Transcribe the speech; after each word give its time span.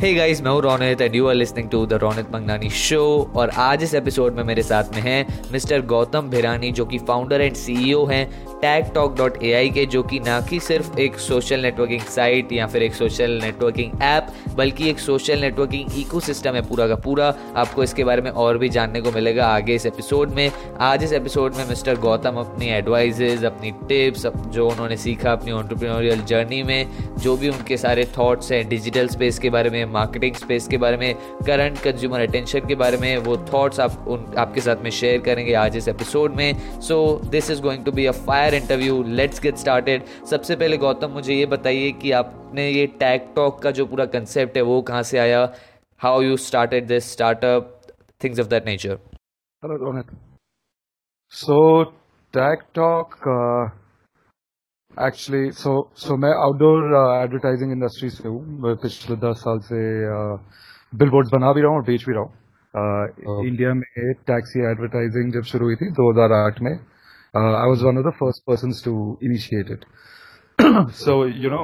हे 0.00 0.12
guys 0.14 0.40
मैं 0.42 0.50
हूँ 0.50 0.60
Ronit 0.62 1.00
and 1.00 1.14
you 1.14 1.26
are 1.28 1.34
listening 1.34 1.68
to 1.70 1.86
the 1.86 1.92
Ronit 1.92 2.26
Mangnani 2.34 2.68
show 2.70 3.32
और 3.36 3.50
आज 3.50 3.82
इस 3.82 3.94
एपिसोड 3.94 4.34
में 4.34 4.42
मेरे 4.44 4.62
साथ 4.62 4.84
में 4.94 5.00
हैं 5.02 5.50
मिस्टर 5.52 5.82
गौतम 5.86 6.20
भिरानी 6.20 6.70
जो 6.72 6.84
कि 6.84 6.98
फाउंडर 6.98 7.40
एंड 7.40 7.54
सीईओ 7.54 8.04
हैं 8.06 8.46
Tag 8.60 8.84
Talk 8.94 9.16
dot 9.16 9.42
A 9.42 9.52
I 9.52 9.70
के, 9.70 9.84
जो 9.86 10.02
कि 10.02 10.18
ना 10.18 10.40
कि 10.40 10.60
सिर्फ़ 10.60 10.98
एक 10.98 11.18
सोशल 11.18 11.60
नेटवर्किंग 11.60 12.00
साइट 12.00 12.52
या 12.52 12.66
फिर 12.66 12.82
एक 12.82 12.94
सोशल 12.94 13.30
नेटवर्किंग 13.42 14.02
ऐप 14.02 14.26
बल्कि 14.54 14.88
एक 14.90 14.98
सोशल 14.98 15.38
नेटवर्किंग 15.38 15.98
इको 15.98 16.20
है 16.52 16.62
पूरा 16.68 16.88
का 16.88 16.94
पूरा। 16.94 17.34
आपको 17.56 17.82
इसके 17.82 18.04
बारे 18.04 18.22
में 18.22 18.30
और 18.30 18.58
भी 18.58 18.68
जानने 18.68 19.00
को 19.00 19.12
मिलेगा 19.12 19.46
आगे 19.46 19.74
इस 19.74 19.86
एपिसोड 19.86 20.30
में। 20.30 20.50
आज 20.80 21.04
इस 21.04 21.12
एपिसोड 21.12 21.54
में 21.54 21.68
मिस्टर 21.68 21.96
गौतम 21.98 22.36
अपनी 22.36 22.68
एडवाइजेज 22.68 23.44
अपनी 23.44 23.70
टिप्स 23.88 24.26
जो 24.26 24.68
उन्होंने 24.68 24.96
सीखा 24.96 25.32
अपनी 25.32 25.52
ऑन्टरप्रीनोरियल 25.52 26.24
जर्नी 26.24 26.62
में, 26.62 26.86
जो 27.18 27.36
भी 27.36 27.48
उनके 27.48 27.76
सारे 27.76 28.08
थॉट्स 28.18 28.52
हैं 28.52 28.68
डिजिटल 28.68 29.08
स्पेस 29.08 29.38
के 29.38 29.50
बारे 29.50 29.70
में 29.70 29.89
मार्केटिंग 29.90 30.34
स्पेस 30.36 30.68
के 30.68 30.78
बारे 30.78 30.96
में 30.96 31.14
करंट 31.46 31.78
कंज्यूमर 31.82 32.20
अटेंशन 32.20 32.66
के 32.68 32.74
बारे 32.74 32.96
में, 32.96 33.16
वो 33.18 33.36
थॉट्स 33.52 33.80
आप 33.80 34.08
उन, 34.08 34.24
आपके 34.38 34.60
साथ 34.60 34.82
में 34.84 34.90
शेयर 34.90 35.20
करेंगे 35.20 35.54
आज 35.54 35.76
इस 35.76 35.88
एपिसोड 35.88 36.34
में। 36.36 36.80
So 36.80 37.00
this 37.30 37.50
is 37.50 37.62
going 37.62 37.84
to 37.84 37.92
be 37.92 38.06
a 38.06 38.12
fire 38.26 38.54
interview 38.54 39.02
let's 39.04 39.42
get 39.42 39.56
started 39.56 40.04
सबसे 40.30 40.56
पहले 40.56 40.76
गौतम, 40.76 41.10
मुझे 41.10 41.34
ये 41.34 41.46
बताइए 41.46 41.90
कि 41.92 42.12
आपने 42.12 42.68
ये 42.70 42.86
टैग 43.00 43.28
टॉक 43.36 43.62
का 43.62 43.70
जो 43.70 43.86
पूरा 43.86 44.04
कंसेप्ट 44.14 44.56
है, 44.56 44.62
वो 44.62 44.80
कहाँ 44.82 45.02
से 45.02 45.18
आया? 45.18 45.52
How 46.00 46.20
you 46.22 46.36
started 46.38 46.86
this 46.86 47.12
startup 47.12 47.80
things 48.24 48.40
of 48.40 48.46
that 48.48 48.66
nature 48.66 48.98
hello 49.62 50.02
so 51.32 51.82
Tag 52.34 52.62
Talk 52.74 53.14
actually 55.06 55.50
so 55.50 55.72
so 55.96 56.16
मैं 56.16 56.30
आउटडोर 56.44 56.94
एडवर्टाइजिंग 57.22 57.72
इंडस्ट्री 57.72 58.08
से 58.10 58.28
हूँ। 58.28 58.74
पिछले 58.82 59.16
दस 59.16 59.40
साल 59.40 59.58
से 59.58 59.80
बिल 60.92 61.08
uh, 61.08 61.32
बना 61.32 61.52
भी 61.52 61.60
रहा 61.60 61.70
हूँ 61.70 61.78
और 61.78 61.84
बेच 61.84 62.04
भी 62.08 62.14
रहा 62.14 62.22
हूँ। 62.22 63.46
इंडिया 63.46 63.70
uh, 63.70 63.76
में 63.76 64.12
टैक्सी 64.30 64.60
एडवर्टाइजिंग 64.70 65.32
जब 65.32 65.42
शुरू 65.42 65.66
हुई 65.66 65.76
थी 65.76 65.90
2008 65.92 66.60
में 66.62 66.72
I 66.72 67.68
was 67.68 67.84
one 67.84 67.98
of 67.98 68.06
the 68.06 68.10
first 68.10 68.42
person 68.46 68.72
to 68.84 68.94
initiate 69.22 69.70
it 69.70 69.84
so 70.98 71.14
you 71.26 71.50
know 71.50 71.62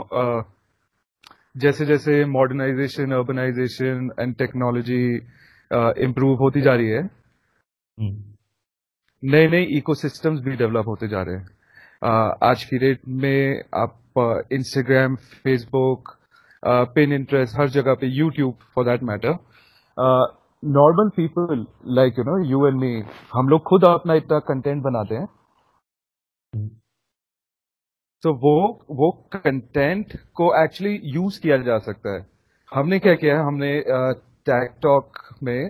जैसे 1.56 1.86
जैसे 1.86 2.24
modernisation 2.24 3.12
urbanisation 3.12 4.10
and 4.20 4.34
technology 4.36 5.02
improve 6.04 6.38
होती 6.38 6.60
जा 6.60 6.74
रही 6.74 6.88
है. 6.88 7.02
नए 9.22 9.48
नए 9.48 9.62
इकोसिस्टम्स 9.78 10.40
भी 10.40 10.56
डेवलप 10.56 10.88
होते 10.88 11.08
जा 11.08 11.22
रहे 11.22 11.36
हैं। 11.36 11.55
आज 12.06 12.62
की 12.64 12.78
डेट 12.78 13.00
में 13.22 13.62
आप 13.74 14.18
इंस्टाग्राम 14.52 15.14
फेसबुक 15.44 16.10
पिन 16.94 17.12
इंटरेस्ट 17.12 17.58
हर 17.58 17.68
जगह 17.68 17.94
पे 18.00 18.06
YouTube 18.16 18.58
for 18.74 18.84
that 18.84 19.02
matter 19.02 19.32
normal 20.62 21.08
people 21.16 21.64
like 21.96 22.18
you 22.18 22.24
know 22.24 22.36
you 22.50 22.66
and 22.66 22.76
me 22.80 22.90
हम 23.34 23.48
लोग 23.48 23.62
खुद 23.68 23.84
अपना 23.84 24.14
इतना 24.14 24.38
कंटेंट 24.48 24.82
बनाते 24.82 25.14
हैं। 25.14 25.26
तो 28.22 28.32
वो 28.44 28.54
वो 29.00 29.10
कंटेंट 29.32 30.16
को 30.34 30.46
एक्चुअली 30.62 31.00
यूज़ 31.14 31.40
किया 31.40 31.56
जा 31.62 31.78
सकता 31.78 32.14
है। 32.14 32.26
हमने 32.72 32.98
क्या 32.98 33.14
किया 33.14 33.38
है? 33.38 33.46
हमने 33.46 33.72
टैग 34.50 34.68
टॉक 34.82 35.18
में 35.42 35.68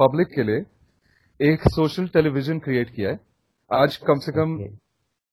पब्लिक 0.00 0.28
के 0.34 0.42
लिए 0.42 1.50
एक 1.52 1.68
सोशल 1.70 2.08
टेलीविज़न 2.08 2.58
क्रिएट 2.58 2.90
किया 2.90 3.10
है। 3.10 3.18
आज 3.70 3.96
कम 3.96 4.18
से 4.26 4.32
कम 4.32 4.54
okay. 4.56 4.70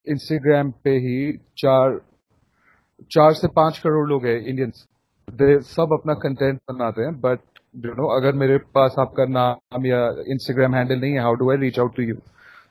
इंस्टाग्राम 0.08 0.72
पे 0.84 0.92
ही 1.06 1.18
चार 1.58 2.00
चार 3.12 3.34
से 3.34 3.48
पाँच 3.56 3.78
करोड़ 3.80 4.08
लोग 4.10 4.26
हैं 4.26 4.38
इंडियंस 4.40 4.86
दे 5.28 5.60
सब 5.64 5.94
अपना 5.94 6.14
कंटेंट 6.24 6.60
बनाते 6.72 7.02
हैं 7.02 7.20
बट 7.22 7.40
यू 7.86 7.92
नो 7.94 8.08
अगर 8.18 8.34
मेरे 8.42 8.58
पास 8.76 8.96
आपका 9.00 9.26
नाम 9.32 9.86
या 9.86 10.00
इंस्टाग्राम 10.28 10.76
हैंडल 10.76 11.00
नहीं 11.00 11.14
है 11.14 11.22
how 11.22 11.34
do 11.36 11.52
I 11.52 11.58
reach 11.58 11.80
out 11.80 11.96
to 11.96 12.04
you 12.04 12.16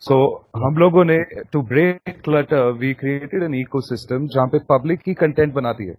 so 0.03 0.17
हम 0.57 0.77
लोगों 0.79 1.05
ने 1.05 1.19
to 1.53 1.63
break 1.63 2.21
clutter 2.25 2.71
we 2.79 2.93
created 2.95 3.43
an 3.43 3.55
ecosystem 3.81 4.27
जहाँ 4.35 4.47
पे 4.47 4.59
पब्लिक 4.71 5.01
ही 5.07 5.15
कंटेंट 5.15 5.53
बनाती 5.55 5.87
है। 5.87 5.95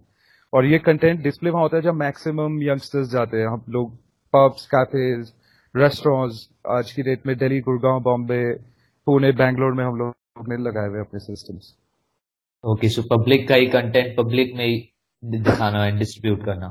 और 0.52 0.64
ये 0.64 0.78
कंटेंट 0.78 1.22
डिस्प्ले 1.22 1.50
वहाँ 1.50 1.62
होता 1.62 1.76
है 1.76 1.82
जब 1.82 1.94
मैक्सिमम 1.94 2.62
यंगस्टर्स 2.62 3.08
जाते 3.12 3.36
हैं। 3.36 3.46
हम 3.46 3.62
लोग 3.68 3.94
पब्स 4.34 4.66
कैफेज 4.66 5.32
रेस्टोरेंट्स 5.74 6.48
आज 6.70 6.92
की 6.92 7.02
डेट 7.02 7.26
में 7.26 7.36
दिल्ली 7.38 7.60
गुड़गांव 7.60 8.00
बॉम्बे 8.02 8.42
पुणे 9.06 9.32
बैंगलोर 9.32 9.72
में 9.72 9.84
हम 9.84 9.96
लोग 9.96 10.14
में 10.38 10.56
लगाए 10.58 10.88
हुए 10.88 11.00
अपने 11.00 11.20
सिस्टम्स 11.20 11.74
ओके 12.64 12.88
सो 12.88 13.02
पब्लिक 13.10 13.48
का 13.48 13.54
ही 13.54 13.66
कंटेंट 13.68 14.16
पब्लिक 14.16 14.54
में 14.56 14.64
ही 14.66 14.76
दिखाना 15.22 15.82
है 15.84 15.98
डिस्ट्रीब्यूट 15.98 16.44
करना। 16.44 16.68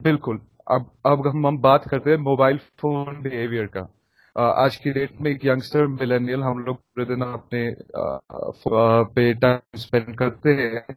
बिल्कुल। 0.00 0.40
अब 0.66 0.90
अब 1.06 1.26
हम 1.26 1.46
हम 1.46 1.58
बात 1.60 1.88
करते 1.88 2.10
हैं 2.10 2.18
मोबाइल 2.18 2.58
फ़ोन 2.80 3.20
बिहेवियर 3.22 3.66
का। 3.76 3.80
आज 4.36 4.76
की 4.76 4.90
डेट 4.90 5.20
में 5.20 5.30
एक 5.30 5.44
यंगस्टर 5.44 5.86
मिलेनियल 5.88 6.42
हम 6.42 6.58
लोग 6.64 6.76
पूरे 6.76 7.04
दिन 7.06 7.22
अपने 7.24 7.62
पे 9.14 9.32
टाइम 9.34 9.78
स्पेंड 9.78 10.16
करते 10.18 10.50
हैं। 10.54 10.96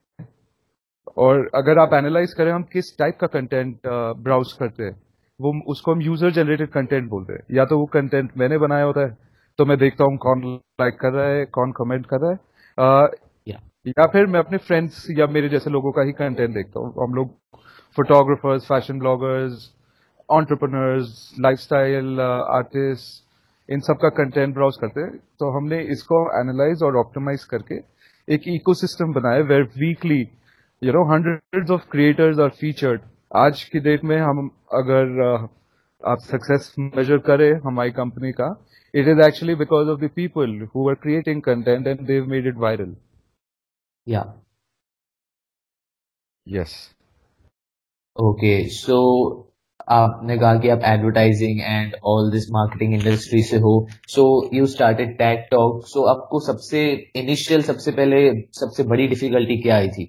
और 1.18 1.50
अगर 1.56 1.80
आप 1.80 1.94
एनालाइज 1.94 2.34
करें 2.34 2.52
हम 2.52 2.64
किस 2.74 2.98
टाइप 2.98 3.18
का 3.22 3.28
कंटेंट 3.30 3.88
ब्राउज 3.88 4.54
करते 4.60 4.84
हैं 4.84 4.96
वो 5.40 5.54
उसको 5.72 5.92
हम 5.92 6.02
यूज़र 6.02 6.32
जनरेटेड 6.32 6.70
कंटेंट 6.72 7.10
बोलते 7.10 7.34
हैं। 7.34 7.44
या 7.52 7.66
तो 7.66 7.80
वो 7.80 7.86
कंटेंट 7.94 8.32
मैंने 8.38 8.58
बनाया 8.58 8.84
होता 8.86 9.02
है 9.02 9.18
तो 9.60 9.66
मैं 9.66 9.78
देखता 9.78 10.04
हूँ 10.04 10.18
कौन 10.18 10.42
लाइक 10.82 10.96
कर 11.00 11.12
रहा 11.14 11.26
है 11.28 11.46
कौन 11.56 11.72
कमेंट 11.78 12.06
कर 12.14 12.22
रहा 12.22 12.32
है। 12.32 13.08
या, 13.48 13.60
या 13.88 14.06
फिर 14.14 14.26
मैं 14.26 14.40
अपने 14.40 14.58
फ्रेंड्स 14.68 15.06
या 15.18 15.28
मेरे 15.28 15.50
जैसे 15.50 15.70
लोगों 15.70 15.92
का 15.92 16.02
ही 16.06 16.12
कंटेंट 16.14 16.54
देखता 16.54 16.80
हूँ। 16.80 16.94
हम 17.04 17.14
लोग 17.16 17.36
photographers 17.98 18.66
fashion 18.68 19.00
bloggers 19.00 19.70
entrepreneurs 20.30 21.14
lifestyle 21.40 22.20
artist 22.20 23.22
इन 23.70 23.80
सब 23.82 23.98
का 24.02 24.10
कंटेंट 24.24 24.54
ब्राउज 24.54 24.78
करते 24.82 25.02
हैं। 25.02 25.18
तो 25.40 25.52
हमने 25.58 25.82
इसको 25.92 26.26
एनालाइज 26.40 26.84
और 26.84 26.98
ऑप्टिमाइज 26.98 27.44
करके 27.54 27.76
एक 28.28 28.48
इकोसिस्टम 28.48 29.14
बनाया 29.14 29.44
where 29.46 29.64
weekly 29.78 30.22
you 30.82 30.94
know 30.94 31.04
hundred 31.14 31.72
of 31.72 31.90
creators 31.92 32.40
are 32.40 32.50
featured 32.60 33.02
आज 33.38 33.64
की 33.64 33.80
डेट 33.80 34.04
में 34.04 34.18
हम 34.20 34.50
अगर 34.74 35.06
uh, 35.24 35.48
आप 36.04 36.20
सक्सेस 36.22 36.74
मेजर 36.80 37.18
करें 37.28 37.52
हमारी 37.66 37.92
कंपनी 37.94 38.32
का 38.32 38.48
It 38.94 39.08
is 39.08 39.18
actually 39.20 39.56
because 39.56 39.88
of 39.88 40.00
the 40.00 40.10
people 40.10 40.46
who 40.72 40.84
were 40.84 40.96
creating 40.96 41.42
content 41.42 41.88
and 41.88 42.06
they've 42.06 42.28
made 42.28 42.46
it 42.46 42.56
viral. 42.56 42.96
Yeah. 44.08 44.34
Yes. 46.48 46.94
Okay, 48.16 48.70
so 48.70 49.00
आपने 49.92 50.38
कहा 50.38 50.60
कि 50.60 50.70
आप 50.70 50.82
advertising 50.86 51.60
and 51.62 51.96
all 52.08 52.30
this 52.32 52.46
marketing 52.52 52.94
industry 52.94 53.42
से 53.44 53.58
हो 53.66 53.74
so 54.10 54.24
you 54.54 54.66
started 54.74 55.18
Tag 55.18 55.40
Talk 55.52 55.86
so 55.88 56.04
आपको 56.10 56.40
सबसे 56.46 56.84
initial 57.22 57.62
सबसे 57.70 57.92
पहले 57.92 58.22
सबसे 58.60 58.84
बड़ी 58.92 59.08
डिफिकल्टी 59.08 59.62
क्या 59.62 59.78
आई 59.78 59.90
थी 59.98 60.06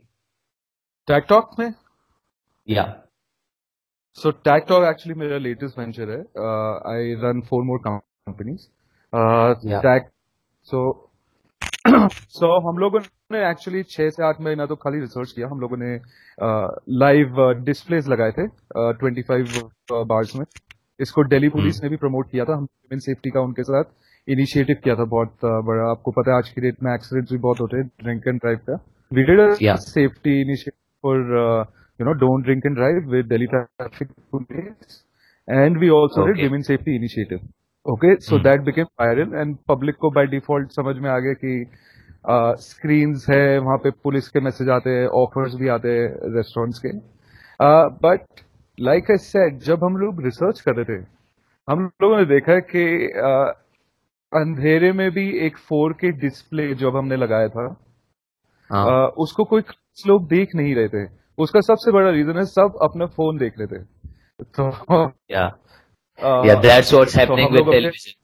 टैग 1.08 1.24
टॉक 1.28 1.58
में 1.58 1.72
या 2.68 2.84
सो 4.18 4.30
टैग 4.48 4.66
टॉक 4.68 4.84
एक्चुअली 4.90 5.18
मेरा 5.20 5.38
लेटेस्ट 5.48 5.78
वेंचर 5.78 6.10
है 6.10 6.20
I 6.94 7.14
run 7.24 7.40
four 7.48 7.62
more 7.70 7.80
companies. 8.26 8.68
Uh, 9.12 9.54
yeah. 9.62 9.80
Tech. 9.80 10.10
So, 10.62 11.10
so 12.30 12.48
हम 12.66 12.78
लोगों 12.78 13.00
ने 13.32 13.40
एक्चुअली 13.50 13.82
छह 13.86 14.10
से 14.10 14.22
आठ 14.24 14.40
महीना 14.40 14.66
तो 14.66 14.76
खाली 14.76 15.00
रिसर्च 15.00 15.32
किया 15.32 15.48
हम 15.48 15.60
लोगों 15.60 15.76
ने 15.76 15.90
लाइव 16.98 17.40
uh, 17.40 17.64
डिस्प्लेस 17.64 18.04
uh, 18.04 18.10
लगाए 18.10 18.30
थे 18.30 18.46
ट्वेंटी 18.94 19.22
फाइव 19.22 20.04
बार्स 20.12 20.34
में 20.36 20.44
इसको 21.00 21.24
दिल्ली 21.24 21.48
पुलिस 21.48 21.74
hmm. 21.74 21.82
ने 21.82 21.88
भी 21.88 21.96
प्रमोट 21.96 22.30
किया 22.30 22.44
था 22.44 22.54
हम 22.54 22.64
ह्यूमन 22.64 22.98
सेफ्टी 23.00 23.30
का 23.30 23.40
उनके 23.40 23.62
साथ 23.62 23.92
इनिशिएटिव 24.28 24.76
किया 24.84 24.94
था 24.96 25.04
बहुत 25.06 25.34
uh, 25.44 25.60
बड़ा 25.66 25.90
आपको 25.90 26.10
पता 26.12 26.30
है 26.30 26.36
आज 26.36 26.48
की 26.48 26.60
डेट 26.60 26.82
में 26.82 26.92
एक्सीडेंट्स 26.94 27.32
भी 27.32 27.38
बहुत 27.38 27.60
होते 27.60 27.76
हैं 27.76 27.86
ड्रिंक 28.02 28.28
एंड 28.28 28.40
ड्राइव 28.40 28.58
का 28.68 28.78
we 29.10 29.22
did 29.24 29.76
safety 29.80 30.40
initiative 30.40 30.78
for 31.04 31.18
you 32.00 32.06
know 32.06 32.12
don't 32.20 32.44
drink 32.44 32.66
and 32.66 32.76
drive 32.76 33.10
with 33.10 33.26
Delhi 33.26 33.46
traffic 33.48 34.08
police 34.32 35.02
and 35.48 35.78
we 35.78 35.88
also 35.98 36.26
did 36.26 36.42
women 36.42 36.62
safety 36.70 36.96
initiative 36.96 37.46
okay 37.86 38.14
so 38.16 38.38
that 38.38 38.60
became 38.60 38.86
viral 39.00 39.34
and 39.34 39.56
public 39.68 39.96
को 39.96 40.10
by 40.10 40.26
default 40.26 40.70
समझ 40.70 40.96
में 40.96 41.10
आ 41.10 41.18
गया 41.18 41.32
कि 41.32 41.66
screen 42.60 43.14
uh, 43.14 43.30
है 43.30 43.58
वहाँ 43.58 43.76
पे 43.78 43.90
police 43.90 44.28
के 44.28 44.40
message 44.40 44.68
आते 44.68 44.90
हैं 44.90 45.06
ऑफर्स 45.14 45.54
भी 45.54 45.68
आते 45.68 45.88
हैं 45.88 46.36
रेस्टोरेंट्स 46.36 46.78
के 46.78 46.92
बट 48.06 48.40
लाइक 48.78 49.10
आई 49.10 49.16
सेड 49.16 49.58
जब 49.58 49.84
हम 49.84 49.96
लोग 49.96 50.22
रिसर्च 50.24 50.60
कर 50.60 50.76
रहे 50.76 50.84
थे 50.84 51.02
हम 51.68 51.84
लोगों 52.02 52.18
ने 52.18 52.24
देखा 52.24 52.58
कि 52.70 52.86
uh, 53.16 53.50
अंधेरे 54.32 54.92
में 54.92 55.10
भी 55.10 55.28
एक 55.46 55.58
फोर 55.58 55.92
के 55.92 56.12
डिस्प्ले 56.20 56.74
जब 56.74 56.96
हमने 56.96 57.16
लगाया 57.16 57.48
था 57.48 57.66
हाँ। 58.70 58.86
uh, 58.86 59.12
उसको 59.18 59.44
कोई 59.44 59.62
लोग 60.06 60.28
देख 60.28 60.54
नहीं 60.54 60.74
रहे 60.74 60.88
थे 60.88 61.06
उसका 61.38 61.60
सबसे 61.60 61.92
बड़ा 61.92 62.10
रीजन 62.10 62.36
है 62.36 62.44
सब 62.44 62.78
अपना 62.82 63.06
फ़ोन 63.06 63.38
देख 63.38 63.54
रहे 63.58 63.68
थे 63.68 63.82
तो 64.58 64.70
yeah. 65.32 65.50
Yeah, 66.18 66.60
that's 66.60 66.92
what's 66.92 67.14
happening 67.14 67.52
with 67.52 67.66
television. 67.66 68.14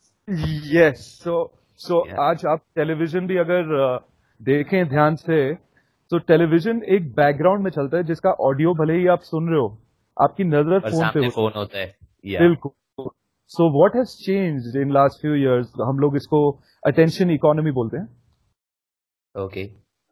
Yes, 0.73 1.07
so 1.25 1.51
so 1.81 2.07
yeah. 2.07 2.17
आज 2.21 2.45
आप 2.47 2.61
टेलीविज़न 2.77 3.27
भी 3.27 3.37
अगर 3.39 3.63
देखें 4.41 4.89
ध्यान 4.89 5.17
से 5.17 5.39
तो 6.11 6.19
टेलीविज़न 6.29 6.83
एक 6.97 7.11
बैकग्राउंड 7.17 7.65
में 7.65 7.71
चलता 7.71 7.97
है 7.97 8.03
जिसका 8.05 8.31
ऑडियो 8.49 8.75
भले 8.75 8.95
ही 8.99 9.07
आप 9.15 9.23
सुन 9.25 9.49
रहे 9.49 9.61
हो 9.61 9.69
आपकी 10.17 10.45
नज़र 10.45 10.79
फ़ोन 10.89 11.09
पे 11.15 11.29
फ़ोन 11.29 11.53
होता 11.57 11.79
है। 11.79 11.87
बिल्कुल। 12.39 13.11
So 13.51 13.69
what 13.77 13.97
has 13.97 14.17
change 14.25 14.77
in 14.77 14.93
last 14.93 15.21
few 15.21 15.35
years 15.35 15.73
हम 15.89 15.99
लोग 15.99 16.17
इसको 16.17 16.41
अटेंशन 16.83 17.31
इकोनॉमी 17.31 17.71
बोलते 17.79 17.97
हैं। 17.97 18.09
ओके 19.35 19.65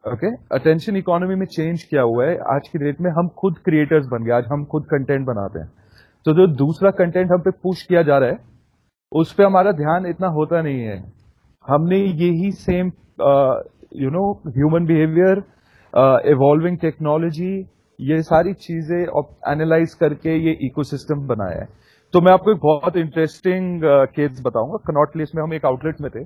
ओके 0.04 0.34
अटेंशन 0.56 0.96
इकोनॉमी 0.96 1.34
में 1.34 1.46
चेंज 1.46 1.82
क्या 1.90 2.02
हुआ 2.02 2.26
है? 2.26 2.36
आज 2.54 2.68
की 2.68 2.78
डेट 2.78 3.00
में 3.00 3.10
हम 3.18 3.28
खुद 3.38 3.58
क्रिएटर्स 3.64 4.06
बन 4.06 4.24
गए 4.24 4.32
आज 4.32 4.46
हम 4.52 4.64
खुद 4.72 4.86
कंटेंट 4.90 5.26
बनाते 5.26 5.58
हैं। 5.58 5.70
तो 6.26 6.32
जो 6.34 6.46
दूसरा 6.56 6.90
कंटेंट 6.96 7.30
हम 7.32 7.40
पे 7.40 7.50
पुश 7.62 7.82
किया 7.82 8.02
जा 8.02 8.18
रहा 8.18 8.30
है 8.30 8.38
उस 9.12 9.32
पर 9.32 9.44
हमारा 9.44 9.72
ध्यान 9.74 10.06
इतना 10.06 10.28
होता 10.30 10.60
नहीं 10.62 10.80
है। 10.82 10.96
हमने 11.64 11.98
यही 11.98 12.50
same 12.58 12.86
you 13.96 14.10
know 14.10 14.24
human 14.56 14.86
behaviour 14.86 15.42
evolving 16.32 16.78
technology 16.78 17.52
ये 17.98 18.20
सारी 18.24 18.52
चीज़ें 18.56 19.00
एनालाइज 19.52 19.94
करके 20.00 20.36
ये 20.38 20.52
इकोसिस्टम 20.66 21.26
बनाया 21.28 21.60
है। 21.60 21.66
तो 22.14 22.20
मैं 22.20 22.32
आपको 22.32 22.52
एक 22.52 22.58
बहुत 22.62 22.96
इंटरेस्टिंग 22.96 23.80
केस 23.84 24.30
uh, 24.32 24.44
बताऊँगा। 24.44 24.76
कनॉट 24.86 25.12
प्लेस 25.12 25.32
में 25.34 25.42
हम 25.42 25.54
एक 25.54 25.64
आउटलेट 25.66 26.00
में 26.00 26.10
थे। 26.10 26.20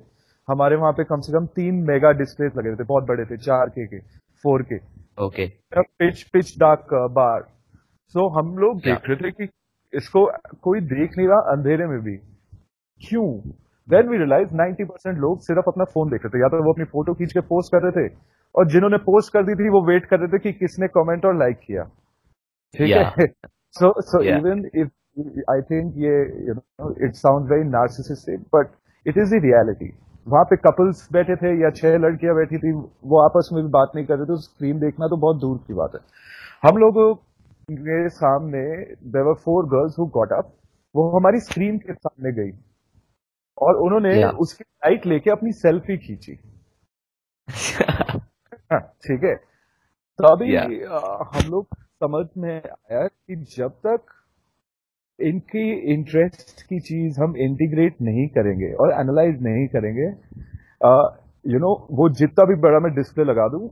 हमारे 0.48 0.76
वहाँ 0.76 0.92
पे 0.92 1.04
कम 1.04 1.20
से 1.20 1.32
कम 1.32 1.46
तीन 1.56 1.74
मेगा 1.88 2.12
डिस्प्ले 2.18 2.46
लगे 2.48 2.74
थे। 2.76 2.84
बहुत 2.84 3.04
बड़े 3.08 3.24
थे 3.24 3.36
चार 3.38 3.68
के 3.68 3.86
के 3.86 3.98
four 4.44 4.62
K. 4.62 4.76
Okay 5.18 5.46
pitch 5.72 6.22
pitch 6.32 6.54
dark 6.60 6.94
bar 7.16 7.42
so 8.14 8.28
हम 8.38 8.56
लोग 8.58 8.78
देख 8.84 9.08
रहे 9.08 9.16
थे 9.16 9.30
कि 9.30 9.46
इसको 9.92 10.24
कोई 10.62 10.80
देख 10.88 11.16
नहीं 11.18 11.28
रहा 11.28 11.38
अंधेरे 11.52 11.86
में 11.86 11.98
भी। 12.00 12.16
क्यों? 13.02 13.26
देन 13.88 14.08
वी 14.08 14.18
रियलाइज़ 14.18 14.48
90 14.56 14.84
परसेंट 14.84 15.18
लोग 15.18 15.40
सिर्फ़ 15.42 15.68
अपना 15.68 15.84
फ़ोन 15.94 16.10
देख 16.10 16.24
रहे 16.24 16.30
थे। 16.30 16.42
या 16.42 16.48
तो 16.48 16.62
वो 16.64 16.72
अपनी 16.72 16.84
फ़ोटो 16.92 17.14
खींच 17.14 17.32
के 17.32 17.40
पोस्ट 17.48 17.72
कर 17.74 17.82
रहे 17.82 17.92
थे 17.98 18.14
और 18.54 18.68
जिन्होंने 18.70 18.98
पोस्ट 19.06 19.32
कर 19.32 19.42
दी 19.44 19.54
थी 19.54 19.68
वो 19.70 19.82
वेट 19.86 20.06
कर 20.06 20.20
रहे 20.20 20.28
थे 20.28 20.38
कि 20.38 20.52
किसने 20.54 20.88
कमेंट 20.96 21.24
और 21.26 21.38
लाइक 21.38 21.58
किया। 21.66 21.84
ठीक 22.74 22.90
है? 23.18 23.26
So 23.74 23.92
so 24.02 24.22
even 24.22 24.64
if 24.74 24.88
I 25.50 25.62
think 25.70 25.94
ये 25.98 26.14
you 26.48 26.54
know 26.54 26.94
it 27.06 27.14
sound 27.16 27.50
very 27.52 27.64
narcissistic 27.70 28.40
but 28.54 28.70
it 29.06 29.18
is 29.18 29.34
the 29.34 29.40
reality 29.44 29.92
वहाँ 30.26 30.44
पे 30.44 30.56
कपल्स 30.56 31.06
बैठे 31.12 31.36
थे 31.36 31.50
या 31.62 31.70
छह 31.76 31.96
लड़कियाँ 31.98 32.34
बैठी 32.36 32.58
थी 32.58 32.72
वो 32.72 33.20
आपस 33.20 33.48
में 33.52 33.62
भी 33.64 33.70
बात 33.70 33.92
नहीं 33.94 34.06
कर 34.06 34.16
रहे 34.16 34.26
थे 34.26 34.36
स्क्रीन 34.42 34.78
देखना 34.80 35.06
तो 35.08 35.16
बहुत 35.16 35.40
दूर 35.40 35.56
की 35.66 35.74
बात 35.74 35.94
है। 35.94 36.00
हम 36.62 36.76
लोग 36.78 37.00
के 37.70 38.08
सामने 38.08 38.62
there were 39.12 39.34
four 39.44 39.66
girls 39.66 39.98
who 39.98 40.06
got 40.14 40.32
up 40.32 40.52
वो 40.94 41.08
हमारी 41.10 41.40
स्क्रीन 41.40 41.78
के 41.78 41.94
सामने 41.94 42.32
गई 42.32 42.50
और 43.58 43.76
उन्होंने 43.76 44.14
yeah. 44.14 44.34
उसकी 44.36 44.64
लाइट 44.64 45.06
लेके 45.06 45.30
अपनी 45.30 45.52
सेल्फी 45.52 45.96
खींची 45.98 46.38
हाँ, 48.72 48.80
ठीक 49.04 49.24
है 49.24 49.34
तो 49.34 50.32
अभी 50.32 50.52
yeah. 50.52 50.66
हम 51.34 51.50
लोग 51.50 51.76
समझ 52.04 52.26
में 52.38 52.54
आया 52.54 53.06
कि 53.06 53.36
जब 53.56 53.72
तक 53.86 54.18
इनकी 55.18 55.64
इंटरेस्ट 55.94 56.62
की 56.62 56.80
चीज़ 56.80 57.20
हम 57.20 57.36
इंटीग्रेट 57.36 58.00
नहीं 58.02 58.26
करेंगे 58.28 58.72
और 58.74 58.92
एनालाइज 58.92 59.42
नहीं 59.42 59.66
करेंगे 59.68 60.06
you 60.06 60.88
uh, 60.88 61.02
know 61.44 61.52
you 61.52 61.60
know, 61.60 61.74
वो 61.90 62.08
जितना 62.14 62.44
भी 62.44 62.54
बड़ा 62.60 62.78
मैं 62.78 62.94
डिस्प्ले 62.94 63.24
लगा 63.24 63.48
दूँ 63.48 63.68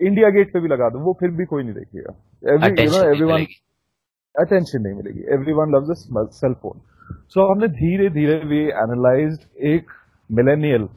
इंडिया 0.00 0.28
गेट 0.30 0.52
पे 0.52 0.60
भी 0.60 0.68
लगा 0.68 0.88
दूँ 0.90 1.02
वो 1.02 1.16
फिर 1.20 1.30
भी 1.32 1.44
कोई 1.46 1.62
नहीं 1.62 1.74
देखेगा। 1.74 2.12
Every 2.44 2.84
you 2.84 2.90
know 2.90 3.04
everyone 3.04 3.46
attention 4.34 4.82
नहीं 4.82 4.94
मिलेगी। 4.94 5.24
Everyone 5.54 5.74
love 5.74 5.92
cell 5.92 6.54
phone 6.54 6.80
so 7.28 7.50
हमने 7.50 7.68
धीरे 7.70 8.08
धीरे 8.10 8.38
भी 8.46 8.60
एनालाइज 8.76 9.38
एक 9.66 9.92
मिलेनियल 10.30 10.88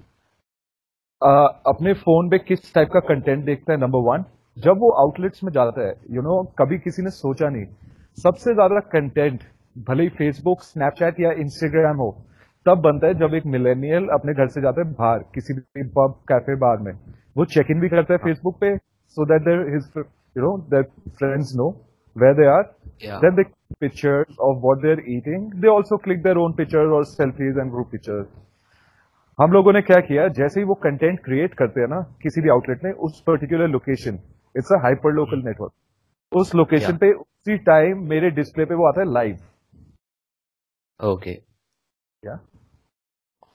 अपने 1.68 1.94
फ़ोन 1.96 2.30
पे 2.30 2.38
किस 2.40 2.74
टाइप 2.76 2.90
का 2.94 3.00
कंटेंट 3.08 3.44
देखता 3.46 3.74
है 3.74 3.80
नंबर 3.80 4.00
वन 4.08 4.24
जब 4.58 4.80
वो 4.80 4.90
आउटलेट्स 5.02 5.44
में 5.44 5.52
जाता 5.54 5.82
है 5.82 5.90
यू 5.90 6.16
you 6.16 6.24
नो 6.24 6.30
know, 6.32 6.54
कभी 6.60 6.78
किसी 6.80 7.02
ने 7.04 7.10
सोचा 7.12 7.50
नहीं। 7.50 7.66
सबसे 8.18 8.54
ज़्यादा 8.54 8.80
कंटेंट 8.92 9.44
भले 9.88 10.04
ही 10.04 10.10
फेसबुक 10.12 10.62
स्नैपचैट 10.64 11.20
या 11.20 11.32
इंस्टाग्राम 11.42 11.98
हो 11.98 12.12
तब 12.66 12.82
बनता 12.82 13.08
है 13.08 13.14
जब 13.20 13.34
एक 13.36 13.46
मिलेनियल 13.48 14.08
अपने 14.14 14.34
घर 14.34 14.48
से 14.48 14.62
जाता 14.62 14.82
है 14.82 14.94
बाहर 14.94 15.20
किसी 15.36 15.54
भी 15.54 15.84
पब 15.90 16.16
कैफ़े 16.30 16.56
बार 16.60 16.78
में। 16.80 16.92
वो 17.36 17.46
चेक 17.48 17.72
इन 17.72 17.80
भी 17.80 17.90
करता 17.90 18.14
है 18.14 18.18
फेसबुक 18.20 18.58
पे 18.62 18.76
so 19.18 19.26
that 19.32 19.42
there 19.46 19.64
his 19.74 19.90
you 19.98 20.44
know 20.44 20.58
that 20.72 20.92
friends 21.18 21.56
know 21.58 21.70
where 22.16 22.36
they 22.36 22.48
are 22.50 22.64
then 23.24 23.36
they 23.36 23.44
pictures 23.82 24.38
of 24.42 24.58
what 24.66 24.82
they 24.82 24.92
are 24.92 25.02
eating 25.16 25.52
they 25.62 25.74
also 25.74 25.98
click 26.06 26.24
their 26.24 26.38
own 26.38 26.54
pictures 26.58 26.96
और 26.98 27.06
selfies 27.08 27.58
and 27.58 27.72
group 27.72 27.92
pictures 27.92 28.28
हम 29.40 29.52
लोगों 29.52 29.72
ने 29.74 29.82
क्या 29.82 30.00
किया? 30.02 30.28
जैसे 30.30 30.60
ही 30.60 30.66
वो 30.66 30.74
content 30.84 31.20
create 31.26 31.54
करते 31.60 31.82
हैं 31.82 31.88
ना 31.90 32.02
किसी 32.24 32.42
भी 32.42 32.50
आउटलेट 32.50 32.84
में 32.84 32.92
उस 33.08 33.22
particular 33.28 33.68
location 33.70 34.20
it's 34.56 34.72
a 34.72 34.82
hyper 34.84 35.14
local 35.14 35.42
network 35.46 36.38
उस 36.42 36.54
लोकेशन 36.56 36.98
पे 36.98 37.12
उसी 37.14 37.58
टाइम 37.66 38.04
मेरे 38.10 38.30
डिस्प्ले 38.32 38.66
पे 38.66 38.76
वो 38.76 38.88
आता 38.88 39.02
है 39.02 39.14
लाइव 39.14 39.38
ओके 41.00 41.34
क्या 41.34 42.36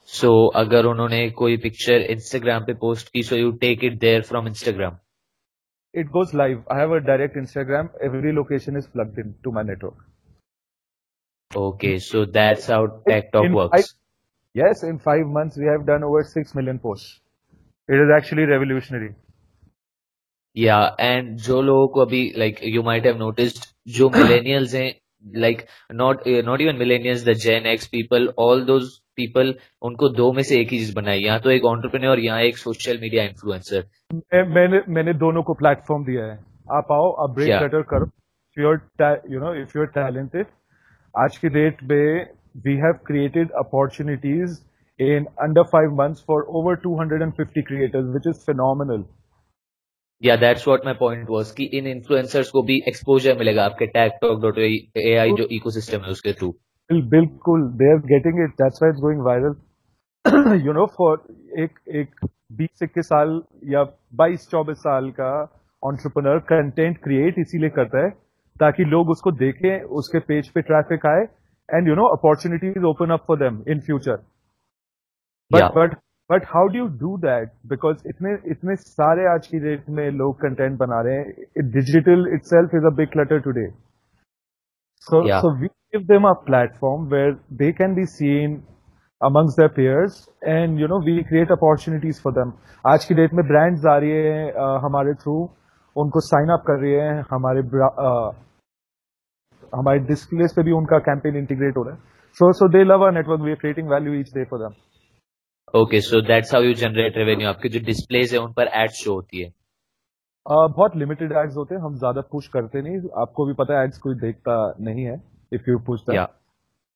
सो 0.09 0.31
अगर 0.55 0.85
उन्होंने 0.85 1.29
कोई 1.37 1.57
पिक्चर 1.63 2.05
इंस्टाग्राम 2.11 2.65
पे 2.65 2.73
पोस्ट 2.81 3.11
की 3.13 3.23
so 3.23 3.35
you 3.35 3.51
take 3.61 3.83
it 3.83 3.99
there 3.99 4.21
from 4.23 4.47
Instagram 4.47 4.97
it 5.96 6.10
goes 6.12 6.32
live. 6.34 6.62
I 6.70 6.78
have 6.78 6.90
a 6.90 7.00
direct 7.00 7.36
Instagram. 7.36 7.90
Every 8.02 8.32
location 8.32 8.76
is 8.76 8.86
plugged 8.86 9.18
in 9.18 9.34
to 9.44 9.52
my 9.52 9.62
network. 9.62 9.94
Okay, 11.54 11.98
so 11.98 12.24
that's 12.24 12.66
how 12.66 12.86
Tech 13.08 13.30
Talk 13.32 13.44
in 13.44 13.52
works. 13.52 13.76
Five, 13.76 13.84
yes, 14.54 14.82
in 14.82 14.98
five 14.98 15.26
months 15.26 15.56
we 15.56 15.66
have 15.66 15.86
done 15.86 16.02
over 16.02 16.22
six 16.24 16.54
million 16.54 16.78
posts. 16.78 17.20
It 17.88 17.94
is 17.94 18.10
actually 18.16 18.44
revolutionary. 18.44 19.14
Yeah, 20.54 20.90
and 20.98 21.36
जो 21.38 21.60
लोगों 21.62 21.88
को 21.94 22.00
अभी 22.06 22.36
like 22.36 22.62
you 22.62 22.82
might 22.82 23.04
have 23.04 23.18
noticed 23.18 23.68
जो 23.88 24.08
millennials 24.10 24.74
हैं 24.74 24.92
like 25.23 25.67
not 25.91 26.25
uh, 26.27 26.41
not 26.41 26.61
even 26.61 26.77
millennials 26.77 27.23
the 27.25 27.33
gen 27.33 27.65
x 27.65 27.87
people 27.87 28.27
all 28.37 28.63
those 28.65 28.89
people 29.15 29.53
उनको 29.81 30.09
दो 30.09 30.31
में 30.33 30.43
से 30.43 30.59
एक 30.61 30.71
ही 30.71 30.79
चीज़ 30.79 30.95
बनाई। 30.95 31.19
यहाँ 31.19 31.39
तो 31.39 31.51
एक 31.51 31.65
ऑन्टरप्रेन्योर 31.65 32.19
यहाँ 32.19 32.41
एक 32.41 32.57
सोशल 32.57 32.99
मीडिया 33.01 33.23
इन्फ्लुएंसर 33.23 33.83
मैंने 34.57 34.81
मैंने 34.93 35.13
दोनों 35.13 35.43
को 35.43 35.53
प्लेटफॉर्म 35.53 36.05
दिया 36.05 36.25
है। 36.25 36.37
आप 36.77 36.91
आओ 36.91 37.11
आप 37.23 37.35
ब्रेक 37.35 37.61
लेटर 37.61 37.81
करो। 37.93 38.09
Your 38.57 38.79
you 39.31 39.39
know 39.39 39.53
if 39.61 39.77
you're 39.77 39.87
talented 39.97 40.45
आज 41.15 41.37
की 41.37 41.49
डेट 41.49 41.83
में 41.83 42.25
we 42.65 42.75
have 42.85 42.93
created 43.07 43.51
opportunities 43.51 44.57
in 44.99 45.25
under 45.45 45.63
five 45.63 45.91
months 45.97 46.21
for 46.21 46.37
over 46.49 46.71
250 46.83 47.61
creators 47.61 48.05
which 48.13 48.27
is 48.27 48.39
phenomenal. 48.45 49.03
या 50.23 50.35
that's 50.35 50.67
what 50.67 50.85
my 50.85 50.93
point 50.99 51.27
was 51.29 51.51
कि 51.51 51.69
इन 51.77 51.87
इन्फ्लुएंसर्स 51.87 52.49
को 52.51 52.61
भी 52.63 52.77
एक्सपोजर 52.87 53.37
मिलेगा 53.39 53.65
आपके 53.65 53.85
Tag 53.87 54.11
Talk 54.21 54.41
dot 54.41 54.57
A 54.59 55.15
I 55.15 55.31
जो 55.37 55.47
इकोसिस्टम 55.51 56.05
है 56.05 56.11
उसके 56.11 56.33
थ्रू 56.33 56.53
बिल्कुल 57.09 57.67
they 57.79 57.91
are 57.93 57.99
getting 58.07 58.43
it 58.43 58.55
that's 58.61 58.79
why 58.81 58.91
it's 58.91 59.01
going 59.01 59.21
viral 59.25 60.61
you 60.65 60.73
know 60.73 60.85
for 60.97 61.21
एक 61.59 61.79
एक 61.95 62.25
बीस 62.57 62.83
इक्कीस 62.83 63.05
साल 63.05 63.41
या 63.73 63.83
बाईस 64.15 64.47
चौबीस 64.51 64.77
साल 64.79 65.09
का 65.19 65.31
ऑन्टरप्रनर 65.83 66.39
कंटेंट 66.49 66.97
क्रिएट 67.03 67.39
इसीलिए 67.39 67.69
करता 67.69 68.03
है 68.05 68.09
ताकि 68.55 68.83
लोग 68.85 69.09
उसको 69.09 69.31
देखें 69.39 69.81
उसके 69.99 70.19
पेज 70.27 70.49
पे 70.51 70.61
ट्रैफ़िक 70.61 71.05
आए 71.05 71.23
and 71.69 71.87
you 71.87 71.95
know 71.95 72.07
opportunities 72.09 72.85
open 72.85 73.11
up 73.13 73.23
for 73.27 73.37
them 73.39 73.63
in 73.69 73.79
future 73.81 74.23
but 75.51 75.73
but 75.73 75.95
but 76.29 76.45
how 76.53 76.67
do 76.67 76.77
you 76.77 76.87
do 77.01 77.15
that 77.25 77.51
because 77.69 78.07
इतने 78.09 78.33
इतने 78.51 78.75
सारे 78.75 79.27
आज 79.33 79.47
की 79.47 79.59
डेट 79.65 79.89
में 79.97 80.09
लोग 80.21 80.35
कंटेंट 80.41 80.77
बना 80.79 81.01
रहे 81.07 81.17
हैं। 81.17 81.69
Digital 81.71 82.27
itself 82.53 82.75
is 82.75 82.85
a 82.91 82.95
big 82.95 83.11
clutter 83.11 83.39
today 83.49 83.67
so 85.07 85.21
so 85.41 85.53
we 85.59 85.67
give 85.67 86.01
them 86.13 86.27
a 86.29 86.33
platform 86.47 87.05
where 87.13 87.37
they 87.61 87.71
can 87.83 87.95
be 87.95 88.05
seen 88.15 88.59
amongst 89.21 89.59
their 89.59 89.69
peers 89.75 90.17
and 90.55 90.81
you 90.81 90.87
know 90.89 90.97
we 91.05 91.13
create 91.29 91.51
opportunities 91.53 92.17
for 92.25 92.31
them. 92.33 92.49
आज 92.85 93.05
की 93.05 93.15
date 93.15 93.31
में 93.33 93.41
brands 93.47 93.85
आ 93.91 93.95
रही 94.03 94.11
है 94.11 94.43
uh, 94.63 94.75
हमारे 94.83 95.13
through 95.21 95.33
उनको 95.95 96.21
sign 96.25 96.51
up 96.55 96.63
कर 96.67 96.77
रही 96.81 96.91
है 96.93 97.23
हमारे 97.31 97.61
uh, 97.61 98.27
हमारे 99.73 99.99
डिस्प्लेस 100.09 100.53
पे 100.55 100.63
भी 100.63 100.75
उनका 100.81 100.99
कैंपेन 101.07 101.35
इंटीग्रेट 101.37 101.77
हो 101.77 101.83
रहा 101.83 101.93
है। 101.93 101.99
So 102.37 102.51
so 102.59 102.67
they 102.75 102.83
love 102.83 103.07
a 103.07 103.09
network 103.15 103.41
we 103.45 103.51
are 103.51 103.57
creating 103.63 103.89
value 103.91 104.13
each 104.19 104.29
day 104.35 104.43
for 104.51 104.59
them 104.59 104.75
okay 105.75 105.99
so 106.01 106.19
that's 106.21 106.53
how 106.53 106.63
you 106.63 106.73
generate 106.73 107.17
revenue 107.17 107.47
आपके 107.47 107.69
जो 107.69 107.79
डिस्प्लेज 107.85 108.33
है 108.33 108.39
उन 108.39 108.51
पर 108.53 108.67
एड्स 108.81 108.93
शो 109.03 109.13
होती 109.13 109.41
है। 109.41 109.49
uh, 109.49 110.75
बहुत 110.75 110.95
लिमिटेड 110.95 111.31
एड्स 111.31 111.55
होते 111.57 111.75
हैं 111.75 111.81
हम 111.81 111.95
ज़्यादा 111.95 112.21
पुश 112.31 112.47
करते 112.47 112.81
नहीं। 112.81 112.97
आपको 113.21 113.45
भी 113.45 113.53
पता 113.53 113.77
है 113.77 113.83
एड्स 113.85 113.97
कोई 113.97 114.15
देखता 114.15 114.55
नहीं 114.81 115.03
है 115.05 115.15
if 115.53 115.69
you 115.69 115.79
push 115.79 116.05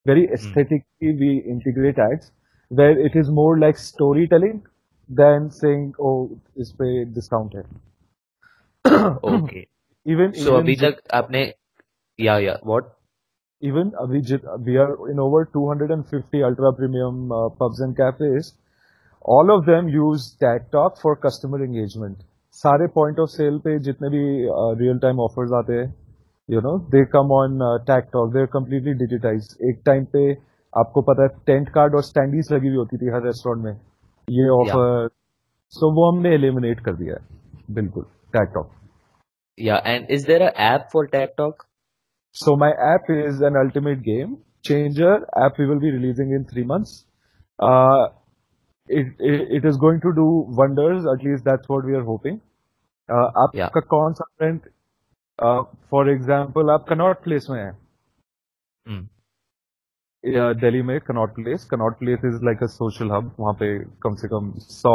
very 0.08 0.24
aesthetically 0.34 1.12
we 1.18 1.32
integrate 1.51 2.00
ads 2.00 2.32
where 2.72 3.00
it 3.00 3.18
is 3.18 3.32
more 3.32 3.60
like 3.60 3.78
story 3.78 4.25
telling 4.28 4.60
than 5.10 5.50
saying 5.58 6.00
oh 6.00 6.13
इस 6.58 6.72
पे 6.80 7.04
डिस्काउंट 7.13 7.56
है. 7.56 7.63
ओके 9.34 9.66
इवन 10.06 10.32
सो 10.46 10.56
अभी 10.58 10.75
तक 10.75 11.01
आपने 11.13 11.44
या 12.20 12.38
या 12.40 12.58
what 12.66 12.90
even 13.63 13.92
uh, 14.01 14.06
we, 14.06 14.20
we 14.66 14.75
are 14.78 14.94
in 15.12 15.20
over 15.20 15.40
250 15.46 16.40
ultra 16.44 16.74
premium 16.74 17.32
uh, 17.32 17.50
pubs 17.50 17.80
and 17.80 17.96
cafes 17.96 18.48
all 19.30 19.51
of 19.51 19.66
them 19.66 19.90
use 19.96 20.28
Tag 20.42 20.66
Talk 20.74 20.98
for 21.04 21.16
customer 21.25 21.63
engagement 21.63 22.18
सारे 22.63 22.88
point 22.96 23.20
of 23.20 23.30
sale 23.30 23.58
पे 23.66 23.78
जितने 23.88 24.10
भी 24.10 24.24
रियल 24.82 25.00
टाइम 25.00 25.20
ऑफर्स 25.25 25.51
आते 25.60 25.74
हैं 25.80 25.94
you 26.50 26.62
know 26.62 26.78
they 26.96 27.04
come 27.13 27.32
on 27.38 27.60
Tag 27.88 28.10
Talk 28.13 28.34
they 28.34 28.46
completely 28.54 28.94
digitise 29.06 29.56
एक 29.70 29.82
time 29.86 30.06
पे 30.13 30.32
आपको 30.74 31.01
पता 31.12 31.24
है 31.24 31.30
टेंट 31.48 31.70
कार्ड 31.75 31.96
और 31.96 32.04
स्टैंडीज 32.12 32.51
लगी 32.54 32.68
हुई 32.68 32.78
होती 32.78 32.98
थी 32.98 33.13
हर 33.13 33.25
रेस्टोरेंट 33.25 33.66
में। 33.66 33.74
ये 34.28 34.48
ऑफ़र 34.60 35.10
सो 35.74 35.94
वो 35.96 36.12
हमने 36.12 36.34
एलिमिनेट 36.36 36.80
कर 36.86 36.96
दिया 36.96 37.16
है। 37.16 37.74
बिल्कुल 37.75 38.06
Tag 38.38 38.51
Talk 38.56 38.70
Yeah, 39.58 39.80
and 39.92 40.12
is 40.16 40.24
there 40.28 40.42
an 40.44 40.60
app 40.66 40.86
for 40.92 41.01
Tag 41.13 41.32
Talk? 41.40 41.63
So 42.36 42.54
my 42.62 42.70
app 42.84 43.10
is 43.16 43.42
an 43.48 43.58
ultimate 43.62 44.00
game 44.04 44.32
changer. 44.70 45.12
App 45.42 45.60
we 45.62 45.68
will 45.72 45.82
be 45.84 45.92
releasing 45.96 46.32
in 46.38 46.46
three 46.51 46.63
months. 46.70 46.94
Uh, 47.60 48.08
it, 48.91 49.07
it, 49.21 49.48
it 49.57 49.65
is 49.65 49.77
going 49.77 50.00
to 50.01 50.13
do 50.13 50.27
wonders. 50.60 51.05
At 51.13 51.24
least 51.24 51.45
that's 51.45 51.69
what 51.69 51.86
we 51.86 51.93
are 51.93 52.03
hoping. 52.03 52.39
Uh, 53.10 53.27
आपका 53.38 53.57
Yeah. 53.60 53.88
कौन 53.89 54.13
सा 54.13 54.25
friend 54.38 54.60
for 55.91 56.10
example 56.10 56.69
आप 56.71 56.86
Connaught 56.89 57.24
Place 57.24 57.48
में 57.50 57.60
है 57.60 57.71
Hmm. 58.86 59.01
Delhi 60.24 60.81
में 60.83 61.00
Connaught 61.01 61.33
Place 61.36 61.63
Connaught 61.71 61.98
Place 62.00 62.25
is 62.25 62.43
like 62.45 62.63
a 62.63 62.67
social 62.71 63.12
hub 63.12 63.31
वहाँ 63.39 63.53
पे 63.60 63.67
कम 64.03 64.15
से 64.15 64.27
कम 64.27 64.51
सौ 64.62 64.93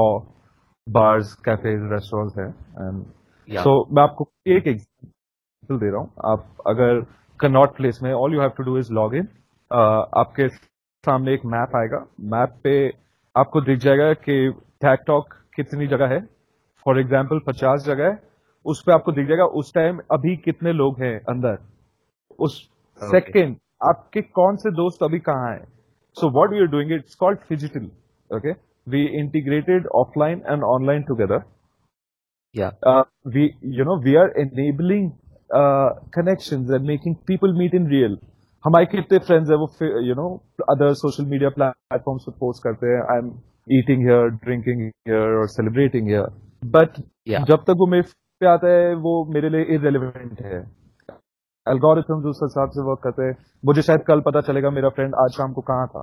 बार्स 0.86 1.34
कैफेज 1.44 1.88
रेस्टोरेंट्स 1.92 2.38
हैं 2.38 2.48
एंड 2.86 3.04
Yeah. 3.48 3.62
सो 3.62 3.72
मैं 3.94 4.02
आपको 4.02 4.28
एक 4.48 4.66
एग्ज़ाम्पल 4.66 5.78
दे 5.78 5.90
रहा 5.90 6.00
हूँ 6.00 6.10
आप 6.32 6.46
अगर 6.66 7.00
कनॉट 7.40 7.76
प्लेस 7.76 7.98
में 8.02 8.12
all 8.12 8.34
you 8.34 8.40
have 8.40 8.50
to 8.56 8.64
do 8.64 8.78
is 8.78 8.92
log 8.92 9.14
in 9.14 9.28
आपके 9.70 10.48
सामने 11.04 11.34
एक 11.34 11.44
मैप 11.46 11.76
आएगा 11.76 12.04
मैप 12.34 12.54
पे 12.64 12.76
आपको 13.36 13.60
दिख 13.60 13.78
जाएगा 13.78 14.12
कि 14.26 14.36
टैक 14.80 15.04
टॉक 15.06 15.34
कितनी 15.56 15.86
जगह 15.86 16.14
है। 16.14 16.20
फॉर 16.86 17.00
एग्ज़ाम्पल 17.00 17.40
पचास 17.46 17.84
जगह 17.86 18.08
है। 18.08 18.18
उस 18.66 18.82
पे 18.86 18.92
आपको 18.92 19.12
दिख 19.12 19.26
जाएगा 19.28 19.44
उस 19.60 19.72
टाइम 19.74 19.98
अभी 20.12 20.36
कितने 20.44 20.72
लोग 20.72 21.02
हैं 21.02 21.18
अंदर। 21.34 21.58
उस 22.38 22.68
Okay. 23.00 23.10
सेकंड 23.10 23.56
आपके 23.84 24.20
कौन 24.36 24.56
से 24.56 24.70
दोस्त 24.74 25.02
अभी 25.02 25.18
कहाँ 25.18 25.50
हैं? 25.52 25.64
So 26.16 26.30
what 26.30 26.50
we 26.50 26.60
are 26.60 26.66
doing 26.66 26.92
it's 26.92 27.14
called 27.14 27.38
phygital 27.48 27.90
okay 28.30 28.52
we 28.90 29.02
integrated 29.20 29.86
offline 29.94 30.42
and 30.50 30.62
online 30.64 31.02
together 31.08 31.42
Yeah. 32.54 32.70
we 33.34 33.42
you 33.78 33.84
know 33.84 33.94
we 34.04 34.12
are 34.16 34.28
enabling 34.42 35.08
uh, 35.50 35.88
connections 36.16 36.70
and 36.70 36.86
making 36.90 37.16
people 37.30 37.52
meet 37.52 37.74
in 37.74 37.84
real. 37.86 38.14
हमारे 38.66 38.86
कितने 38.86 39.18
friends 39.26 39.50
है 39.50 39.56
वो 39.56 39.66
you 40.04 40.14
know 40.14 40.28
other 40.70 40.94
social 41.00 41.26
media 41.30 41.50
platforms 41.56 42.24
पे 42.28 42.32
post 42.38 42.62
करते 42.64 42.86
हैं 42.86 43.02
I 43.12 43.18
am 43.18 43.28
eating 43.78 44.00
here 44.08 44.28
drinking 44.44 44.80
here 44.82 45.36
और 45.38 45.46
celebrating 45.50 46.08
here 46.08 46.26
but 46.72 46.96
जब 47.50 47.64
तक 47.66 47.82
वो 47.82 47.86
मेरे 47.90 48.08
पे 48.40 48.46
आता 48.46 48.68
है 48.68 48.94
वो 49.04 49.12
मेरे 49.34 49.48
लिए 49.50 49.74
इरेलीवेंट 49.74 50.40
है। 50.42 50.58
एल्गोरिथम्स 51.66 52.26
उस 52.30 52.40
हिसाब 52.42 52.70
से 52.70 52.82
वर्क 52.88 53.00
करते 53.04 53.22
हैं। 53.22 53.36
मुझे 53.64 53.82
शायद 53.82 54.02
कल 54.08 54.20
पता 54.26 54.40
चलेगा 54.48 54.70
मेरा 54.70 54.88
फ्रेंड 54.96 55.14
आज 55.22 55.36
शाम 55.36 55.52
को 55.52 55.62
कहाँ 55.70 55.86
था। 55.88 56.02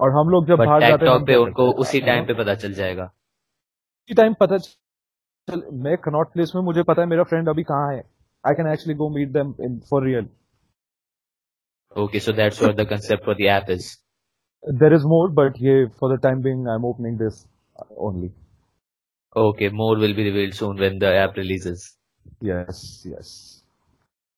और 0.00 0.10
हम 0.12 0.30
लोग 0.30 0.46
जब 0.46 0.58
बाहर 0.58 0.80
जाते 0.80 1.06
हैं 1.06 1.24
पे 1.26 1.36
उनको 1.36 1.70
उसी 1.82 2.00
टाइम 2.06 2.26
पे 2.26 2.34
पता 2.34 2.54
चल 2.54 2.72
जाएगा। 2.74 3.04
उसी 3.04 4.14
टाइम 4.14 4.34
पता 4.40 4.56
चल 4.58 5.62
मैं 5.84 5.96
कनॉट 6.04 6.32
प्लेस 6.32 6.52
में 6.56 6.62
मुझे 6.62 6.82
पता 6.88 7.02
है 7.02 7.08
मेरा 7.08 7.22
फ्रेंड 7.30 7.48
अभी 7.48 7.62
कहाँ 7.64 7.92
है। 7.92 8.00
I 8.44 8.54
can 8.54 8.72
actually 8.72 8.96
go 8.98 9.08
meet 9.14 9.32
them 9.32 9.54
in 9.66 9.78
for 9.90 10.06
real 10.06 10.28
Okay, 11.96 12.18
so 12.18 12.32
that's 12.32 12.60
what 12.60 12.76
the 12.76 12.84
concept 12.84 13.24
for 13.24 13.34
the 13.34 13.48
app 13.48 13.70
is. 13.70 13.96
There 14.66 14.92
is 14.92 15.04
more, 15.04 15.28
but 15.30 15.58
yeah, 15.58 15.86
for 15.98 16.10
the 16.10 16.18
time 16.18 16.42
being, 16.42 16.66
I'm 16.68 16.84
opening 16.84 17.16
this 17.16 17.46
only. 17.96 18.32
Okay, 19.34 19.70
more 19.70 19.96
will 19.96 20.14
be 20.14 20.24
revealed 20.24 20.54
soon 20.54 20.76
when 20.76 20.98
the 20.98 21.14
app 21.14 21.36
releases. 21.36 21.96
Yes, 22.40 23.06
yes. 23.08 23.62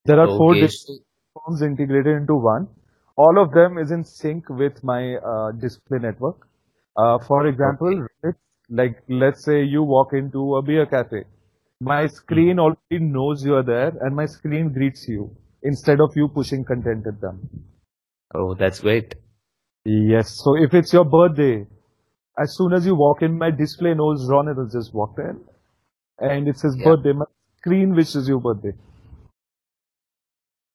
There 0.04 0.20
are 0.20 0.28
okay. 0.28 0.36
four 0.36 0.54
different 0.54 1.02
forms 1.34 1.62
integrated 1.62 2.16
into 2.16 2.34
one. 2.34 2.68
All 3.16 3.42
of 3.42 3.52
them 3.52 3.78
is 3.78 3.90
in 3.90 4.04
sync 4.04 4.48
with 4.48 4.84
my 4.84 5.16
uh, 5.16 5.50
display 5.52 5.98
network. 5.98 6.46
Uh, 6.96 7.18
for 7.18 7.48
example, 7.48 8.06
okay. 8.24 8.38
like 8.70 9.02
let's 9.08 9.44
say 9.44 9.64
you 9.64 9.82
walk 9.82 10.12
into 10.12 10.56
a 10.56 10.62
beer 10.62 10.86
cafe, 10.86 11.24
my 11.80 12.06
screen 12.06 12.54
hmm. 12.54 12.60
already 12.60 12.98
knows 13.00 13.44
you 13.44 13.56
are 13.56 13.64
there, 13.64 13.92
and 14.00 14.14
my 14.14 14.26
screen 14.26 14.72
greets 14.72 15.08
you 15.08 15.36
instead 15.62 16.00
of 16.00 16.16
you 16.16 16.28
pushing 16.28 16.64
content 16.64 17.06
at 17.06 17.20
them 17.20 17.40
Oh, 18.34 18.54
that's 18.54 18.80
great. 18.80 19.14
Yes. 19.84 20.30
So 20.44 20.56
if 20.56 20.74
it's 20.74 20.92
your 20.92 21.04
birthday, 21.04 21.66
as 22.38 22.54
soon 22.56 22.72
as 22.72 22.86
you 22.86 22.94
walk 22.94 23.22
in, 23.22 23.38
my 23.38 23.50
display 23.50 23.94
knows 23.94 24.28
Ronald 24.30 24.58
has 24.58 24.72
just 24.72 24.94
walked 24.94 25.18
in, 25.18 25.40
and 26.18 26.48
it 26.48 26.58
says 26.58 26.76
Yeah. 26.78 26.84
birthday. 26.90 27.12
My 27.12 27.26
screen 27.58 27.94
wishes 27.94 28.28
you 28.28 28.40
birthday. 28.40 28.74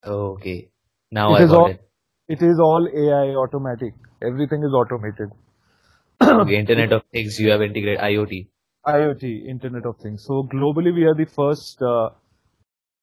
Okay. 0.05 0.69
Now 1.11 1.33
It 1.33 1.39
I 1.39 1.43
is 1.43 1.49
got 1.49 1.59
all- 1.59 1.69
it. 1.69 1.81
It 2.29 2.41
is 2.41 2.59
all 2.59 2.87
AI 2.87 3.35
automatic. 3.35 3.93
Everything 4.21 4.63
is 4.63 4.73
automated. 4.73 5.31
Okay, 6.21 6.57
Internet 6.63 6.93
of 6.93 7.03
Things, 7.11 7.39
you 7.39 7.49
have 7.51 7.61
integrated 7.61 7.99
IoT. 7.99 8.47
IoT, 8.87 9.47
Internet 9.47 9.85
of 9.85 9.97
Things. 9.97 10.23
So 10.25 10.43
globally, 10.43 10.93
we 10.93 11.03
are 11.05 11.13
the 11.15 11.25
first 11.25 11.81
uh, 11.81 12.09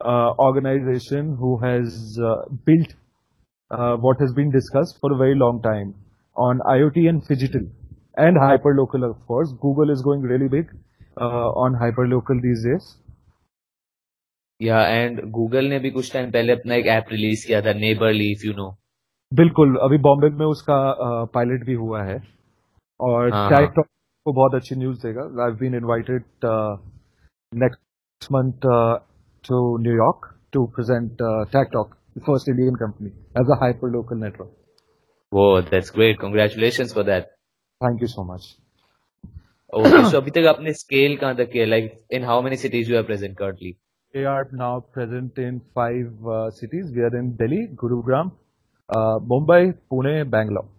organization 0.05 1.37
who 1.37 1.59
has 1.59 2.19
uh, 2.19 2.45
built 2.65 2.95
uh, 3.71 3.97
what 3.97 4.21
has 4.21 4.33
been 4.33 4.51
discussed 4.51 4.99
for 5.01 5.13
a 5.13 5.17
very 5.17 5.35
long 5.35 5.61
time 5.63 5.95
on 6.37 6.61
IoT 6.61 7.09
and 7.09 7.23
phygital 7.23 7.69
and 8.17 8.37
hyperlocal, 8.37 9.09
of 9.09 9.27
course. 9.27 9.53
Google 9.61 9.91
is 9.91 10.03
going 10.03 10.23
really 10.23 10.49
big 10.49 10.71
uh, 11.17 11.51
on 11.53 11.75
hyperlocal 11.75 12.43
these 12.43 12.65
days. 12.65 12.97
या 14.61 14.81
and 14.87 15.21
Google 15.33 15.69
ने 15.69 15.79
भी 15.79 15.91
कुछ 15.91 16.13
time 16.13 16.31
पहले 16.31 16.53
अपना 16.53 16.75
एक 16.75 16.87
app 16.95 17.07
release 17.11 17.47
किया 17.47 17.61
था 17.63 17.73
neighbourly 17.75 18.31
if 18.33 18.47
you 18.47 18.53
know 18.55 18.69
बिल्कुल 19.33 19.77
अभी 19.83 19.99
बॉम्बे 20.07 20.29
में 20.39 20.45
उसका 20.47 20.77
पायलट 21.35 21.65
भी 21.67 21.75
हुआ 21.75 22.03
है 22.03 22.17
और 23.01 23.33
हाँ, 23.33 23.49
हाँ। 23.51 23.67
टॉक 23.67 23.87
को 24.27 24.33
बहुत 24.33 24.55
अच्छी 24.55 24.77
न्यूज़ 24.77 24.99
देगा 25.03 25.23
I 25.45 25.53
been 25.61 25.75
invited 25.75 26.25
next 27.53 28.31
month 28.33 28.67
To 29.46 29.62
New York 29.82 30.28
to 30.54 30.66
present 30.76 31.18
Tag 31.54 31.72
Talk 31.74 31.96
first 32.28 32.50
Indian 32.50 32.76
company 32.84 33.10
as 33.42 33.52
a 33.52 33.60
hyper 33.62 33.90
local 33.92 34.18
network 34.18 34.52
वो 35.32 35.62
that's 35.72 35.92
great 35.96 36.20
congratulations 36.20 36.94
for 36.96 37.04
that 37.04 37.32
thank 37.82 38.02
you 38.02 38.08
so 38.08 38.24
much 38.34 38.56
okay 39.74 40.04
so 40.10 40.18
अभी 40.18 40.32
तक 40.32 40.46
आपने 40.50 40.74
scale 40.84 41.18
कहां 41.18 41.36
तक 41.36 41.50
किया 41.52 41.66
like 41.66 41.92
in 42.14 42.24
how 42.24 42.42
many 42.42 42.58
cities 42.58 42.92
you 42.92 42.98
are 42.98 43.04
present 43.04 43.38
currently 43.38 43.76
We 44.14 44.24
are 44.24 44.48
now 44.54 44.80
present 44.94 45.38
in 45.38 45.60
five 45.74 46.26
uh, 46.26 46.50
cities. 46.50 46.90
We 46.90 47.02
are 47.02 47.18
in 47.18 47.36
Delhi, 47.36 47.68
Gurugram, 47.76 48.32
uh, 48.90 49.20
Mumbai, 49.22 49.76
Pune, 49.92 50.14
Bangalore. 50.28 50.70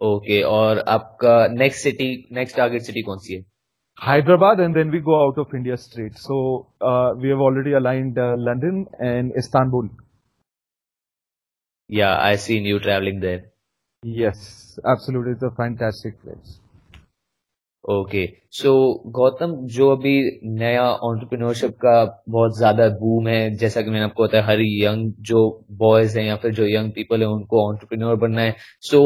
Okay 0.00 0.40
और 0.42 0.78
आपका 0.88 1.32
next 1.48 1.82
city 1.82 2.06
next 2.32 2.56
target 2.56 2.82
city 2.82 3.02
कौन 3.02 3.18
सी 3.18 3.34
है 3.34 3.40
Hyderabad 3.99 4.59
and 4.59 4.75
then 4.75 4.91
we 4.91 4.99
go 4.99 5.25
out 5.27 5.37
of 5.37 5.53
India 5.53 5.75
straight. 5.77 6.17
So 6.17 6.67
uh, 6.81 7.13
we 7.17 7.29
have 7.29 7.39
already 7.39 7.73
aligned 7.73 8.17
uh, 8.17 8.35
London 8.37 8.87
and 8.99 9.31
Istanbul. 9.37 9.89
Yeah, 11.89 12.17
I 12.19 12.35
see 12.35 12.59
you 12.59 12.79
traveling 12.79 13.19
there. 13.19 13.51
Yes, 14.03 14.79
absolutely. 14.85 15.33
It's 15.33 15.43
a 15.43 15.51
fantastic 15.51 16.21
place. 16.21 16.59
Okay 17.87 18.25
so 18.51 18.71
Gautam 19.15 19.51
जो 19.75 19.89
अभी 19.91 20.13
नया 20.59 20.83
entrepreneurship 21.09 21.75
का 21.83 21.93
बहुत 22.29 22.57
ज़्यादा 22.57 22.87
boom 23.01 23.27
है 23.27 23.55
जैसा 23.57 23.81
कि 23.81 23.89
मैंने 23.89 24.05
आपको 24.05 24.23
बताया 24.23 24.43
हर 24.45 24.61
यंग 24.61 25.11
जो 25.29 25.43
बॉयज़ 25.83 26.17
हैं 26.19 26.25
या 26.25 26.35
फिर 26.41 26.51
जो 26.53 26.65
यंग 26.67 26.91
पीपल 26.95 27.21
है 27.21 27.27
उनको 27.27 27.67
ऑन्टरप्रिन्योर 27.67 28.15
बनना 28.23 28.41
है। 28.41 28.55
So 28.89 29.01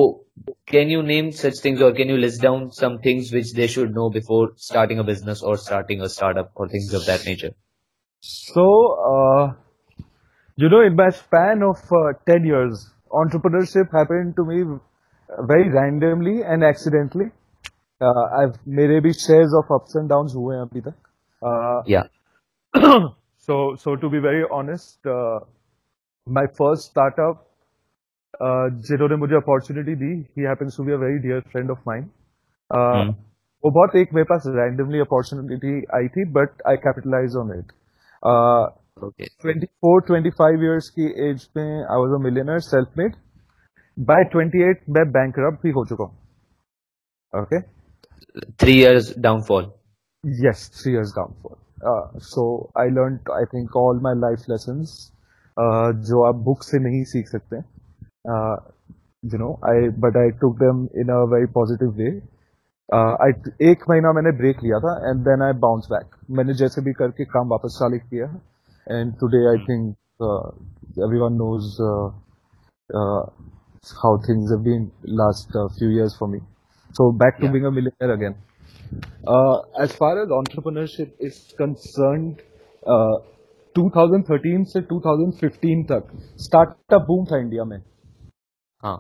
can 0.72 0.90
you 0.90 1.02
name 1.02 1.30
such 1.42 1.64
things 1.66 1.82
और 1.82 1.92
can 1.98 2.10
you 2.10 2.18
list 2.18 2.44
down 2.44 2.68
some 2.80 2.98
things 3.06 3.34
which 3.34 3.52
they 3.56 3.68
should 3.76 3.92
know 3.98 4.10
before 4.14 4.54
starting 4.68 5.00
a 5.00 5.04
business 5.12 5.42
और 5.46 5.58
स्टार्टिंग 5.66 6.02
अ 6.02 6.08
स्टार्टअप 6.16 6.52
और 6.58 6.70
things 6.70 6.96
of 6.96 7.04
that 7.12 7.28
nature 7.28 7.54
you 10.58 10.70
know, 10.70 10.82
in 10.82 10.96
my 10.96 11.10
span 11.10 11.64
of 11.64 11.80
uh, 11.92 12.14
10 12.28 12.44
years, 12.46 12.82
entrepreneurship 13.12 13.92
happened 13.92 14.36
to 14.36 14.44
me 14.46 14.58
very 15.48 15.70
randomly 15.70 16.44
and 16.44 16.64
accidentally. 16.64 17.32
Uh, 18.02 18.46
मेरे 18.78 19.00
भी 19.00 19.12
shares 19.14 19.52
of 19.58 19.74
ups 19.74 19.96
and 19.98 20.08
down 20.10 20.28
हुए 20.36 20.56
हैं 20.56 20.62
अभी 20.62 20.82
तक। 20.82 20.94
So 23.48 23.58
so 23.78 23.94
to 23.96 24.10
be 24.10 24.20
very 24.20 24.44
honest 24.58 25.08
my 26.28 26.48
first 26.60 26.90
startup 26.90 27.44
जिन्होंने 28.88 29.16
मुझे 29.16 29.36
opportunity 29.36 29.96
the 29.96 30.10
he 30.38 30.44
happens 30.44 30.78
to 30.78 30.84
be 30.84 30.92
a 30.92 30.98
very 31.04 31.20
dear 31.28 31.42
friend 31.52 31.72
of 31.72 31.82
mine 31.88 32.06
वो 33.64 33.72
बहुत 33.72 33.96
एक 33.96 34.14
मेरे 34.14 34.26
पास 34.30 34.44
रैंडमली 34.56 35.00
अपॉर्चुनिटी 35.00 35.74
आई 35.98 36.08
थी 36.16 36.26
but 36.38 36.64
I 36.70 36.78
capitalise 36.86 37.36
on 37.42 37.52
it 37.58 37.68
twenty 39.44 39.66
four 39.66 40.02
twenty 40.08 40.30
five 40.40 40.64
years 40.64 40.90
की 40.96 41.06
एज 41.28 41.48
में 41.58 41.68
I 41.68 41.98
was 41.98 42.14
a 42.14 42.24
millionaire 42.24 42.60
self 42.70 42.98
made 42.98 43.14
by 43.98 44.24
twenty 44.32 44.64
eight 44.70 44.82
मैं 44.98 45.06
बैंक 45.12 45.40
भी 45.64 45.72
हो 45.78 45.86
चुका 45.86 46.04
हूँ। 46.04 46.16
Okay 47.34 47.60
okay? 47.60 47.62
Three 48.62 48.74
years 48.82 49.14
downfall 49.20 49.72
yes 50.46 50.70
three 50.76 50.94
years 50.94 51.14
downfall 51.16 52.20
so 52.24 52.44
I 52.80 52.90
learn 52.90 53.20
I 53.36 53.46
think 53.54 53.76
all 53.78 54.00
my 54.04 54.20
life 54.20 54.50
lesson 54.50 54.84
जो 56.10 56.24
आप 56.24 56.36
book 56.50 56.64
से 56.64 56.80
नहीं 56.80 57.04
सीख 57.14 57.28
सकते 57.28 57.58
you 59.34 59.40
know 59.40 59.54
I 59.70 59.90
but 60.06 60.18
I 60.18 60.32
took 60.42 60.58
them 60.60 60.88
in 61.02 61.10
a 61.14 61.22
very 61.34 61.52
positive 61.54 61.92
way 61.98 62.10
एक 63.72 63.84
महीना 63.90 64.12
मैंने 64.14 64.32
break 64.38 64.64
लिया 64.64 64.80
था 64.80 64.96
and 65.10 65.24
then 65.26 65.42
I 65.42 65.54
bounce 65.60 65.88
back 65.92 66.16
मैंने 66.38 66.54
जैसे 66.64 66.82
भी 66.82 66.94
करके 66.94 67.26
काम 67.36 67.50
वापस 67.50 67.78
चालू 67.80 67.98
किया 68.10 68.26
and 68.88 69.14
today 69.20 69.46
I 69.50 69.66
think 69.68 69.96
everyone 71.00 71.38
knows 71.38 71.80
uh, 71.80 72.08
uh, 72.90 73.26
how 74.02 74.18
things 74.18 74.52
have 74.52 74.64
been 74.64 74.92
last 75.04 75.56
uh, 75.56 75.68
few 75.78 75.90
years 75.90 76.16
for 76.16 76.28
me. 76.28 76.40
So 76.94 77.12
back 77.12 77.40
to 77.40 77.46
yeah. 77.46 77.52
being 77.52 77.66
a 77.66 77.72
millionaire 77.72 78.14
again. 78.14 78.36
Uh, 79.26 79.60
as 79.80 79.94
far 79.94 80.22
as 80.22 80.30
entrepreneurship 80.30 81.12
is 81.20 81.54
concerned, 81.58 82.42
uh, 82.84 83.18
2013 83.76 84.64
से 84.70 84.82
2015 84.88 85.84
तक 85.92 86.08
startup 86.46 87.02
boom 87.10 87.26
था 87.26 87.38
India 87.42 87.64
में 87.66 87.78
हाँ 88.84 88.98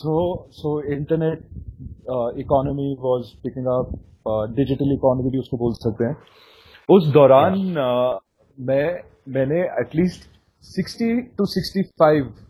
so 0.00 0.16
so 0.52 0.72
internet 0.94 1.46
economy 2.42 2.92
was 3.04 3.30
picking 3.44 3.66
up 3.74 3.94
digital 4.56 4.92
economy 4.94 5.30
भी 5.30 5.38
उसको 5.38 5.56
बोल 5.58 5.72
सकते 5.84 6.04
हैं 6.04 6.16
उस 6.88 7.06
दौरान 7.12 7.54
uh, 7.84 8.20
मैं 8.58 8.86
मैंने 9.36 9.62
एटलीस्ट 9.80 10.28
60 10.64 11.08
टू 11.38 11.46
65 11.54 12.45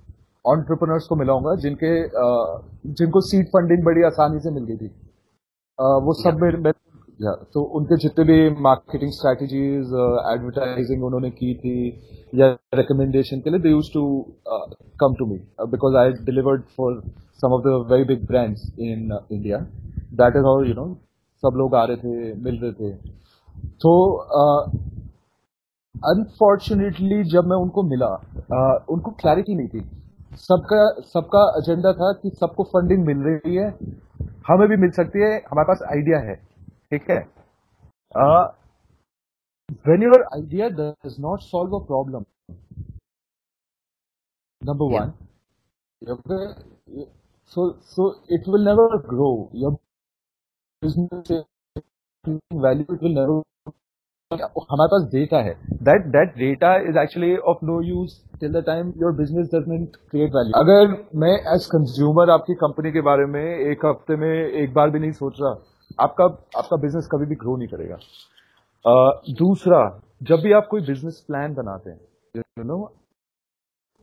ऑन्टरप्रनर्स 0.53 1.07
को 1.09 1.17
मिलाऊँगा 1.17 1.55
जिनके 1.63 1.93
जिनको 2.93 3.21
सीड 3.29 3.47
फंडिंग 3.49 3.85
बड़ी 3.85 4.03
आसानी 4.07 4.41
से 4.41 4.51
मिल 4.51 4.65
गई 4.65 4.77
थी। 4.77 4.91
वो 6.07 6.13
सब 6.23 6.43
मेरे 6.43 6.73
या 7.21 7.33
तो 7.55 7.63
उनके 7.79 7.97
जितने 7.99 8.25
भी 8.25 8.39
मार्केटिंग 8.63 9.13
स्ट्रेटजीज 9.13 9.93
एडवर्टाइजिंग 10.33 11.05
उन्होंने 11.05 11.31
की 11.31 11.55
थी 11.61 11.77
या 12.35 12.49
रिकमेंडेशन 12.75 13.41
के 13.41 13.51
लिए 13.51 13.61
they 13.61 13.71
use 13.71 13.89
to 13.95 14.03
come 15.03 15.15
to 15.19 15.27
me 15.27 15.39
because 15.75 15.97
I 15.97 16.13
delivered 16.25 16.63
for 16.77 17.01
some 17.43 17.53
of 17.55 17.63
the 17.65 17.75
very 17.93 18.05
big 18.05 18.27
brands 18.27 18.67
in 18.79 19.19
India 19.33 19.59
that 20.21 20.37
is 20.37 20.45
how 20.45 20.63
you 20.65 20.75
know 20.75 20.87
सब 21.43 21.57
लोग 21.59 21.75
आ 21.75 21.85
रहे 21.85 21.97
थे 21.97 22.35
मिल 22.45 22.61
रहे 22.63 22.73
थे। 22.73 22.91
तो 23.83 23.93
अनफॉर्चुनेटली 25.95 27.23
uh, 27.23 27.29
जब 27.33 27.47
मैं 27.47 27.57
उनको 27.57 27.83
मिला 27.83 28.09
uh, 28.17 28.77
उनको 28.95 29.11
क्लैरिटी 29.21 29.55
नहीं 29.55 29.69
थी। 29.69 29.81
सबका 30.37 30.79
सबका 31.13 31.43
एजेंडा 31.59 31.93
था 32.01 32.13
कि 32.23 32.31
सबको 32.41 32.65
फंडिंग 32.73 33.05
मिल 33.07 33.19
रही 33.27 33.57
है। 33.57 33.69
हमें 34.49 34.67
भी 34.69 34.77
मिल 34.83 34.91
सकती 34.99 35.23
है 35.23 35.31
हमारे 35.51 35.67
पास 35.69 35.83
आइडिया 35.93 36.19
है 36.29 36.35
ठीक 36.91 37.11
है? 37.11 37.19
When 39.89 40.03
your 40.03 40.23
idea 40.35 40.69
does 40.81 41.17
not 41.21 41.41
solve 41.43 41.77
a 41.79 41.85
problem 41.87 42.25
number 44.63 44.87
one 44.99 45.13
so 47.53 47.65
so 47.89 48.05
it 48.37 48.47
will 48.53 48.65
never 48.69 48.85
grow. 49.11 49.49
Your 49.63 49.69
business 50.83 51.29
value 52.65 52.87
it 52.95 53.05
will 53.05 53.15
never 53.19 53.37
हमारे 54.31 54.89
पास 54.89 55.03
डेटा 55.11 55.39
है। 55.39 55.53
That 55.87 56.07
that 56.15 56.33
data 56.39 56.75
is 56.89 56.97
actually 56.99 57.37
of 57.51 57.59
no 57.65 57.81
use 57.83 58.15
till 58.41 58.53
the 58.53 58.63
time 58.67 58.89
your 58.97 59.13
business 59.17 59.47
doesn't 59.55 59.97
create 60.11 60.31
value 60.35 60.53
अगर 60.61 60.95
मैं 61.21 61.35
as 61.55 61.67
consumer 61.67 62.31
आपकी 62.31 62.55
company 62.55 62.93
के 62.93 63.01
बारे 63.01 63.27
में 63.27 63.45
एक 63.45 63.85
हफ़्ते 63.87 64.17
में 64.17 64.29
एक 64.29 64.73
बार 64.75 64.91
भी 64.91 64.99
नहीं 64.99 65.13
सोच 65.13 65.37
रहा 65.41 65.51
आपका 65.99 66.25
आपका 66.59 66.77
बिज़नेस 66.77 67.09
कभी 67.13 67.27
भी 67.27 67.35
ग्रो 67.35 67.57
नहीं 67.57 67.69
करेगा। 67.69 67.97
uh, 67.97 69.37
दूसरा 69.39 69.79
जब 70.23 70.43
भी 70.43 70.53
आप 70.53 70.67
कोई 70.71 70.81
बिज़नेस 70.81 71.25
प्लान 71.29 71.55
बनाते 71.55 71.91
हैं 71.91 72.01
यू 72.35 72.43
you 72.43 72.67
नो 72.67 72.75
know, 72.75 72.91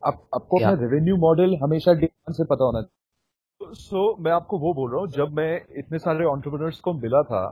आप 0.04 0.22
आपको 0.36 0.58
अपना 0.58 0.72
रेवेन्यू 0.82 1.18
मॉडल 1.18 1.58
हमेशा 1.64 1.94
डे 1.94 2.10
से 2.30 2.44
पता 2.46 2.64
होना 2.64 2.82
चाहिए। 2.82 3.74
सो 3.74 4.12
so, 4.14 4.20
मैं 4.26 4.32
आपको 4.32 4.58
वो 4.60 4.74
बोल 4.74 4.92
रहा 4.92 5.02
हूँ 5.02 5.08
जब 5.12 5.36
मैं 5.38 5.52
इतने 5.80 6.00
सारे 6.00 6.26
ऑन्टरप्रनर्स 6.26 6.80
को 6.80 6.94
मिला 6.94 7.22
था 7.24 7.44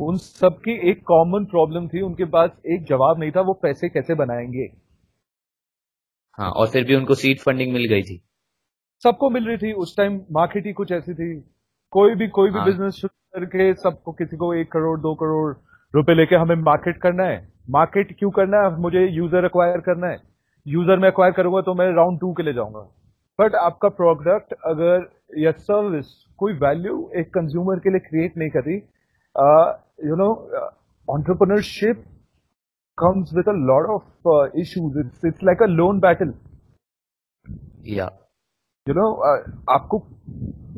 उन 0.00 0.16
सबकी 0.16 0.72
एक 0.90 1.02
कॉमन 1.06 1.44
प्रॉब्लम 1.44 1.88
थी 1.88 2.00
उनके 2.00 2.24
पास 2.24 2.50
एक 2.66 2.84
जवाब 2.84 3.18
नहीं 3.18 3.30
था 3.30 3.40
वो 3.40 3.52
पैसे 3.62 3.88
कैसे 3.88 4.14
बनाएँगे? 4.14 4.70
हाँ 6.38 6.50
और 6.50 6.68
फिर 6.68 6.84
भी 6.84 6.94
उनको 6.94 7.14
सीट 7.14 7.40
फंडिंग 7.40 7.72
मिल 7.72 7.84
गई 7.84 8.02
थी। 8.02 8.20
सबको 9.02 9.30
मिल 9.30 9.46
रही 9.46 9.56
थी 9.56 9.72
उस 9.72 9.96
टाइम 9.96 10.20
मार्केट 10.32 10.66
ही 10.66 10.72
कुछ 10.72 10.92
ऐसी 10.92 11.14
थी। 11.14 11.34
कोई 11.92 12.14
भी 12.14 12.28
कोई 12.28 12.50
भी 12.50 12.58
हाँ. 12.58 12.64
बिज़नेस 12.66 12.94
शुरू 12.94 13.40
करके 13.40 13.72
सबको 13.74 14.12
किसी 14.12 14.36
को 14.36 14.52
एक 14.54 14.70
करोड़ 14.72 14.98
दो 15.00 15.14
करोड़ 15.14 15.52
रुपए 15.94 16.14
लेके 16.14 16.36
हमें 16.36 16.54
मार्केट 16.56 17.00
करना 17.02 17.24
है। 17.24 17.38
मार्केट 17.70 18.16
क्यों 18.18 18.30
करना 18.30 18.62
है? 18.62 18.76
मुझे 18.76 19.06
यूज़र 19.06 19.44
अक्वायर 19.44 19.80
करना 19.80 20.06
है। 20.06 20.18
यूज़र 20.66 20.98
में 20.98 21.08
अक्वायर 21.08 21.32
करूँगा 21.32 21.60
तो 21.60 21.74
मैं 21.74 21.86
राउंड 21.92 22.20
टू 22.20 22.32
के 22.32 22.42
लिए 22.42 22.54
जाऊँगा। 22.54 22.80
बट 23.38 23.54
आपका 23.54 23.88
प्रोडक्ट 23.88 24.52
अगर 24.64 25.08
या 25.38 25.50
सर्विस 25.50 26.06
कोई 26.38 26.52
वैल्यू 26.52 27.10
एक 27.16 27.28
कंज्यूमर 27.28 27.78
के 27.78 27.90
लिए 27.90 28.00
क्रिएट 28.00 28.36
नहीं 28.36 28.50
करी 28.50 28.76
You 30.09 30.15
know 30.23 30.29
entrepreneurship 31.07 32.03
comes 32.97 33.31
with 33.33 33.47
a 33.47 33.55
lot 33.69 33.87
of 33.93 34.03
uh, 34.25 34.49
issues. 34.57 34.93
It's 34.95 35.23
it's 35.29 35.41
like 35.41 35.63
a 35.63 35.67
lone 35.79 35.99
battle. 35.99 36.29
Yeah. 37.83 38.09
You 38.87 38.93
know, 38.93 39.09
uh, 39.29 39.39
आपको 39.75 39.99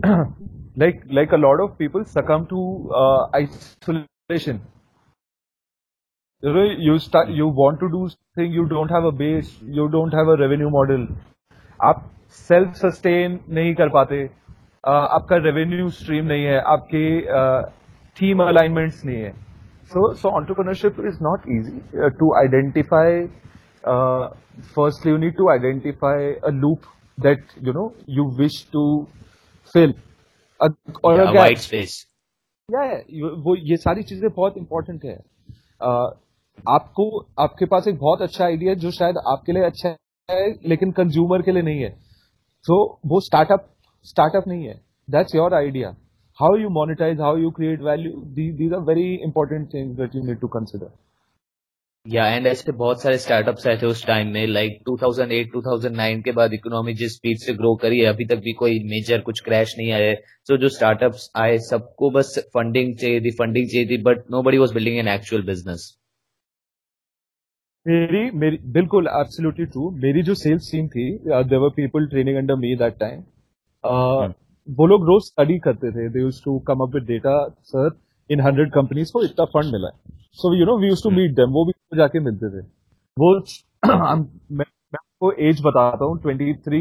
like 0.77 1.03
like 1.19 1.31
a 1.31 1.41
lot 1.43 1.59
of 1.59 1.77
people 1.77 2.03
succumb 2.05 2.47
to 2.47 2.63
uh, 2.93 3.27
isolation 3.35 4.61
you 6.43 6.53
know 6.53 6.65
you 6.87 6.97
start 6.99 7.29
you 7.29 7.47
want 7.59 7.79
to 7.79 7.89
do 7.89 8.01
something 8.09 8.51
you 8.53 8.65
don't 8.73 8.91
have 8.95 9.05
a 9.05 9.11
base 9.11 9.53
you 9.77 9.87
don't 9.89 10.13
have 10.19 10.27
a 10.27 10.37
revenue 10.43 10.69
model 10.75 11.07
आप 11.85 12.03
self 12.35 12.73
sustain 12.75 13.39
नहीं 13.55 13.73
कर 13.75 13.89
पाते 13.89 14.17
uh, 14.27 15.03
आपका 15.17 15.37
revenue 15.43 15.89
stream 15.97 16.25
नहीं 16.25 16.45
है 16.45 16.59
आपके 16.73 17.03
team 18.16 18.42
uh, 18.42 18.48
alignments 18.48 19.04
नहीं 19.04 19.22
है। 19.22 19.32
So 19.92 20.12
so 20.14 20.28
entrepreneurship 20.38 21.00
is 21.08 21.22
not 21.24 21.48
easy 21.58 22.10
to 22.18 22.34
identify 22.42 23.26
firstly 24.74 25.12
you 25.12 25.18
need 25.20 25.34
to 25.36 25.46
identify 25.50 26.16
a 26.48 26.50
loop 26.56 26.84
that 27.18 27.52
you 27.68 27.72
know 27.76 27.84
you 28.16 28.24
wish 28.40 28.58
to 28.74 28.82
fill. 29.74 29.94
और 31.04 31.22
वाइट 31.36 31.58
स्पेस 31.58 31.94
या 32.68 32.82
वो 33.46 33.54
ये 33.70 33.76
सारी 33.76 34.02
चीज़ें 34.02 34.28
बहुत 34.30 34.58
इंपॉर्टेंट 34.58 35.04
है। 35.04 35.16
Uh, 35.16 36.08
आपको 36.76 37.06
आपके 37.42 37.66
पास 37.66 37.88
एक 37.88 37.98
बहुत 37.98 38.22
अच्छा 38.22 38.44
आइडिया 38.44 38.74
जो 38.84 38.90
शायद 38.90 39.18
आपके 39.32 39.52
लिए 39.52 39.64
अच्छा 39.64 39.96
है 40.28 40.46
लेकिन 40.68 40.92
कंज्यूमर 40.92 41.42
के 41.42 41.52
लिए 41.52 41.62
नहीं 41.62 41.82
है। 41.82 41.90
तो 42.64 42.76
वो 43.06 43.20
स्टार्टअप 43.20 43.66
स्टार्टअप 44.06 44.48
नहीं 44.48 44.66
है। 44.66 44.80
That's 45.08 45.34
your 45.34 45.54
idea 45.54 45.94
how 46.42 46.56
you 46.56 46.68
monetize 46.70 47.20
how 47.20 47.36
you 47.36 47.50
create 47.56 47.80
value 47.82 48.10
these 48.36 48.72
are 48.72 48.80
very 48.86 49.14
important 49.24 49.72
things 49.74 49.96
that 49.96 50.14
you 50.14 50.22
need 50.22 50.38
to 50.40 50.48
consider 50.48 50.90
या 52.06 52.24
एंड 52.26 52.46
ऐसे 52.46 52.72
बहुत 52.72 53.02
सारे 53.02 53.18
स्टार्टअप्स 53.18 53.66
आए 53.66 53.76
थे 53.82 53.86
उस 53.86 54.04
टाइम 54.06 54.28
में 54.28 54.46
लाइक 54.46 54.80
2008 54.88 55.52
2009 55.52 56.22
के 56.24 56.32
बाद 56.38 56.54
इकोनॉमी 56.54 56.94
जिस 56.94 57.14
स्पीड 57.16 57.38
से 57.38 57.54
ग्रो 57.54 57.74
करी 57.82 57.98
है 57.98 58.06
अभी 58.06 58.24
तक 58.24 58.42
भी 58.44 58.52
कोई 58.54 58.82
मेजर 58.86 59.20
कुछ 59.20 59.40
क्रैश 59.40 59.74
नहीं 59.78 59.92
आया 59.92 60.08
है। 60.08 60.14
सो 60.14 60.54
so, 60.54 60.60
जो 60.60 60.68
स्टार्टअप्स 60.68 61.30
आए 61.36 61.58
सबको 61.68 62.10
बस 62.10 62.34
फंडिंग 62.56 62.96
चाहिए 62.96 63.20
थी 63.20 63.30
फंडिंग 63.36 63.68
चाहिए 63.68 63.86
थी 63.88 64.02
but 64.02 64.24
nobody 64.42 64.58
was 64.58 64.74
building 64.74 64.98
an 64.98 65.08
actual 65.08 65.46
business 65.46 65.88
मेरी 67.86 68.30
मेरी 68.40 68.58
बिल्कुल 68.72 69.08
एब्सोल्युटली 69.14 69.66
ट्रू 69.66 69.90
मेरी 70.00 70.22
जो 70.22 70.34
सेल्स 70.40 70.72
टीम 70.72 70.88
थी 70.88 71.10
they were 71.48 71.70
people 71.76 72.06
training 72.08 72.36
under 72.36 72.56
me 72.58 72.74
that 72.76 72.98
time 72.98 73.22
वो 74.68 74.86
लोग 74.86 75.06
रोज 75.06 75.22
स्टडी 75.22 75.58
करते 75.58 75.90
थे. 75.90 76.08
They 76.08 76.20
use 76.20 76.40
to 76.44 76.58
come 76.68 76.80
up 76.82 76.94
with 76.94 77.04
data 77.04 77.36
sir 77.64 77.90
in 78.30 78.40
hundred 78.40 78.72
companies 78.72 79.12
को 79.12 79.22
इतना 79.24 79.44
फंड 79.54 79.72
मिला 79.72 79.88
है. 79.88 79.94
So 80.34 80.54
you 80.56 80.66
know 80.66 80.76
we 80.80 80.88
use 80.88 81.02
to 81.04 81.10
meet 81.10 81.34
them 81.36 81.50
वो 81.52 81.64
भी 81.66 81.72
जाके 81.98 82.20
मिलते 82.20 82.50
थे. 82.50 82.60
वो 83.16 83.34
मैं 83.86 84.64
आपको 84.94 85.32
एज 85.48 85.60
बताता 85.64 86.04
हूँ. 86.04 86.18
ट्वेंटी 86.22 86.54
थ्री 86.66 86.80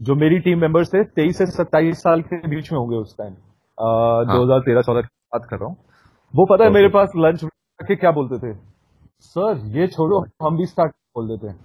जो 0.00 0.14
मेरी 0.14 0.38
टीम 0.40 0.60
मेंबर्स 0.60 0.92
थे 0.94 1.02
तेईस 1.16 1.38
से 1.38 1.46
सत्ताईस 1.46 2.02
साल 2.02 2.22
के 2.22 2.36
बीच 2.48 2.70
में 2.72 2.78
होंगे 2.78 2.96
उस 2.96 3.16
टाइम 3.18 3.32
हाँ। 3.32 4.24
दो 4.26 4.42
हज़ार 4.42 4.60
तेरह 4.60 4.82
चौदह 4.82 5.00
की 5.00 5.08
बात 5.34 5.46
कर 5.50 5.56
रहा 5.58 5.68
हूँ. 5.68 5.76
वो 6.34 6.46
पता 6.46 6.64
है 6.64 6.70
मेरे 6.70 6.88
पास 6.96 7.12
लंच 7.16 7.44
के 7.80 7.96
क्या 7.96 8.10
बोलते 8.12 8.38
थे? 8.38 8.54
सर 9.22 9.60
ये 9.76 9.86
छोड़ो 9.88 10.18
हम 10.42 10.56
भी 10.56 10.66
स्टार्ट 10.66 10.92
बोल 11.16 11.28
देते 11.28 11.46
हैं 11.48 11.56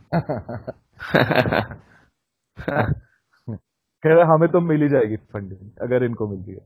कह 4.03 4.13
रहे 4.13 4.23
हमें 4.25 4.49
तो 4.51 4.59
मिल 4.61 4.81
ही 4.81 4.89
जाएगी 4.89 5.15
फंडिंग 5.15 5.69
अगर 5.81 6.03
इनको 6.03 6.27
मिलती 6.27 6.51
है। 6.51 6.59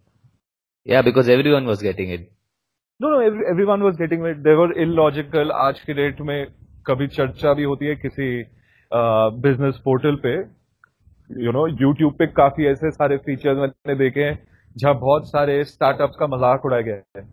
या 0.87 1.01
because 1.01 1.31
everyone 1.51 1.65
was 1.65 1.83
getting 1.83 2.11
it 2.13 2.29
no 2.99 3.09
no 3.09 3.21
everyone 3.21 3.81
was 3.81 3.97
getting 3.97 4.25
it 4.27 4.37
they were 4.43 4.71
illogical 4.81 5.51
आज 5.53 5.79
के 5.79 5.93
डेट 5.93 6.21
में 6.21 6.45
कभी 6.87 7.07
चर्चा 7.09 7.53
भी 7.53 7.63
होती 7.63 7.85
है 7.85 7.95
किसी 7.97 8.27
बिज़नेस 9.41 9.79
पोर्टल 9.85 10.15
पे। 10.23 10.33
यू 11.29 11.51
नो 11.51 11.65
यूट्यूब 11.67 12.13
पे 12.17 12.27
काफ़ी 12.33 12.65
ऐसे 12.67 12.91
सारे 12.91 13.17
फीचर्स 13.25 13.57
मैंने 13.57 13.95
देखे 13.97 14.23
हैं 14.23 14.37
जहाँ 14.75 14.93
बहुत 14.99 15.27
सारे 15.29 15.63
स्टार्टअप 15.65 16.11
का 16.19 16.27
मज़ाक 16.27 16.65
उड़ाया 16.65 16.81
गया 16.81 16.95
है। 17.17 17.23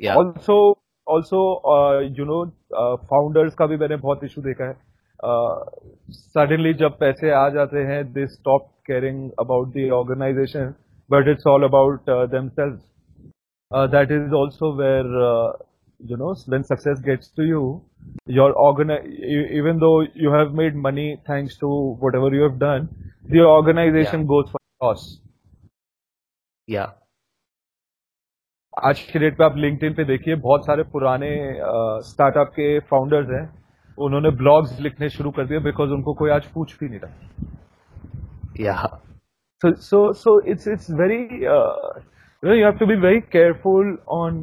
Also 0.00 0.56
also 1.06 1.40
you 2.18 2.24
know 2.24 2.44
founders 3.04 3.54
का 3.54 3.66
भी 3.66 3.76
मैंने 3.76 3.96
बहुत 3.98 4.24
इशू 4.24 4.42
देखा 4.42 4.64
है। 4.64 4.76
सडनली 6.14 6.72
जब 6.74 6.98
पैसे 6.98 7.30
आ 7.32 7.48
जाते 7.48 7.82
हैं 7.90 8.02
they 8.12 8.26
stop 8.26 8.66
caring 8.86 9.30
about 9.40 9.68
the 9.76 9.90
organization 9.92 10.74
but 11.10 11.28
it's 11.28 11.46
all 11.46 11.62
about 11.64 12.10
themselves 12.48 13.86
that 13.94 14.10
is 14.12 14.34
also 14.34 14.72
where 14.76 15.06
you 16.00 16.16
know 16.16 16.32
when 16.50 16.62
success 16.62 17.02
gets 17.06 17.32
to 17.36 17.44
you 17.44 17.62
your 18.30 18.52
organize 18.66 19.52
even 19.58 19.78
though 19.78 19.92
you 20.02 20.32
have 20.34 20.52
made 20.58 20.76
money 20.86 21.14
thanks 21.30 21.58
to 21.60 21.70
whatever 22.14 22.34
you 22.34 22.42
have 22.42 22.58
done 22.58 22.88
their 23.30 23.44
organization 23.46 24.24
goes 24.26 24.50
for 24.50 24.86
loss 24.86 25.08
या 26.68 26.92
आज 28.86 29.00
के 29.00 29.18
date 29.18 29.36
पे 29.38 29.44
आप 29.44 29.56
link 29.56 29.80
पे 29.96 30.04
देखिए 30.04 30.34
बहुत 30.36 30.64
सारे 30.66 30.82
पुराने 30.92 31.28
स्टार्टअप 32.04 32.48
के 32.54 32.78
फाउंडर्स 32.90 33.28
हैं। 33.30 33.63
उन्होंने 33.98 34.30
ब्लॉग्स 34.36 34.80
लिखने 34.80 35.08
शुरू 35.08 35.30
कर 35.30 35.46
दिए 35.46 35.58
बिकॉज़ 35.58 35.90
उनको 35.90 36.14
कोई 36.14 36.30
आज 36.30 36.46
पूछ 36.54 36.78
भी 36.78 36.88
नहीं 36.88 37.00
रहा। 37.00 37.14
या 38.60 39.00
so 39.62 39.70
so 39.80 39.98
so 40.12 40.32
it's 40.52 40.66
it's 40.66 40.88
very 41.00 41.20
uh, 41.50 41.92
you 42.42 42.48
know 42.48 42.56
you 42.56 42.64
have 42.64 42.78
to 42.80 42.86
be 42.86 42.96
very 43.04 43.20
careful 43.34 43.92
on 44.16 44.40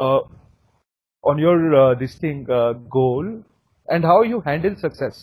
uh, 0.00 0.20
on 1.24 1.42
your 1.44 1.58
uh, 1.82 1.94
this 2.00 2.16
thing 2.22 2.40
uh, 2.50 2.72
goal 2.96 3.28
and 3.88 4.04
how 4.04 4.16
you 4.22 4.40
handle 4.48 4.74
success. 4.86 5.20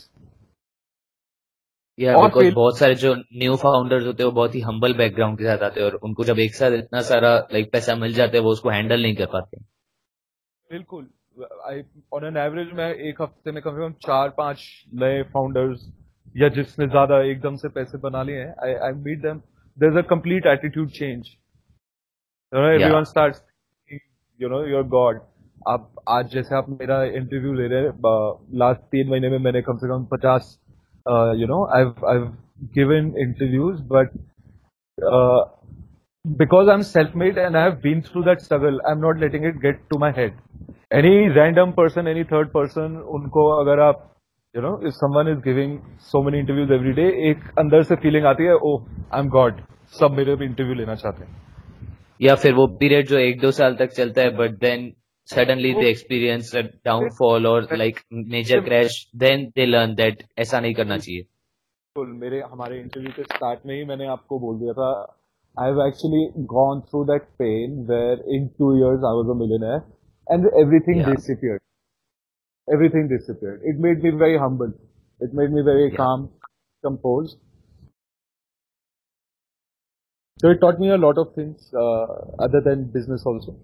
या 2.00 2.16
बिकॉज़ 2.18 2.54
बहुत 2.54 2.78
सारे 2.78 2.96
जो 2.96 3.14
न्यू 3.16 3.56
फाउंडर्स 3.56 4.06
होते 4.06 4.24
हैं 4.24 4.30
वो 4.30 4.36
बहुत 4.36 4.56
ही 4.56 4.60
humble 4.62 4.94
background 4.98 5.38
के 5.38 5.44
साथ 5.44 5.64
आते 5.64 5.80
हैं 5.80 5.88
और 5.88 5.96
उनको 6.04 6.24
जब 6.24 6.40
एक 6.40 6.56
साथ 6.56 6.72
इतना 6.72 7.02
सारा 7.02 7.36
लाइक 7.54 7.72
पैसा 7.72 7.96
मिल 7.96 8.14
जाता 8.14 8.38
है 8.38 8.44
वो 8.44 8.52
उसको 8.52 8.70
हैंडल 8.70 9.02
नहीं 9.02 9.16
कर 9.16 9.26
पाते। 9.34 9.58
बिल्कुल। 10.72 11.08
ऑन 11.38 12.26
एन 12.26 12.38
एवरेज 12.38 12.72
मैं 12.74 12.94
एक 13.10 13.22
हफ़्ते 13.22 13.52
में 13.52 13.62
कम 13.64 13.72
से 13.72 13.82
कम 13.82 13.94
चार 14.06 14.30
पाँच 14.38 14.64
नए 15.04 15.22
फाउंडर्स 15.34 15.88
या 16.38 16.50
जिसने 16.50 16.88
ज़्यादा 16.88 17.22
एकदम 17.24 17.56
से 17.56 17.70
पैसे 17.70 17.98
बना 17.98 18.24
लिए 18.24 18.40
हैं 18.40 18.54
I 18.64 18.74
I 18.88 18.92
meet 19.04 19.22
them 19.22 19.40
there 19.78 19.92
is 19.92 20.00
a 20.00 20.08
complete 20.10 20.46
attitude 20.46 20.90
change 20.90 21.28
you 22.52 22.62
know 22.62 22.70
everyone 22.70 23.04
starts 23.04 23.44
you 24.40 24.50
know 24.50 24.64
your 24.66 24.84
god 24.88 25.22
आप 25.68 25.94
आज 26.10 26.32
जैसे 26.32 26.56
आप 26.56 26.70
मेरा 26.70 27.04
इंटरव्यू 27.04 27.54
ले 27.54 27.68
रहे 27.68 27.84
हैं 27.84 27.92
लास्ट 28.58 28.82
तीन 28.92 29.10
महीने 29.10 29.30
में 29.30 29.38
मैंने 29.40 29.62
कम 29.62 29.78
से 29.78 29.88
कम 29.88 30.06
पचास 30.12 30.58
you 31.40 31.48
know 31.48 31.66
I 31.76 31.84
I 31.84 32.18
I've 32.18 32.32
given 32.74 33.16
interviews, 33.18 33.82
but 33.82 34.10
uh, 34.98 35.46
because 36.36 36.68
I'm 36.68 36.84
self-made 36.84 37.38
and 37.38 37.58
I 37.58 37.64
have 37.64 37.82
been 37.82 38.02
through 38.02 38.24
that 38.24 38.42
struggle, 38.42 38.80
I'm 38.86 39.00
not 39.00 39.20
letting 39.20 39.44
it 39.44 39.62
get 39.62 39.90
to 39.92 40.00
my 40.00 40.12
head. 40.12 40.34
Any 40.92 41.30
random 41.30 41.74
person, 41.74 42.08
any 42.08 42.24
third 42.24 42.52
person, 42.54 42.98
उनको 43.18 43.48
अगर 43.62 43.80
आप 43.80 44.04
you 44.56 44.62
know, 44.62 44.80
if 44.82 44.94
someone 44.96 45.28
is 45.28 45.40
giving 45.44 45.74
so 46.00 46.22
many 46.24 46.40
interviews 46.40 46.72
every 46.72 46.94
day, 46.94 47.10
एक 47.30 47.44
अंदर 47.60 47.84
से 47.84 47.96
feeling 47.96 48.26
आती 48.26 48.44
है, 48.44 48.56
oh, 48.70 48.78
I'm 49.12 49.30
God, 49.30 49.62
सब 50.00 50.12
मेरे 50.12 50.36
भी 50.36 50.48
interview 50.48 50.78
लेना 50.78 50.96
चाहते 50.96 51.26
हैं. 51.26 51.36
या 52.22 52.36
फिर 52.36 52.54
वो 52.54 52.68
पीरियड 52.80 53.08
जो 53.08 53.18
एक 53.18 53.42
दो 53.42 53.52
साल 53.52 53.76
तक 53.76 53.92
चलता 53.98 54.22
है 54.22 54.30
but 54.38 54.60
then 54.60 54.94
suddenly 55.28 55.74
they 55.74 55.90
experience 55.90 56.54
a 56.54 56.64
downfall 56.88 57.48
or 57.48 57.62
like 57.80 57.98
major 58.12 58.62
crash 58.62 58.96
then 59.24 59.52
they 59.56 59.66
learn 59.66 59.96
that 59.96 60.24
ऐसा 60.40 60.60
नहीं 60.60 60.74
करना 60.74 60.98
चाहिए 60.98 61.26
मेरे 62.22 62.40
हमारे 62.52 62.80
इंटरव्यू 62.80 63.12
के 63.16 63.24
स्टार्ट 63.24 63.60
में 63.66 63.76
ही 63.76 63.86
मैंने 63.86 64.08
आपको 64.08 64.40
बोल 64.40 64.60
दिया 64.60 64.74
था 64.74 64.90
I 65.57 65.67
have 65.67 65.79
actually 65.87 66.31
gone 66.47 66.83
through 66.91 67.07
that 67.07 67.27
pain 67.39 67.85
where 67.87 68.17
in 68.27 68.51
two 68.57 68.77
years 68.77 69.01
I 69.05 69.13
was 69.13 69.29
a 69.31 69.35
millionaire 69.35 69.85
and 70.29 70.47
everything 70.59 71.01
yeah. 71.01 71.15
disappeared. 71.15 71.61
Everything 72.73 73.09
disappeared. 73.09 73.61
It 73.63 73.79
made 73.79 74.03
me 74.03 74.11
very 74.11 74.39
humble. 74.39 74.73
It 75.21 75.35
made 75.35 75.51
me 75.53 75.63
very 75.63 75.91
yeah. 75.91 75.97
calm, 75.97 76.31
composed. 76.83 77.37
So 80.39 80.51
it 80.51 80.61
taught 80.61 80.81
me 80.81 80.89
a 80.89 80.97
lot 80.97 81.19
of 81.19 81.35
things 81.35 81.71
uh, 81.75 82.07
other 82.39 82.63
than 82.65 82.91
business 82.91 83.23
also. 83.27 83.57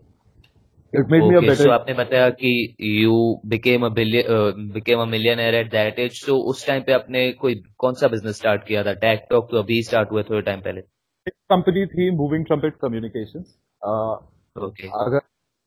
It 0.93 1.09
made 1.09 1.23
me 1.23 1.37
a 1.37 1.41
better. 1.41 1.55
So 1.55 1.71
आपने 1.71 1.95
बताया 1.95 2.29
कि 2.43 2.53
you 2.79 3.41
became 3.47 3.83
a 3.83 3.91
billion 3.91 4.71
became 4.75 5.01
a 5.01 5.07
millionaire 5.07 5.57
at 5.63 5.73
that 5.73 5.99
age. 5.99 6.21
So 6.27 6.37
उस 6.53 6.67
time 6.67 6.83
पे 6.83 6.93
आपने 6.93 7.31
कोई 7.41 7.55
कौन 7.79 7.95
सा 8.03 8.09
business 8.15 8.37
start 8.37 8.67
किया 8.69 8.85
था 8.85 8.93
टैक 9.03 9.27
टॉक 9.31 9.51
तो 9.51 9.59
अभी 9.59 9.83
स्टार्ट 9.89 10.13
हुए 10.13 10.23
थोड़े 10.31 10.43
टाइम 10.43 10.61
पहले 10.61 10.83
एक 11.28 11.34
कंपनी 11.50 11.86
थी 11.86 12.10
मूविंग 12.16 12.46
ट्रम्पेट 12.46 12.76
कम्युनिकेशंस। 12.78 13.56
ओके। 14.56 14.88
अगर 15.02 15.22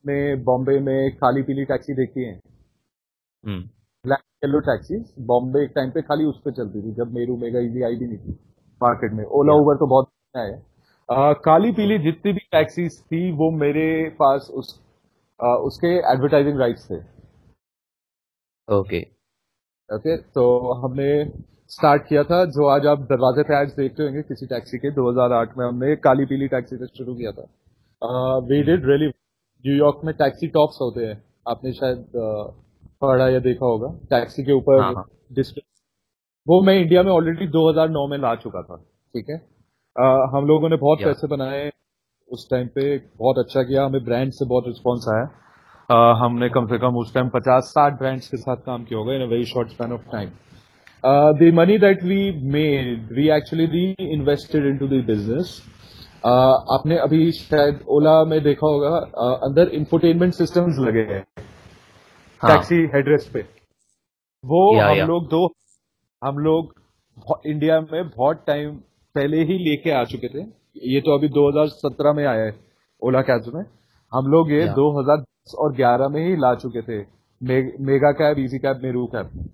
ने 0.04 0.18
बॉम्बे 0.44 0.78
में 0.80 1.16
काली 1.16 1.42
पीली 1.42 1.64
टैक्सी 1.64 1.94
देखी 1.94 2.24
है। 2.24 2.34
ब्लैक 3.44 4.20
येलो 4.44 4.60
टैक्सी 4.66 4.98
बॉम्बे 5.26 5.62
एक 5.64 5.72
टाइम 5.74 5.90
पे 5.90 6.02
खाली 6.02 6.24
उस 6.24 6.40
पर 6.44 6.52
चलती 6.52 6.82
थी 6.82 6.94
जब 6.94 7.12
मेरू 7.14 7.36
मेगा 7.36 7.60
इजी 7.60 7.82
आई 7.82 7.96
भी 7.96 8.06
नहीं 8.06 8.18
थी 8.18 8.32
मार्केट 8.80 9.12
में। 9.12 9.24
ओला 9.24 9.54
उबर 9.54 9.76
तो 9.76 9.86
बहुत 9.86 10.10
है। 10.36 10.50
काली 11.40 11.72
पीली 11.72 11.98
जितनी 12.00 12.32
भी 12.32 12.40
टैक्सीज 12.52 13.00
थी 13.02 13.30
वो 13.32 13.50
मेरे 13.58 13.88
पास 14.18 14.50
उस 14.54 14.80
उसके 15.40 15.88
एडवर्टाइजिंग 16.12 16.58
राइट्स 16.60 16.90
थे। 16.90 16.96
ओके। 18.68 19.00
ओके 19.90 20.16
तो 20.18 20.44
हमने 20.74 21.08
स्टार्ट 21.70 22.02
किया 22.08 22.22
था 22.24 22.44
जो 22.54 22.66
आज 22.68 22.86
आप 22.86 23.00
दरवाजे 23.06 23.42
पे 23.42 23.54
एड्स 23.54 23.72
देखते 23.76 24.02
होंगे 24.02 24.22
किसी 24.22 24.46
टैक्सी 24.46 24.78
के 24.78 24.90
2008 24.94 25.56
में 25.58 25.64
हमने 25.66 25.94
काली 25.96 26.24
पीली 26.24 26.48
टैक्सी 26.48 26.76
से 26.76 26.86
शुरू 26.86 27.14
किया 27.14 27.32
था। 27.32 27.46
We 28.48 28.62
did 28.62 28.86
really 28.86 29.08
New York 29.08 30.00
में 30.04 30.14
टैक्सी 30.14 30.48
टॉप्स 30.48 30.78
होते 30.80 31.06
हैं। 31.06 31.16
आपने 31.48 31.72
शायद 31.72 32.04
पढ़ा 33.02 33.28
या 33.28 33.38
देखा 33.38 33.66
होगा 33.66 33.88
टैक्सी 34.10 34.44
के 34.44 34.52
ऊपर 34.52 34.78
डिस्प्ले 35.32 35.60
हाँ, 35.60 35.66
हाँ। 35.66 36.44
वो 36.46 36.60
मैं 36.62 36.74
इंडिया 36.80 37.02
में 37.02 37.12
ऑलरेडी 37.12 37.48
2009 37.48 38.06
में 38.10 38.18
ला 38.18 38.34
चुका 38.36 38.62
था 38.62 38.76
ठीक 38.76 39.26
है? 39.30 39.40
uh, 39.96 40.34
हम 40.34 40.46
लोगों 40.46 40.68
ने 40.68 40.76
बहुत 40.76 41.04
पैसे 41.04 41.26
बनाए 41.26 41.70
उस 42.28 42.48
टाइम 42.50 42.66
पे 42.74 42.96
बहुत 43.18 43.38
अच्छा 43.38 43.62
किया 43.62 43.84
हमें 43.84 44.04
ब्रांड 44.04 44.32
से 44.32 44.46
बहुत 44.46 44.64
रिस्पॉन्स 44.66 45.08
आया। 45.08 45.26
uh, 45.90 46.16
हमने 46.22 46.48
कम 46.50 46.66
से 46.66 46.78
कम 46.78 46.96
उस 46.96 47.14
टाइम 47.14 47.28
पचास 47.34 47.74
साठ 47.74 47.98
ब्रांड्स 47.98 48.28
के 48.28 48.36
साथ 48.36 48.66
काम 48.66 48.84
किया 48.84 48.98
होगा 48.98 49.14
in 49.14 49.22
a 49.22 49.30
very 49.30 49.44
short 49.46 49.68
span 49.68 49.92
of 49.92 50.10
time 50.12 50.30
the 51.04 51.50
money 51.54 51.78
that 51.78 52.02
we 52.02 52.48
made 52.50 53.12
we 53.12 53.28
actually 53.30 53.66
reinvested 54.00 54.66
into 54.78 54.86
the 54.86 54.90
business 54.90 55.62
आपने 56.26 56.96
अभी 56.96 57.30
शायद 57.32 57.80
ओला 57.88 58.24
में 58.24 58.42
देखा 58.42 58.66
होगा 58.66 59.00
uh, 59.00 59.42
अंदर 59.42 59.68
इंफोटेनमेंट 59.68 60.34
सिस्टम्स 60.34 60.76
लगे 60.78 61.00
हैं। 61.00 61.22
टैक्सी 62.40 62.74
हाँ. 62.74 62.90
हेडरेस्ट 62.94 63.32
पे। 63.32 63.40
वो 64.44 64.76
या, 64.76 64.88
हम 64.88 65.08
लोग 65.08 65.28
दो 65.28 65.46
हम 66.24 66.38
लोग 66.38 66.74
इंडिया 67.46 67.80
में 67.80 68.08
बहुत 68.08 68.44
टाइम 68.46 68.70
पहले 69.14 69.36
ही 69.36 69.58
लेके 69.58 69.90
आ 69.90 70.04
चुके 70.04 70.28
थे। 70.28 70.46
ये 70.94 71.00
तो 71.00 71.18
अभी 71.18 71.28
2017 71.28 72.14
में 72.14 72.26
आया 72.26 72.44
है 72.44 72.54
ओला 73.02 73.20
कैब्स 73.20 73.54
में। 73.54 73.62
हम 74.12 74.26
लोग 74.26 74.52
ये 74.52 74.68
2010 74.68 75.54
और 75.54 75.74
11 75.74 76.08
में 76.08 76.28
ही 76.28 76.36
ला 76.36 76.54
चुके 76.54 76.82
थे। 76.82 77.06
मे, 77.42 77.62
Mega 77.80 78.12
cab 78.12 78.38
Easy 78.38 78.58
cab 78.58 78.80
Meru 78.82 79.06
cab. 79.06 79.50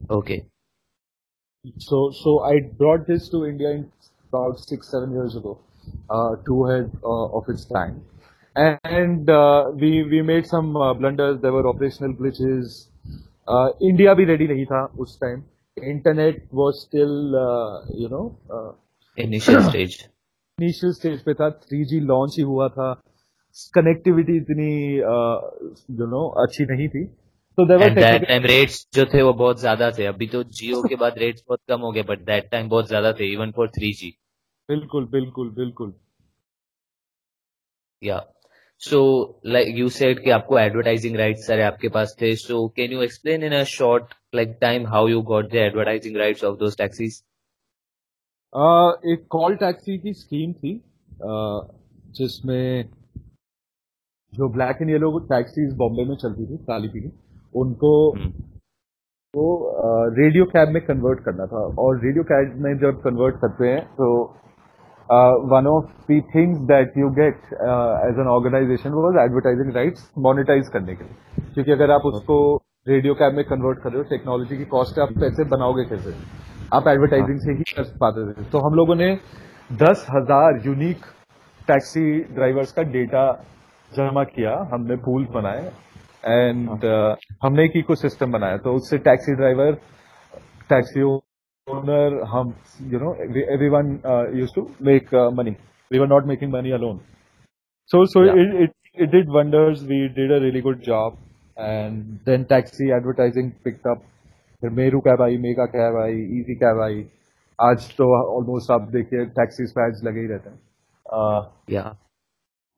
Okay 0.00 0.42
so 1.78 2.10
so 2.10 2.40
I 2.40 2.60
brought 2.60 3.06
this 3.06 3.28
to 3.30 3.46
India 3.46 3.70
in 3.70 3.90
about 4.28 4.58
six 4.60 4.90
seven 4.90 5.12
years 5.12 5.36
ago, 5.36 5.58
uh, 6.10 6.36
two 6.46 6.66
ahead 6.66 6.90
uh, 7.02 7.26
of 7.38 7.48
its 7.48 7.64
time, 7.64 8.02
and 8.56 9.30
uh, 9.30 9.70
we 9.74 10.02
we 10.02 10.22
made 10.22 10.46
some 10.46 10.76
uh, 10.76 10.92
blunders. 10.94 11.40
There 11.40 11.52
were 11.52 11.66
operational 11.66 12.14
glitches. 12.14 12.88
Uh, 13.48 13.70
India 13.82 14.14
भी 14.14 14.26
ready 14.26 14.48
नहीं 14.48 14.66
था 14.66 14.82
उस 14.98 15.18
time. 15.22 15.44
Internet 15.76 16.42
was 16.52 16.82
still 16.82 17.36
uh, 17.36 17.84
you 17.94 18.08
know 18.08 18.36
uh, 18.50 18.72
initial 19.16 19.62
stage. 19.62 20.02
Initial 20.60 20.92
stage 20.92 21.22
पे 21.22 21.32
था 21.34 21.48
three 21.50 22.00
launch 22.00 22.34
ही 22.38 22.42
हुआ 22.42 22.68
था 22.68 22.92
connectivity 23.74 24.36
इतनी 24.36 24.96
you 26.00 26.06
know 26.06 26.26
अच्छी 26.42 26.64
नहीं 26.64 26.88
थी 26.88 27.02
तो 27.59 27.65
टाइम 27.95 28.43
रेट्स 28.45 28.85
जो 28.93 29.05
थे 29.05 29.21
वो 29.21 29.33
बहुत 29.35 29.59
ज़्यादा 29.59 29.91
थे। 29.91 30.05
अभी 30.05 30.27
तो 30.27 30.43
जियो 30.43 30.81
के 30.83 30.95
बाद 30.95 31.17
रेट्स 31.17 31.43
बहुत 31.47 31.59
कम 31.69 31.81
हो 31.81 31.91
गए 31.91 32.03
बट 32.03 32.19
दैट 32.25 32.49
टाइम 32.51 32.69
बहुत 32.69 32.87
ज़्यादा 32.87 33.11
थे 33.13 33.31
इवन 33.33 33.51
फॉर 33.51 33.69
थ्री 33.69 33.91
जी 33.93 34.13
बिल्कुल 34.69 35.05
बिल्कुल 35.11 35.49
बिल्कुल। 35.55 35.93
या 38.01 38.19
सो 38.81 38.99
लाइक 39.45 39.77
यू 39.77 39.89
सेड 39.89 40.23
कि 40.23 40.29
आपको 40.29 40.59
एडवर्टाइजिंग 40.59 41.15
राइट्स 41.17 41.47
सारे 41.47 41.63
आपके 41.63 41.89
पास 41.89 42.15
थे। 42.21 42.35
So 42.37 42.67
can 42.75 42.91
you 42.91 43.01
explain 43.01 43.43
in 43.43 43.53
a 43.53 43.63
short 43.69 44.13
like 44.35 44.57
time 44.61 44.87
how 44.87 45.07
you 45.07 45.21
got 45.23 45.49
the 45.51 45.55
advertising 45.57 46.17
rights 46.17 46.43
of 46.43 46.57
those 46.59 46.77
taxis 46.77 47.21
एक 49.05 49.25
कॉल 49.29 49.55
टैक्सी 49.55 49.97
की 49.97 50.13
स्कीम 50.13 50.53
थी। 50.53 50.73
जिसमें 52.17 52.89
जो 54.33 54.47
black 54.49 54.77
and 54.81 54.89
yellow 54.89 55.17
taxis 55.29 55.73
Bombay 55.77 56.03
में 56.05 56.15
चलती 56.17 56.45
थी 56.45 56.57
काली 56.65 56.87
पीली 56.87 57.09
उनको 57.53 57.93
हम्म। 58.11 58.31
वो 59.33 59.47
रेडियो 60.17 60.45
कैब 60.51 60.69
में 60.73 60.81
कन्वर्ट 60.85 61.19
करना 61.25 61.45
था। 61.45 61.63
और 61.79 61.99
रेडियो 62.05 62.23
कैब 62.31 62.53
में 62.63 62.73
जब 62.79 63.01
कन्वर्ट 63.01 63.35
करते 63.41 63.67
हैं 63.69 63.81
तो 63.95 64.07
one 65.51 65.67
of 65.67 65.85
of 65.89 66.11
the 66.11 66.17
things 66.31 66.57
that 66.69 66.97
you 66.99 67.07
get 67.17 67.37
uh, 67.67 67.93
as 68.07 68.19
an 68.23 68.27
organization 68.27 68.95
was 68.95 69.15
advertising 69.21 69.71
करने 70.73 70.95
के 70.95 71.03
लिए। 71.03 71.45
क्योंकि 71.53 71.71
अगर 71.71 71.91
आप 71.91 72.01
उसको 72.05 72.35
रेडियो 72.87 73.13
कैब 73.13 73.33
में 73.35 73.43
कन्वर्ट 73.45 73.79
कर 73.79 73.89
रहे 73.89 73.97
हो 73.97 74.03
टेक्नोलॉजी 74.09 74.57
की 74.57 74.65
कॉस्ट 74.65 74.99
आप 74.99 75.09
पैसे 75.21 75.43
बनाओगे 75.49 75.85
कैसे? 75.85 76.13
आप 76.73 76.87
एडवर्टाइजिंग 76.87 77.39
से 77.39 77.51
ही 77.51 77.63
कर 77.71 77.83
पाते 78.01 78.25
थे। 78.27 78.49
तो 78.51 78.59
हम 78.59 78.73
लोगों 78.73 78.95
ने 78.95 79.09
दस 79.83 80.05
हज़ार 80.09 80.61
यूनिक 80.65 81.05
टैक्सी 81.67 82.07
ड्राइवर्स 82.35 82.71
का 82.71 82.83
डेटा 82.91 83.25
जमा 83.91 84.23
किया 84.35 84.53
हमने 84.73 84.95
पूल 85.07 85.25
बनाए। 85.33 85.69
एंड 86.23 86.69
हाँ। 86.69 86.77
uh, 86.77 87.35
हमने 87.43 87.65
एक 87.65 87.77
इको 87.77 87.95
सिस्टम 87.95 88.31
बनाया। 88.31 88.57
तो 88.57 88.73
उससे 88.75 88.97
टैक्सी 89.07 89.35
ड्राइवर 89.35 89.73
टैक्सी 90.69 91.03
ओनर 91.03 92.21
हम 92.29 92.53
you 92.91 92.99
know 92.99 93.13
everyone 93.69 93.91
use 94.39 94.55
to 94.55 94.67
make 94.85 95.13
money 95.37 95.51
we 95.91 95.99
are 95.99 96.07
not 96.07 96.25
making 96.27 96.53
money 96.53 96.71
alone 96.71 96.97
so 97.91 98.05
so 98.13 98.23
it 98.63 98.73
it 98.99 99.09
did 99.11 99.29
wonders 99.35 99.83
we 99.89 100.07
did 100.15 100.31
a 100.31 100.41
really 100.43 100.61
good 100.61 100.81
job 100.87 101.17
and 101.57 102.03
then 102.25 102.43
taxi 102.49 102.89
advertising 102.97 103.51
pickup 103.63 104.03
फिर 104.61 104.69
Meru 104.81 104.99
cab 105.01 105.21
आई 105.21 105.37
mega 105.47 105.65
cab 105.77 106.01
आई 106.03 106.21
easy 106.39 106.55
cab 106.63 106.81
आई। 106.83 107.03
आज 107.59 107.87
तो 107.97 108.05
almost 108.35 108.71
आप 108.71 108.89
देखिए 108.91 109.25
taxi 109.39 109.65
स्पैज 109.67 110.01
लगे 110.05 110.19
ही 110.19 110.27
रहते 110.27 110.49
हैं। 110.49 110.59
uh, 111.05 111.85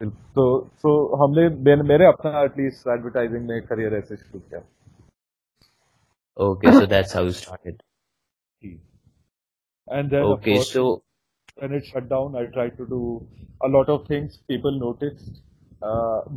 तो 0.03 0.43
तो 0.83 0.91
हमने 1.15 1.47
मेरे 1.83 2.05
अपना 2.05 2.41
एटलीस्ट 2.43 2.87
एडवर्टाइजिंग 2.87 3.47
में 3.47 3.61
करियर 3.67 3.93
ऐसे 3.95 4.15
शुरू 4.15 4.39
किया। 4.39 4.61
Okay 6.37 6.71
so 6.71 6.85
that's 6.87 7.15
how 7.15 7.29
started 7.39 7.81
and 9.87 10.09
then 10.09 10.23
okay 10.23 10.57
so 10.63 10.83
when 11.59 11.75
it 11.75 11.83
shut 11.85 12.07
down 12.09 12.35
I 12.37 12.45
try 12.55 12.69
to 12.77 12.85
do 12.85 13.01
a 13.63 13.67
lot 13.67 13.89
of 13.89 14.09
things 14.09 14.37
people 14.47 14.79
noticed 14.79 15.37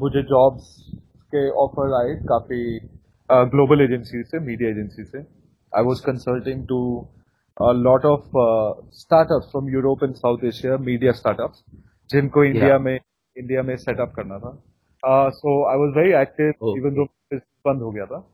मुझे 0.03 0.22
जॉब्स 0.33 0.77
के 1.35 1.48
ऑफ़र 1.64 1.94
आए 2.00 2.14
काफ़ी 2.29 2.61
ग्लोबल 3.55 3.81
एजेंसी 3.81 4.22
से 4.22 4.38
मीडिया 4.40 4.70
एजेंसी 4.70 5.05
से। 5.05 5.18
I 5.72 5.85
was 5.85 6.00
consulting 6.00 6.66
to 6.68 6.81
a 7.57 7.72
lot 7.72 8.05
of 8.07 8.29
startups 8.98 9.50
from 9.50 9.68
Europe 9.70 10.05
and 10.05 10.14
South 10.14 10.44
Asia 10.44 10.77
media 10.92 11.12
startups 11.22 11.64
जिनको 12.11 12.44
India 12.44 12.79
में 12.79 12.92
yeah. 12.92 13.03
India 13.38 13.63
में 13.63 13.76
setup 13.78 14.13
करना 14.15 14.39
था. 14.39 14.58
Uh, 15.08 15.32
so 15.32 15.63
I 15.63 15.76
was 15.78 15.93
very 15.95 16.13
active, 16.13 16.56
oh. 16.62 16.76
even 16.78 16.93
though 16.95 17.08
बंद 17.67 17.82
हो 17.82 17.91
गया 17.91 18.06
था. 18.06 18.26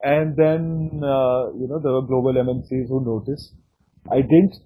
And 0.00 0.36
then, 0.36 0.66
uh, 1.02 1.52
you 1.60 1.66
know, 1.70 1.78
there 1.84 1.92
were 1.92 2.02
global 2.02 2.40
MNCs 2.42 2.88
who 2.88 3.00
noticed. 3.04 3.54
I 4.10 4.20
didn't 4.32 4.58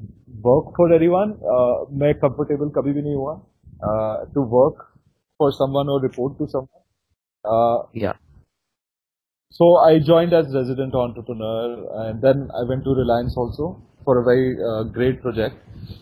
work 0.42 0.74
for 0.76 0.92
anyone. 0.92 1.32
Uh, 1.54 1.86
मैं 2.02 2.12
comfortable 2.24 2.72
कभी 2.78 2.92
भी 2.92 3.02
नहीं 3.02 3.14
हुआ 3.14 3.34
uh, 3.90 4.24
to 4.34 4.42
work 4.56 4.82
for 5.38 5.50
someone 5.60 5.88
or 5.88 6.00
report 6.02 6.36
to 6.38 6.48
someone. 6.54 6.84
Uh, 7.44 7.78
yeah. 7.94 8.20
So 9.50 9.76
I 9.76 9.98
joined 9.98 10.32
as 10.32 10.54
resident 10.54 10.94
entrepreneur, 10.94 11.64
and 12.04 12.22
then 12.22 12.48
I 12.60 12.62
went 12.68 12.84
to 12.84 12.94
Reliance 13.00 13.36
also 13.36 13.82
For 14.07 14.17
a 14.17 14.27
very 14.27 14.49
great 14.93 15.21
project 15.21 15.95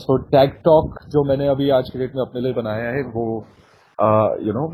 so 0.00 0.16
tag 0.32 0.50
talk 0.64 0.98
जो 1.12 1.24
मैंने 1.28 1.48
अभी 1.48 1.70
आज 1.76 1.90
के 1.92 1.98
date 1.98 2.14
में 2.16 2.22
अपने 2.22 2.40
लिए 2.40 2.52
बनाया 2.54 2.90
है 2.96 3.02
वो 3.14 3.24
you 4.46 4.52
know 4.56 4.66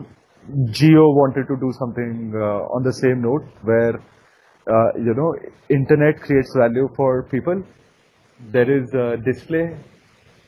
Jio 0.78 1.04
wanted 1.18 1.46
to 1.48 1.54
do 1.60 1.70
something 1.74 2.34
on 2.76 2.84
the 2.84 2.92
same 2.94 3.18
note 3.26 3.44
where 3.70 3.98
you 5.06 5.14
know 5.14 5.32
internet 5.76 6.18
creates 6.24 6.56
value 6.56 6.86
for 6.96 7.20
people 7.30 7.62
there 8.40 8.70
is 8.72 8.96
display 9.24 9.62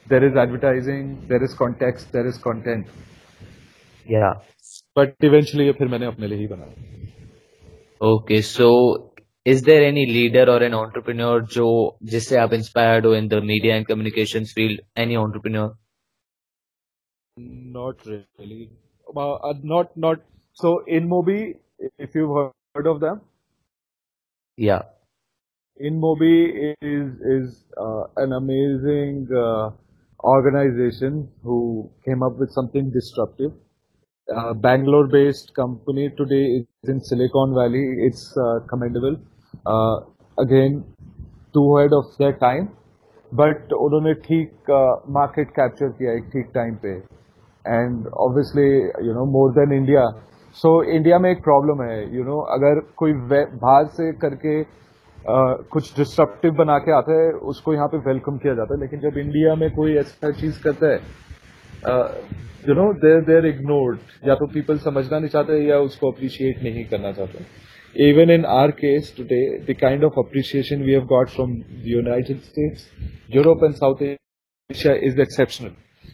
there 0.06 0.24
is 0.24 0.38
advertising 0.38 1.16
there 1.28 1.44
is 1.44 1.56
contact 1.58 2.12
there 2.16 2.26
is 2.26 2.40
content 2.44 2.86
या 4.06 4.30
but 4.96 5.24
eventually 5.24 5.70
फिर 5.78 5.88
मैंने 5.88 6.06
अपने 6.06 6.26
लिए 6.26 6.38
ही 6.38 6.46
बनाया। 6.46 8.08
Okay 8.08 8.40
so 8.42 8.70
is 9.45 9.61
there 9.63 9.83
any 9.83 10.05
leader 10.05 10.45
or 10.49 10.61
an 10.63 10.73
entrepreneur 10.73 11.41
जो 11.41 11.67
जिससे 12.03 12.37
आप 12.37 12.53
inspired 12.53 13.05
हो 13.05 13.15
in 13.17 13.29
the 13.29 13.41
media 13.41 13.75
and 13.77 13.87
communications 13.87 14.51
field? 14.51 14.79
Any 14.95 15.17
entrepreneur? 15.17 15.71
Not 17.37 18.05
really. 18.05 18.69
Uh, 19.15 19.53
not 19.63 19.95
not 19.97 20.21
so 20.53 20.83
in 20.87 21.07
Mobi, 21.07 21.55
if 21.97 22.15
you've 22.15 22.37
heard 22.75 22.87
of 22.87 22.99
them. 22.99 23.21
Yeah. 24.57 24.81
InMobi 25.81 26.75
is 26.81 27.11
is 27.21 27.63
uh, 27.77 28.03
an 28.17 28.33
amazing 28.33 29.29
uh, 29.33 29.69
organization 30.23 31.29
who 31.43 31.89
came 32.05 32.21
up 32.21 32.35
with 32.37 32.51
something 32.51 32.91
disruptive. 32.91 33.53
Uh, 34.35 34.53
Bangalore-based 34.53 35.53
company 35.55 36.09
today 36.17 36.43
is 36.57 36.89
in 36.89 36.99
Silicon 37.01 37.55
Valley. 37.55 37.85
It's 38.07 38.35
uh, 38.37 38.59
commendable. 38.67 39.17
Uh, 39.66 40.00
again, 40.38 40.84
too 41.54 41.76
ahead 41.76 41.92
of 41.92 42.06
their 42.18 42.36
time, 42.38 42.68
but 43.32 43.72
उन्होंने 43.72 44.14
ठीक 44.26 44.70
market 45.16 45.52
capture 45.58 45.90
किया 45.98 46.12
एक 46.12 46.30
ठीक 46.32 46.52
time 46.52 46.76
पे. 46.84 46.94
And 47.64 48.06
obviously, 48.26 48.68
you 49.08 49.14
know, 49.14 49.26
more 49.26 49.50
than 49.52 49.72
India. 49.72 50.06
So 50.56 50.72
India 50.96 51.18
में 51.18 51.30
एक 51.30 51.42
problem 51.42 51.80
है, 51.82 51.98
you 52.12 52.24
know, 52.24 52.40
अगर 52.56 52.80
कोई 52.96 53.12
बाहर 53.32 53.86
से 53.98 54.12
करके 54.24 54.62
कुछ 55.26 55.96
डिस्ट्रप्टिव 55.96 56.52
बना 56.54 56.78
के 56.78 56.92
आता 56.92 57.12
है 57.20 57.30
उसको 57.50 57.74
यहाँ 57.74 57.88
पे 57.88 57.98
वेलकम 58.08 58.38
किया 58.38 58.54
जाता 58.54 58.74
है 58.74 58.80
लेकिन 58.80 59.00
जब 59.00 59.18
इंडिया 59.18 59.54
में 59.56 59.70
कोई 59.74 59.94
ऐसा 59.98 60.30
चीज़ 60.40 60.62
करता 60.62 60.90
है 60.92 60.98
you 62.68 62.74
know 62.74 62.92
they're 63.04 63.20
they're 63.24 63.46
ignored 63.46 64.28
या 64.28 64.34
तो 64.34 64.46
पीपल 64.52 64.78
समझना 64.78 65.18
नहीं 65.18 65.30
चाहते 65.30 65.58
या 65.68 65.78
उसको 65.86 66.10
अप्रिशिएट 66.10 66.62
नहीं 66.62 66.84
करना 66.90 67.12
चाहते 67.12 67.44
even 67.96 68.30
in 68.30 68.44
our 68.52 68.70
case 68.80 69.14
today 69.16 69.40
the 69.68 69.76
kind 69.80 70.04
of 70.04 70.18
appreciation 70.18 70.82
we 70.82 70.92
have 70.92 71.04
got 71.06 71.28
from 71.30 71.52
United 71.86 72.40
States 72.42 72.88
Europe 73.34 73.64
and 73.64 73.74
South 73.74 74.02
Asia 74.02 74.94
is 75.08 75.20
exceptional 75.20 75.70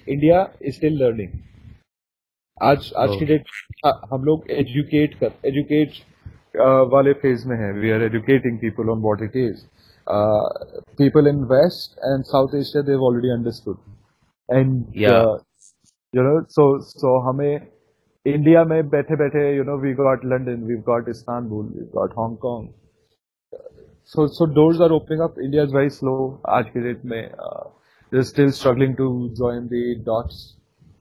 India 0.08 0.42
is 0.62 0.74
still 0.76 1.02
learning 1.02 1.38
आज 2.58 2.92
आज 2.98 3.16
की 3.18 3.24
डेट 3.24 3.48
हम 4.12 4.24
लोग 4.24 4.50
एजुकेट 4.50 5.14
कर 5.20 5.32
एजुकेट 5.48 5.92
वाले 6.92 7.12
फ़ेज़ 7.22 7.46
में 7.48 7.56
है. 7.56 7.72
We 7.72 7.90
are 7.90 8.02
educating 8.02 8.58
people 8.58 8.90
on 8.90 9.02
what 9.02 9.22
it 9.22 9.36
is 9.36 9.64
people 10.98 11.28
in 11.28 11.42
west 11.52 11.98
and 12.04 12.24
South 12.26 12.54
Asia 12.60 12.82
they've 12.82 13.04
already 13.04 13.30
understood 13.32 13.76
and 14.48 14.96
you 16.14 16.22
know 16.22 16.40
so 16.50 16.66
so 16.82 17.18
हमें 17.28 17.60
इंडिया 18.26 18.62
में 18.64 18.88
बैठे 18.88 19.16
बैठे 19.16 19.42
you 19.56 19.62
know 19.64 19.76
we 19.80 19.92
got 19.94 20.24
London 20.24 20.62
we 20.64 20.74
got 20.86 21.08
Istanbul 21.08 21.66
we 21.76 21.84
got 21.94 22.12
Hong Kong 22.18 22.68
so 24.12 24.24
so 24.36 24.46
doors 24.46 24.80
are 24.84 24.92
opening 24.94 25.20
up. 25.24 25.36
India 25.38 25.64
is 25.64 25.72
very 25.74 25.90
slow. 25.96 26.14
आज 26.48 26.68
के 26.70 26.80
date 26.82 27.04
में 27.04 28.22
still 28.28 28.50
struggling 28.50 28.94
to 29.00 29.06
join 29.40 29.68
the 29.72 29.82
dots. 30.08 30.38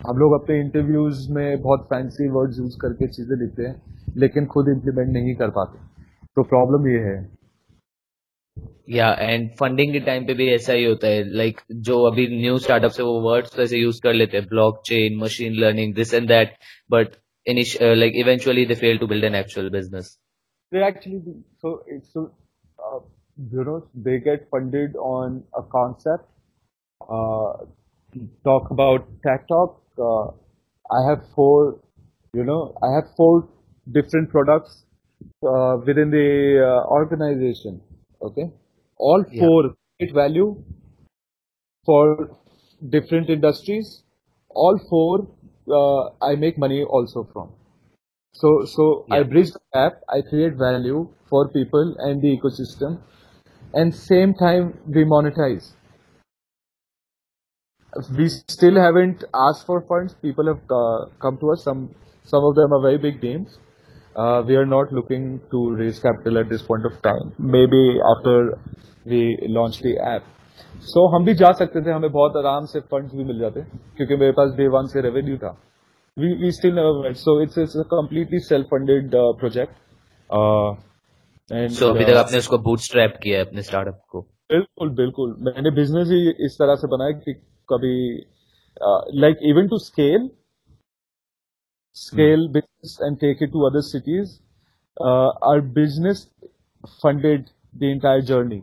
हम 0.02 0.18
लोग 0.18 0.34
अपने 0.34 0.60
इंटरव्यूज़ 0.60 1.32
में 1.34 1.62
बहुत 1.62 1.88
फैंसी 1.90 2.28
वर्ड्स 2.36 2.60
यूज़ 2.60 2.78
करके 2.82 3.08
चीज़ें 3.08 3.36
लिखते 3.38 3.64
हैं, 3.64 3.82
लेकिन 4.18 4.46
खुद 4.54 4.70
इम्प्लीमेंट 4.70 5.10
नहीं 5.14 5.36
कर 5.36 5.50
पाते। 5.58 5.80
तो 6.36 6.44
प्रॉब्लम 6.44 6.88
ये 6.88 7.00
है 7.00 7.18
या 8.97 9.13
एंड 9.21 9.49
फंडिंग 9.61 9.93
के 9.93 10.01
टाइम 10.09 10.27
पे 10.27 10.35
भी 10.35 10.49
ऐसा 10.55 10.73
ही 10.73 10.85
होता 10.85 11.09
है 11.09 11.25
लाइक 11.37 11.57
like, 11.57 11.77
जो 11.87 12.03
अभी 12.11 12.27
न्यू 12.37 12.59
स्टार्टअप 12.67 12.93
है 12.99 13.05
वो 13.05 13.21
वर्ड्स 13.29 13.55
तो 13.57 13.63
ऐसे 13.63 13.79
यूज 13.79 14.01
कर 14.03 14.13
लेते 14.13 14.37
हैं 14.37 14.47
blockchain 14.87 15.19
machine 15.23 15.55
learning 15.65 15.95
this 15.95 16.15
and 16.15 16.29
that 16.29 16.55
but 16.93 17.17
like 17.49 18.17
eventually 18.25 18.67
they 18.67 18.75
fail 18.85 18.99
to 18.99 19.07
build 19.07 19.25
an 19.25 19.35
actual 19.45 19.71
business 19.79 20.19
they 20.73 20.81
actually 20.85 21.19
do. 21.25 21.33
so 21.63 21.71
it's 21.95 22.15
so 22.15 22.23
uh, 22.87 23.01
you 23.51 23.65
know 23.67 23.75
they 24.07 24.15
get 24.23 24.47
funded 24.55 24.97
on 25.09 25.37
a 25.59 25.61
concept 25.75 26.25
uh, 27.17 27.51
talk 28.49 28.73
about 28.77 29.05
tech 29.27 29.45
talk 29.53 29.77
uh, 29.99 30.25
I 30.91 31.09
have 31.09 31.23
four, 31.35 31.81
you 32.35 32.45
know, 32.45 32.77
I 32.83 32.95
have 32.95 33.05
four 33.17 33.49
different 33.87 34.31
products 34.31 34.85
uh, 35.47 35.79
within 35.85 36.11
the 36.11 36.63
uh, 36.63 36.87
organization. 36.89 37.81
Okay, 38.21 38.51
All 39.00 39.24
four 39.24 39.64
yeah. 39.64 39.72
create 39.98 40.14
value 40.14 40.64
for 41.86 42.38
different 42.90 43.30
industries. 43.30 44.04
All 44.50 44.80
four 44.90 45.28
uh, 45.72 46.26
I 46.26 46.36
make 46.36 46.58
money 46.58 46.84
also 46.84 47.28
from. 47.34 47.52
So 48.34 48.66
so 48.66 49.06
yeah. 49.08 49.18
I 49.18 49.24
bridge 49.24 49.52
the 49.52 49.62
gap. 49.74 50.02
I 50.10 50.22
create 50.22 50.56
value 50.56 51.08
for 51.30 51.48
people 51.50 51.96
and 52.00 52.22
the 52.22 52.38
ecosystem, 52.38 53.00
and 53.74 53.94
same 53.96 54.34
time 54.34 54.78
we 54.88 55.04
monetize 55.04 55.74
we 58.18 58.30
still 58.30 58.76
haven't 58.76 59.24
asked 59.34 59.66
for 59.66 59.82
funds. 59.82 60.14
People 60.22 60.48
have 60.48 60.62
uh, 60.70 61.06
come 61.20 61.38
to 61.40 61.52
us. 61.52 61.64
Some 61.64 61.96
some 62.24 62.44
of 62.44 62.56
them 62.56 62.74
are 62.74 62.82
very 62.82 62.98
big 62.98 63.22
names. 63.24 63.58
Uh, 64.20 64.42
we 64.48 64.56
are 64.60 64.66
not 64.66 64.92
looking 64.92 65.28
to 65.52 65.60
raise 65.80 66.00
capital 66.06 66.38
at 66.40 66.50
this 66.50 66.64
point 66.70 66.86
of 66.88 66.96
time. 67.02 67.28
Maybe 67.56 67.82
after 68.12 68.34
we 69.06 69.20
launch 69.58 69.78
the 69.84 69.94
app. 70.14 70.24
So 70.86 71.02
so, 71.02 71.04
हम 71.14 71.26
भी 71.26 71.34
जा 71.42 71.52
सकते 71.60 71.82
थे 71.86 71.92
हमें 71.92 72.12
बहुत 72.12 72.38
आराम 72.38 72.66
से 72.72 72.80
funds 72.94 73.14
भी 73.16 73.24
मिल 73.24 73.40
जाते 73.40 73.62
क्योंकि 73.98 74.16
मेरे 74.24 74.32
पास 74.40 74.50
डे 74.58 74.68
वन 74.74 74.88
से 74.94 75.02
रेवेन्यू 75.02 75.38
था। 75.44 75.52
We 76.18 76.34
we 76.42 76.52
still 76.58 76.74
never 76.76 77.04
went 77.04 77.16
so 77.16 77.42
it's 77.44 77.58
it's 77.58 77.78
a 77.78 77.84
completely 77.94 78.40
self 78.48 78.66
funded 78.74 79.16
project 79.40 79.72
and 81.52 81.70
so 81.78 81.90
अभी 81.90 82.06
तक 82.06 82.12
uh, 82.12 82.18
आपने 82.18 82.38
उसको 82.38 82.58
बूटस्ट्रैप 82.68 83.18
किया 83.24 83.40
है 83.40 83.46
अपने 83.46 83.62
स्टार्टअप 83.70 84.02
को? 84.10 84.22
बिल्कुल 84.52 84.90
बिल्कुल। 84.98 85.36
मैंने 85.48 85.72
बिज़नेस 85.80 86.12
ही 86.12 86.22
इस 86.46 86.58
तरह 86.62 86.76
से 86.84 86.88
बनाया 86.96 87.20
कि 87.24 87.34
कभी 87.74 87.96
like 89.22 89.48
even 89.52 89.68
to 89.68 89.78
scale 89.86 90.30
scale 91.95 92.47
hmm. 92.47 92.53
business 92.53 92.99
and 93.01 93.21
take 93.21 93.41
it 93.41 93.53
to 93.53 93.67
other 93.67 93.83
cities. 93.83 94.41
Uh, 95.01 95.31
our 95.43 95.61
business 95.61 96.29
funded 97.03 97.51
the 97.73 97.91
entire 97.91 98.23
journey. 98.23 98.63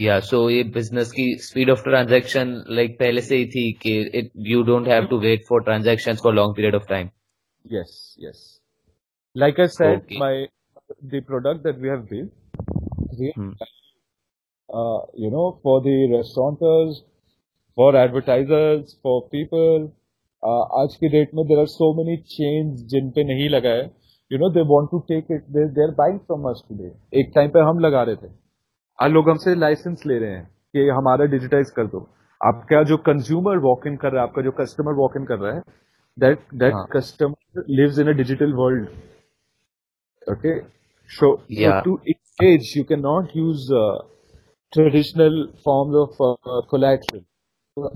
या 0.00 0.18
सो 0.20 0.38
ये 0.50 0.62
बिजनेस 0.74 1.10
की 1.12 1.24
स्पीड 1.40 1.70
ऑफ 1.70 1.82
ट्रांजैक्शन 1.82 2.48
लाइक 2.76 2.98
पहले 2.98 3.20
से 3.20 3.36
ही 3.36 3.46
थी 3.48 3.72
कि 3.82 3.92
it 4.18 4.30
you 4.46 4.62
don't 4.70 4.88
have 4.88 5.04
to 5.10 5.18
wait 5.20 5.44
for 5.48 5.62
transaction 5.64 6.14
for 6.22 6.34
long 6.34 6.56
period 6.56 6.74
of 6.74 6.86
time 6.88 7.10
yes 7.64 7.92
yes 8.18 8.60
like 9.34 9.58
i 9.58 9.66
said 9.66 9.96
okay. 9.98 10.18
my 10.18 10.46
the 11.12 11.20
product 11.20 11.62
that 11.62 11.78
we 11.78 11.88
have 11.88 12.08
built 12.08 12.30
hmm. 13.36 13.52
uh, 14.68 15.00
you 15.14 15.30
know 15.30 15.58
for 15.62 15.80
the 15.80 15.94
restaurateurs 16.14 17.02
for 17.74 17.92
uh, 20.43 20.63
आज 20.81 20.95
की 20.95 21.07
date 21.09 21.31
में 21.35 21.45
there 21.47 21.59
are 21.59 21.65
so 21.69 21.87
many 21.95 22.15
change 22.33 22.85
जिन 22.91 23.09
पे 23.15 23.23
नहीं 23.23 23.49
लगा 23.49 23.69
है। 23.69 23.85
You 24.31 24.37
know 24.39 24.49
they 24.53 24.61
want 24.69 24.87
to 24.91 24.99
take 25.07 25.31
it 25.31 25.49
they 25.55 25.83
are 25.83 25.91
buying 25.97 26.19
from 26.19 26.49
us 26.49 26.63
today 26.69 26.91
एक 27.19 27.31
time 27.35 27.49
पे 27.49 27.59
हम 27.69 27.79
लगा 27.85 28.03
रहे 28.03 28.15
थे। 28.15 28.29
आज 28.99 29.11
लोग 29.11 29.29
हमसे 29.29 29.55
लाइसेंस 29.55 30.05
ले 30.07 30.17
रहे 30.19 30.31
हैं 30.31 30.45
कि 30.73 30.87
हमारा 30.97 31.25
डिजिटाइज 31.33 31.69
कर 31.75 31.87
दो। 31.87 32.07
आपका 32.41 32.83
जो 32.89 32.97
कंज्यूमर 33.05 33.57
वॉक 33.63 33.87
इन 33.87 33.95
कर 34.01 34.11
रहा 34.11 34.21
है 34.21 34.27
आपका 34.27 34.41
जो 34.41 34.51
कस्टमर 34.59 34.93
वॉक 34.97 35.17
इन 35.17 35.25
कर 35.31 35.39
रहा 35.39 35.53
है 35.55 35.61
that 36.17 36.45
that 36.61 36.75
customer 36.91 37.63
lives 37.79 37.99
in 37.99 38.07
a 38.07 38.15
digital 38.17 38.53
world 38.57 38.87
okay 40.31 40.59
so 41.09 41.35
to 41.85 41.97
as 42.45 42.73
you 42.77 42.83
can 42.89 42.99
not 43.01 43.35
use 43.37 43.65
traditional 44.73 45.43
forms 45.65 45.95
of 45.97 46.15
तो 46.71 46.77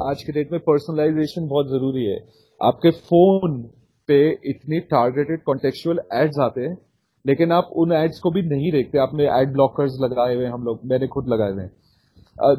आज 0.09 0.23
के 0.23 0.31
डेट 0.33 0.51
में 0.51 0.59
पर्सनलाइजेशन 0.61 1.47
बहुत 1.47 1.67
ज़रूरी 1.69 2.05
है। 2.05 2.17
आपके 2.61 2.91
फ़ोन 2.91 3.61
पे 4.09 4.19
इतनी 4.49 4.79
टारगेटेड 4.91 5.43
कॉन्टेक्चुअल 5.43 5.99
एड्स 6.13 6.39
आते 6.41 6.61
हैं 6.61 6.77
लेकिन 7.25 7.51
आप 7.51 7.69
उन 7.81 7.91
एड्स 7.93 8.19
को 8.19 8.31
भी 8.31 8.41
नहीं 8.49 8.71
देखते। 8.71 8.97
आपने 8.99 9.25
एड 9.39 9.53
ब्लॉकर्स 9.53 9.97
लगाए 10.01 10.35
हुए 10.35 10.45
हम 10.47 10.63
लोग 10.65 10.79
मैंने 10.91 11.07
खुद 11.07 11.27
लगाए 11.29 11.51
हुए 11.51 11.65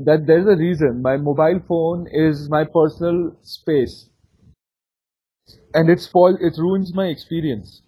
that 0.05 0.21
there 0.27 0.39
is 0.39 0.49
a 0.49 0.55
reason 0.59 1.01
my 1.05 1.17
mobile 1.23 1.59
phone 1.69 2.07
is 2.19 2.49
my 2.51 2.65
personal 2.75 3.31
space 3.53 3.97
and 5.75 5.91
it's 5.91 6.11
fall 6.13 6.39
it 6.43 6.59
ruins 6.59 6.93
my 6.97 7.11
experience 7.11 7.81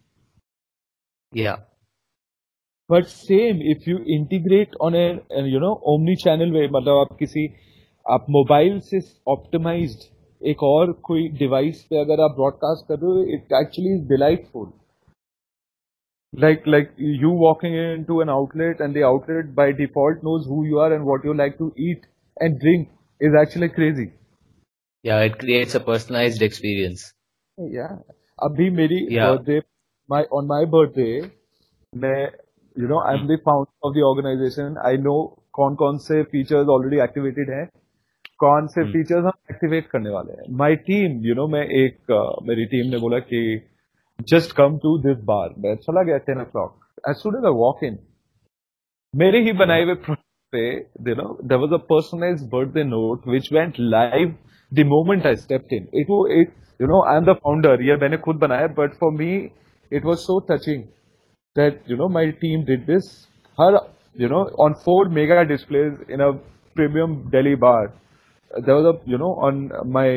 but 2.91 3.05
same 3.07 3.63
if 3.71 3.89
you 3.91 3.99
integrate 4.15 4.75
on 4.83 4.95
a 4.95 5.07
you 5.47 5.61
know 5.61 5.73
omnichannel 6.17 6.53
way 6.53 6.67
मतलब 6.69 6.99
आप 6.99 7.17
किसी 7.19 7.47
आप 8.15 8.27
मोबाइल 8.31 8.79
से 8.89 8.99
optimised 9.29 10.03
एक 10.51 10.63
और 10.63 10.93
कोई 11.09 11.29
device 11.39 11.83
पे 11.91 12.01
अगर 12.01 12.21
आप 12.25 12.35
ब्रॉडकास्ट 12.37 12.87
कर 12.89 12.99
रहे 12.99 13.13
हो 13.13 13.23
it 13.37 13.53
actually 13.61 13.95
is 13.95 14.09
delightful 14.09 14.73
like 16.33 16.67
like 16.73 16.89
you 16.99 17.29
walking 17.41 17.75
into 17.75 18.17
an 18.23 18.31
outlet 18.33 18.81
and 18.87 18.97
the 18.97 19.03
outlet 19.09 19.55
by 19.59 19.65
default 19.77 20.25
knows 20.27 20.49
who 20.49 20.57
you 20.71 20.81
are 20.87 20.89
and 20.97 21.07
what 21.11 21.23
you 21.29 21.35
like 21.41 21.55
to 21.61 21.69
eat 21.85 22.03
and 22.47 22.59
drink 22.65 22.91
is 23.21 23.37
actually 23.43 23.69
crazy 23.77 24.07
yeah 25.05 25.23
it 25.29 25.39
creates 25.45 25.79
a 25.79 25.83
personalized 25.87 26.45
experience 26.49 27.07
yeah 27.77 27.95
abhi 28.49 28.67
meri 28.81 29.01
yeah. 29.15 29.31
birthday 29.31 29.61
my 30.09 30.21
on 30.41 30.53
my 30.53 30.61
birthday 30.75 31.15
मैं 32.05 32.21
you 32.77 32.93
know 32.93 33.01
I'm 33.15 33.27
the 33.33 33.41
founder 33.49 33.89
of 33.89 33.97
the 33.99 34.07
organization 34.13 34.79
I 34.93 34.95
know 35.09 35.19
कौन 35.59 35.75
कौन 35.81 35.99
से 36.05 36.23
features 36.31 36.69
already 36.69 37.03
activated 37.03 37.51
हैं 37.51 37.67
कौन 38.41 38.67
से 38.67 38.85
features 38.85 39.19
हम्म। 39.19 39.27
हम 39.27 39.55
activate 39.55 39.87
करने 39.87 40.11
वाले 40.11 40.33
हैं? 40.33 40.45
माई 40.57 40.77
टीम 40.89 41.21
यू 41.27 41.35
नो 41.35 41.47
मैं 41.49 41.65
एक 41.79 41.97
uh, 42.13 42.49
मेरी 42.49 42.65
टीम 42.67 42.91
ने 42.91 42.99
बोला 42.99 43.19
कि 43.31 43.41
just 44.29 44.53
come 44.57 44.77
to 44.79 44.97
this 45.01 45.19
bar 45.25 45.55
मैं 45.59 45.75
चला 45.79 46.03
गया 46.03 46.19
ten 46.27 46.41
o'clock 46.47 47.09
as 47.09 47.17
soon 47.17 47.37
as 47.37 47.51
walk 47.55 47.85
in 47.85 47.99
मेरे 49.15 49.41
ही 49.43 49.53
बनाए 49.53 49.85
हुए 49.85 49.95
पे 50.53 50.67
you 51.09 51.15
know 51.15 51.29
there 51.45 51.59
was 51.59 51.75
a 51.75 51.83
personalize 51.89 52.43
birthday 52.53 52.85
note 52.85 53.27
which 53.29 53.53
went 53.53 53.81
live 53.81 54.35
the 54.73 54.87
moment 54.87 55.27
I 55.27 55.37
step 55.37 55.73
in 55.73 55.89
it 55.95 56.11
वो 56.11 56.27
it 56.41 56.53
you 56.81 56.87
know 56.87 57.03
I 57.11 57.17
am 57.17 57.25
the 57.25 57.37
founder 57.39 57.83
ये 57.83 57.97
मैंने 57.97 58.17
खुद 58.19 58.37
बनाया 58.39 58.67
but 58.79 58.95
for 59.01 59.13
me 59.15 59.33
it 59.93 60.05
was 60.05 60.19
so 60.21 60.39
touching 60.51 60.83
that 61.57 61.91
you 61.91 61.97
know 61.97 62.09
my 62.15 62.31
team 62.41 62.65
did 62.65 62.87
this 62.87 63.13
her 63.59 63.79
you 64.17 64.29
know 64.29 64.45
on 64.61 64.73
four 64.85 65.09
mega 65.11 65.45
displays 65.47 65.95
in 66.09 66.21
a 66.21 66.33
premium 66.77 67.15
Delhi 67.31 67.55
bar. 67.57 67.93
There 68.51 68.77
was 68.77 68.87
a 68.87 68.95
you 69.13 69.19
know 69.19 69.31
on 69.47 69.57
my 69.97 70.09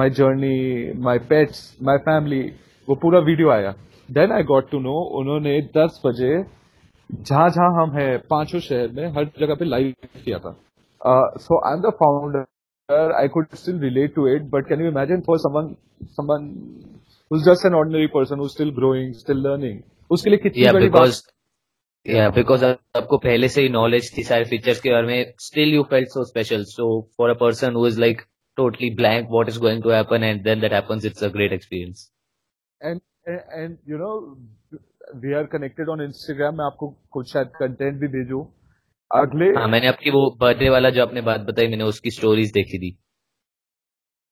my 0.00 0.08
journey 0.18 0.92
my 1.08 1.16
pets 1.30 1.60
my 1.88 1.96
family 2.08 2.42
वो 2.88 2.94
पूरा 3.02 3.18
video 3.28 3.50
आया। 3.50 3.74
Then 4.08 4.32
I 4.32 4.42
got 4.50 4.70
to 4.70 4.78
know 4.80 4.94
उन्होंने 5.18 5.54
10 5.76 5.98
बजे 6.04 6.32
जहाँ 7.10 7.48
जहाँ 7.50 7.70
हम 7.76 7.96
हैं 7.96 8.18
पाँचों 8.30 8.60
शहर 8.60 8.88
में 8.92 9.08
हर 9.16 9.24
जगह 9.40 9.54
पे 9.54 9.64
लाइव 9.64 9.94
किया 10.24 10.38
था। 10.38 10.52
So 11.46 11.60
I 11.68 11.74
am 11.74 11.82
the 11.82 11.92
founder 12.02 13.12
I 13.20 13.28
could 13.28 13.54
still 13.54 13.80
relate 13.80 14.14
to 14.14 14.26
it 14.34 14.42
but 14.54 14.68
can 14.68 14.80
you 14.80 14.90
imagine 14.90 15.20
for 15.26 15.38
someone 15.38 15.74
someone 16.16 16.52
who's 17.30 17.42
just 17.46 17.64
an 17.68 17.74
ordinary 17.78 18.08
person 18.12 18.38
who's 18.42 18.52
still 18.56 18.70
growing 18.76 19.08
still 19.16 19.40
learning? 19.46 19.80
उसके 20.10 20.30
लिए 20.30 20.38
कितनी 20.38 20.62
yeah, 20.62 20.72
बड़ी 20.74 20.88
बात 20.90 21.22
या 22.08 22.28
बिकॉज़ 22.36 22.64
आपको 22.64 23.18
पहले 23.18 23.48
से 23.48 23.62
ही 23.62 23.68
नॉलेज 23.68 24.16
थी 24.16 24.22
सारे 24.24 24.44
फीचर्स 24.50 24.80
के 24.80 24.90
बारे 24.92 25.06
में 25.06 25.32
still 25.40 25.74
you 25.74 25.82
felt 25.90 26.08
so 26.08 26.24
special 26.24 26.64
so 26.68 26.88
for 27.18 27.30
a 27.30 27.38
person 27.40 27.74
who 27.76 27.86
is 27.86 28.00
like 28.00 28.22
totally 28.56 28.90
blank 29.00 29.30
what 29.30 29.48
is 29.48 29.58
going 29.58 29.82
to 29.82 29.90
happen 29.94 30.24
and 30.28 30.44
then 30.44 30.60
that 30.60 30.72
happens 30.72 31.04
it's 31.04 31.22
a 31.22 31.30
great 31.30 31.52
experience 31.56 32.10
and 32.80 33.00
and 33.56 33.78
you 33.86 33.98
know 33.98 34.14
we 35.24 35.34
are 35.40 35.46
connected 35.52 35.92
on 35.94 36.02
instagram 36.06 36.56
मैं 36.58 36.64
आपको 36.64 36.88
कुछ 37.12 37.32
शायद 37.32 37.52
content 37.58 38.00
भी 38.00 38.08
भेजूं 38.14 38.44
अगले 39.10 39.46
हाँ 39.58 39.68
मैंने 39.68 39.88
आपकी 39.88 40.10
वो 40.10 40.22
बर्थडे 40.40 40.68
वाला 40.70 40.90
जो 40.96 41.02
आपने 41.02 41.20
बात 41.28 41.40
बताई 41.50 41.68
मैंने 41.68 41.84
उसकी 41.92 42.10
स्टोरीज 42.10 42.50
देखी 42.52 42.78
थी 42.78 42.90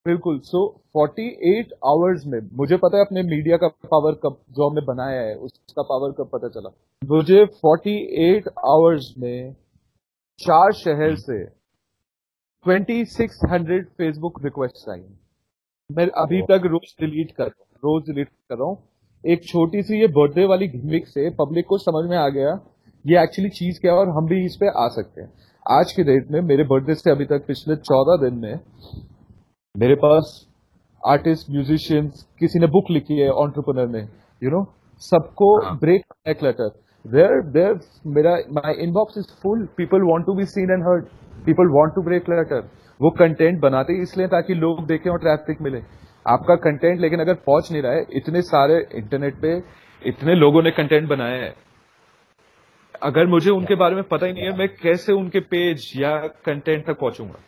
बिल्कुल। 0.07 0.39
सो 0.39 0.61
so, 0.63 0.81
48 0.97 1.73
आवर्स 1.85 2.23
में 2.27 2.39
मुझे 2.53 2.77
पता 2.77 2.97
है 2.97 3.05
अपने 3.05 3.23
मीडिया 3.23 3.57
का 3.57 3.69
पावर 3.69 4.13
कब 4.13 4.37
जो 4.51 4.69
हमने 4.69 4.81
बनाया 4.87 5.21
है 5.21 5.35
उसका 5.37 5.83
पावर 5.83 6.13
कब 6.13 6.31
पता 6.33 6.49
चला? 6.49 6.71
मुझे 7.03 7.45
48 7.65 8.49
आवर्स 8.67 9.15
में 9.19 9.55
चार 10.41 10.73
शहर 10.73 11.15
से 11.17 11.45
2600 12.67 13.85
फेसबुक 13.99 14.45
रिक्वेस्ट 14.45 14.91
आई। 14.91 15.03
मैं 15.91 16.07
अभी 16.17 16.43
तक 16.43 16.67
रोज 16.67 16.95
डिलीट 17.01 17.33
कर 17.33 17.45
रहा 17.45 17.63
हूँ 17.63 17.79
रोज 17.85 18.03
डिलीट 18.03 18.29
कर 18.29 18.57
रहा 18.57 18.69
हूँ। 18.69 18.79
एक 19.25 19.45
छोटी 19.45 19.83
सी 19.83 20.01
ये 20.01 20.07
बर्थडे 20.07 20.45
वाली 20.45 20.69
गिमिक 20.69 21.07
से 21.09 21.31
पब्लिक 21.31 21.67
को 21.67 21.79
समझ 21.79 22.11
में 22.11 22.17
आ 22.17 22.29
गया 22.29 22.59
ये 23.05 23.23
एक्चुअली 23.23 23.51
चीज़ 23.51 23.81
क्या 23.81 23.93
है 23.93 23.99
और 23.99 24.09
हम 24.09 24.27
भी 24.27 24.45
इस 24.45 24.57
पे 24.57 24.69
आ 24.77 24.89
सकते 24.89 25.23
हैं। 25.23 25.33
आज 25.67 25.93
की 25.93 26.03
डेट 26.03 26.31
में 26.31 26.41
मेरे 26.41 26.65
बर्थडे 26.65 26.95
से 26.95 27.11
अभी 27.11 27.25
तक 27.25 27.45
पिछले 27.47 27.77
चौदह 27.77 28.17
दिन 28.23 28.39
में 28.39 28.61
मेरे 29.77 29.95
पास 29.95 30.29
आर्टिस्ट 31.03 31.51
म्यूजिशियंस 31.51 32.23
किसी 32.41 32.59
ने 32.59 32.67
बुक 32.67 32.91
लिखी 32.91 33.19
है 33.19 33.29
ऑन्टरप्रनर 33.41 33.89
ने 33.89 34.01
यू 34.43 34.51
नो 34.51 34.63
सबको 35.03 35.49
ब्रेक 35.79 36.05
क्लटर 36.39 36.69
देयर 37.05 37.43
देयर 37.53 37.81
मेरा 38.15 38.31
my 38.53 38.83
inbox 38.85 39.19
is 39.19 39.27
full 39.43 39.67
people 39.77 40.07
want 40.11 40.25
to 40.27 40.35
be 40.35 40.45
seen 40.45 40.71
and 40.71 40.85
heard 40.85 41.05
people 41.47 41.73
want 41.75 41.93
to 41.95 42.03
break 42.03 42.25
clutter 42.25 42.63
वो 43.01 43.11
कंटेंट 43.19 43.61
बनाते 43.61 44.01
इसलिए 44.03 44.27
ताकि 44.29 44.55
लोग 44.55 44.87
देखें 44.87 45.11
और 45.11 45.19
ट्रैफ़िक 45.19 45.61
मिले। 45.63 45.81
आपका 46.27 46.55
कंटेंट 46.63 47.01
लेकिन 47.01 47.21
अगर 47.21 47.35
पहुँच 47.47 47.71
नहीं 47.73 47.83
रहा 47.83 47.93
है 47.93 48.07
इतने 48.13 48.43
सारे 48.43 48.79
इंटरनेट 48.95 49.41
पे 49.43 49.57
इतने 50.03 50.35
लोगों 50.35 50.63
ने 50.63 50.71
कंटेंट 50.71 51.09
बनाया 51.09 51.43
है। 51.43 51.55
अगर 53.03 53.27
मुझे 53.27 53.51
उनके 53.51 53.75
बारे 53.75 53.95
में 53.95 54.03
पता 54.11 54.27
ही 54.27 54.33
नहीं 54.33 54.45
है 54.45 54.57
मैं 54.59 54.69
कैसे 54.83 55.13
उनके 55.13 55.41
पेज 55.53 55.93
या 55.97 56.17
कंटेंट 56.47 56.87
तक 56.87 56.99
पहुंचूँगा? 57.01 57.39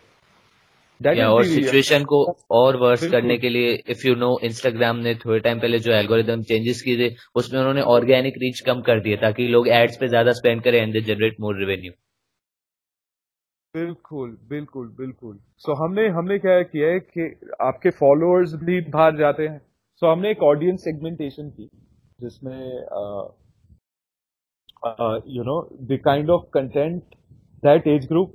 या 1.01 1.29
और 1.31 1.45
सिचुएशन 1.45 2.05
को 2.05 2.25
और 2.53 2.77
वर्स 2.77 3.07
करने 3.11 3.37
के 3.39 3.49
लिए 3.49 3.73
इफ़ 3.91 4.07
यू 4.07 4.15
नो 4.17 4.39
इंस्टाग्राम 4.45 4.97
ने 4.99 5.15
थोड़े 5.17 5.39
टाइम 5.41 5.61
पहले 5.61 5.79
जो 5.79 5.93
एल्गोरिदम 5.93 6.43
चेंजेस 6.43 6.83
किए 6.83 6.99
थे 6.99 7.15
उसमें 7.37 7.59
उन्होंने 7.61 7.83
ऑर्गेनिक 7.93 8.39
रीच 8.43 8.61
कम 8.67 8.81
कर 8.83 9.01
दिया 9.01 9.17
ताकि 9.21 9.49
लोग 9.49 9.69
एड्स 9.77 9.97
पे 9.97 10.09
ज़्यादा 10.09 10.33
स्पेंड 10.33 10.63
करें 10.63 10.81
and 10.83 10.93
they 10.93 11.01
generate 11.13 11.41
more 11.41 11.59
revenue 11.59 11.93
बिल्कुल 13.75 14.31
बिल्कुल 14.49 14.87
बिल्कुल। 14.99 15.39
सो 15.59 15.73
so, 15.73 15.79
हमने 15.81 16.07
हमने 16.09 16.39
क्या 16.39 16.63
किया 16.65 16.89
है 16.89 17.01
कि 17.01 17.55
आपके 17.63 17.91
फॉलोअर्स 17.99 18.55
भी 18.63 18.81
बाहर 18.91 19.17
जाते 19.17 19.47
हैं। 19.49 19.59
सो 19.59 20.07
so, 20.07 20.13
हमने 20.13 20.31
एक 20.31 20.43
ऑडियंस 20.43 20.81
सेगमेंटेशन 20.81 21.51
की 21.51 21.69
जिसमें 22.21 22.61
you 25.35 25.43
know 25.45 25.61
the 25.83 25.99
kind 26.05 26.31
of 26.31 26.45
content 26.55 27.03
that 27.65 27.87
age 27.87 28.07
group 28.07 28.35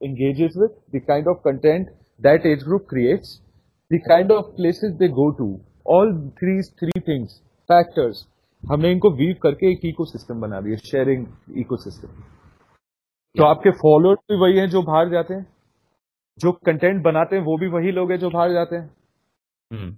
engages 0.00 0.56
with, 0.56 0.72
the 0.92 1.00
kind 1.00 1.26
of 1.26 1.42
content 1.42 1.88
that 2.20 2.44
age 2.44 2.60
group 2.60 2.86
creates, 2.86 3.40
the 3.90 4.00
kind 4.08 4.30
of 4.30 4.56
places 4.56 4.96
they 4.98 5.08
go 5.08 5.32
to. 5.32 5.60
All 5.84 6.10
these 6.40 6.72
three 6.78 7.00
things, 7.04 7.40
factors, 7.68 8.26
हमने 8.62 8.90
इनको 8.92 9.10
weave 9.10 9.34
करके 9.42 9.70
एक 9.72 9.84
ecosystem 9.84 10.40
बना 10.40 10.60
दिया 10.60 10.76
sharing 10.84 11.26
ecosystem 11.60 12.08
तो 13.34 13.44
आपके 13.44 13.70
followers 13.82 14.18
भी 14.30 14.38
वही 14.40 14.58
हैं 14.58 14.68
जो 14.70 14.82
बाहर 14.82 15.10
जाते 15.10 15.34
हैं 15.34 15.46
जो 16.38 16.52
कंटेंट 16.66 17.02
बनाते 17.04 17.36
हैं 17.36 17.42
वो 17.44 17.56
भी 17.58 17.68
वही 17.68 17.92
लोग 17.92 18.10
हैं 18.10 18.18
जो 18.18 18.30
बाहर 18.30 18.52
जाते 18.52 18.76
हैं 18.76 18.90
hmm. 19.70 19.92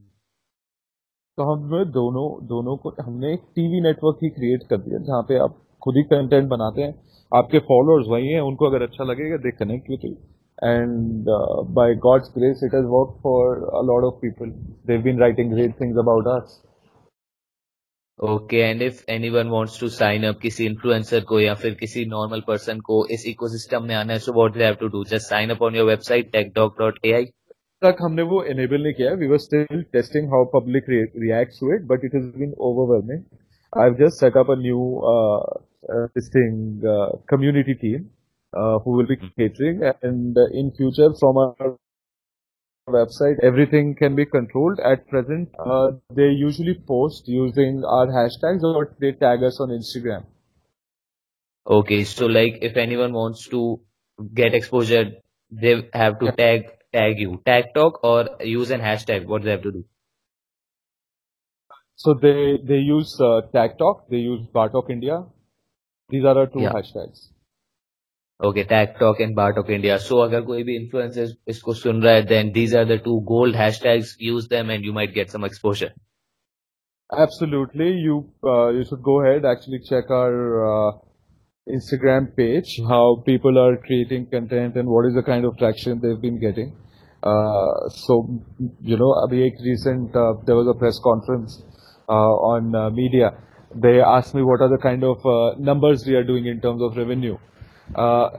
तो 1.39 1.45
हमने 1.45 1.85
दोनों 1.93 2.27
दोनों 2.47 2.77
को 2.77 2.91
हमने 3.03 3.33
एक 3.35 3.45
टीवी 3.57 3.81
नेटवर्क 3.81 4.19
ही 4.23 4.29
क्रिएट 4.31 4.69
कर 4.71 4.79
दिया 4.79 4.99
जहाँ 5.05 5.23
पे 5.29 5.39
आप 5.45 5.57
खुद 5.83 5.97
ही 5.97 6.03
कंटेंट 6.09 6.49
बनाते 6.49 6.83
हैं 6.83 6.95
आपके 7.33 7.59
फॉलोअर्स 7.67 8.07
वही 8.11 8.33
हैं 8.33 8.41
उनको 8.43 8.71
अगर 8.71 8.83
अच्छा 8.83 9.05
लगेगा 9.05 9.37
they 9.47 9.51
connect 9.59 9.91
with 9.91 10.05
you 10.05 10.15
and 10.63 11.27
uh, 11.27 11.63
by 11.63 11.95
God's 11.95 12.29
grace, 12.31 12.63
it 12.63 12.73
has 12.73 12.85
worked 12.85 13.23
for 13.23 13.61
a 13.61 13.81
lot 13.81 14.05
of 14.07 14.21
people. 14.21 14.51
They've 14.85 15.03
been 15.03 15.17
writing 15.17 15.51
great 15.51 15.79
things 15.79 16.03
about 16.03 16.29
us. 16.33 16.59
Okay 18.19 18.57
and 18.61 18.83
if 18.83 18.99
anyone 19.11 19.49
wants 19.49 19.79
to 19.81 19.89
sign 19.89 20.25
up 20.27 20.39
किसी 20.41 20.65
influencer 20.67 21.21
को 21.29 21.39
या 21.41 21.55
फिर 21.63 21.75
किसी 21.75 22.05
normal 22.07 22.41
person 22.49 22.81
को 22.89 22.99
इस 23.17 23.25
ecosystem 23.27 23.85
में 23.85 23.95
आना 23.95 24.13
है 24.13 24.19
so 24.19 24.33
what 24.33 24.57
they 24.57 24.65
have 24.65 24.75
to 24.81 24.89
do 24.89 25.05
just 25.13 25.29
sign 25.29 25.51
up 25.51 25.63
on 25.63 25.77
your 25.77 25.87
website 25.87 26.31
techdoc.ai 26.35 27.25
तक 27.83 28.03
हमने 28.03 28.23
वो 28.33 28.43
एनेबल 28.51 28.83
नहीं 28.83 28.93
किया. 28.95 29.13
We 29.15 29.29
were 29.29 29.39
still 29.39 29.83
testing 29.93 30.29
how 30.33 30.45
public 30.55 30.91
reacts 30.91 31.61
to 31.61 31.73
it 31.75 31.87
but 31.93 32.05
it 32.05 32.15
has 32.15 32.27
been 32.39 32.53
overwhelming 32.71 33.23
I 33.73 33.89
have 33.89 33.95
just 34.05 34.21
set 34.21 34.37
up 34.37 34.51
a 34.51 34.57
new 34.59 34.85
this 36.15 36.29
thing 36.29 36.83
uh, 36.87 37.17
community 37.29 37.75
team 37.75 38.11
uh, 38.55 38.79
who 38.81 38.91
will 38.93 39.07
be 39.07 39.17
catering 39.17 39.83
and 40.03 40.37
uh, 40.37 40.47
in 40.53 40.73
future 40.77 41.11
from 41.19 41.37
our 41.37 41.77
website, 42.89 43.37
everything 43.43 43.95
can 43.95 44.17
be 44.17 44.27
controlled. 44.27 44.81
At 44.81 45.07
present, 45.09 45.49
uh, 45.59 45.93
they 46.15 46.29
usually 46.29 46.75
post 46.75 47.29
using 47.29 47.85
our 47.85 48.07
hashtags 48.09 48.63
or 48.63 48.95
they 49.01 49.13
tag 49.13 49.43
us 49.43 49.61
on 49.61 49.69
Instagram. 49.69 50.25
Okay, 51.67 52.05
so 52.05 52.27
like 52.27 52.59
if 52.63 52.77
anyone 52.77 53.13
wants 53.13 53.47
to 53.49 53.81
get 54.35 54.55
exposure, 54.55 55.13
they 55.51 55.89
have 55.93 56.19
to 56.21 56.33
tag 56.33 56.65
tag 56.93 57.19
you, 57.19 57.41
tag 57.47 57.67
talk 57.75 58.03
or 58.03 58.29
use 58.41 58.71
an 58.71 58.81
hashtag. 58.81 59.27
What 59.27 59.43
do 59.43 59.47
they 59.47 59.53
have 59.53 59.63
to 59.63 59.73
do? 59.73 59.85
So 61.97 62.15
they 62.15 62.59
they 62.65 62.79
use 62.79 63.21
uh, 63.21 63.43
tag 63.53 63.79
talk, 63.79 64.09
they 64.09 64.17
use 64.17 64.41
Bartok 64.55 64.91
India 64.91 65.25
These 66.10 66.26
are 66.26 66.38
our 66.38 66.48
two 66.48 66.68
yeah. 66.68 66.78
hashtags. 66.80 67.32
Okay 68.40 68.64
Tag 68.70 68.96
Talk 69.00 69.20
and 69.22 69.36
Bart 69.36 69.58
of 69.58 69.70
India 69.72 69.96
so 70.06 70.18
अगर 70.22 70.42
कोई 70.46 70.64
भी 70.64 70.76
influencer 70.76 71.28
इसको 71.50 71.74
सुन 71.74 72.02
रहा 72.04 72.14
है 72.14 72.26
then 72.28 72.52
these 72.52 72.76
are 72.76 72.86
the 72.86 73.00
two 73.04 73.20
gold 73.28 73.56
hashtags 73.56 74.16
use 74.22 74.48
them 74.54 74.72
and 74.72 74.86
you 74.86 74.94
might 74.94 75.14
get 75.14 75.30
some 75.36 75.46
exposure 75.46 75.94
Absolutely. 77.10 77.88
You 78.04 78.14
uh, 78.44 78.70
you 78.70 78.84
should 78.84 79.04
go 79.04 79.22
ahead 79.22 79.46
actually 79.46 79.80
check 79.88 80.10
our 80.10 80.66
uh, 80.68 80.92
Instagram 81.68 82.36
page 82.36 82.80
how 82.88 83.24
people 83.26 83.60
are 83.60 83.78
creating 83.78 84.28
content 84.32 84.76
and 84.76 84.88
what 84.88 85.06
is 85.06 85.14
the 85.14 85.24
kind 85.24 85.46
of 85.46 85.58
traction 85.58 86.00
they've 86.02 86.22
been 86.22 86.40
getting. 86.40 86.76
Uh, 87.24 87.90
so 87.90 88.42
you 88.82 88.98
know, 88.98 89.12
abhi 89.26 89.46
ek 89.48 89.62
recent 89.68 90.16
uh, 90.16 90.34
there 90.46 90.56
was 90.56 90.68
a 90.68 90.78
press 90.80 91.00
conference 91.04 91.62
uh, 92.10 92.34
on 92.54 92.76
uh, 92.76 92.90
media. 92.90 93.32
They 93.76 94.00
asked 94.02 94.34
me 94.34 94.42
what 94.42 94.62
are 94.62 94.70
the 94.70 94.78
kind 94.78 95.04
of 95.04 95.26
uh, 95.26 95.56
numbers 95.58 96.06
we 96.06 96.16
are 96.16 96.24
doing 96.24 96.46
in 96.46 96.62
terms 96.62 96.82
of 96.82 96.96
revenue. 96.98 97.38
Uh, 97.94 98.30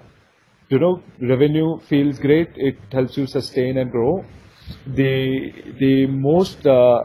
you 0.70 0.78
know, 0.78 1.02
revenue 1.20 1.78
feels 1.80 2.18
great. 2.18 2.50
It 2.56 2.78
helps 2.90 3.16
you 3.16 3.26
sustain 3.26 3.78
and 3.78 3.90
grow. 3.90 4.24
The 4.86 5.52
the 5.78 6.06
most 6.06 6.66
uh, 6.66 7.04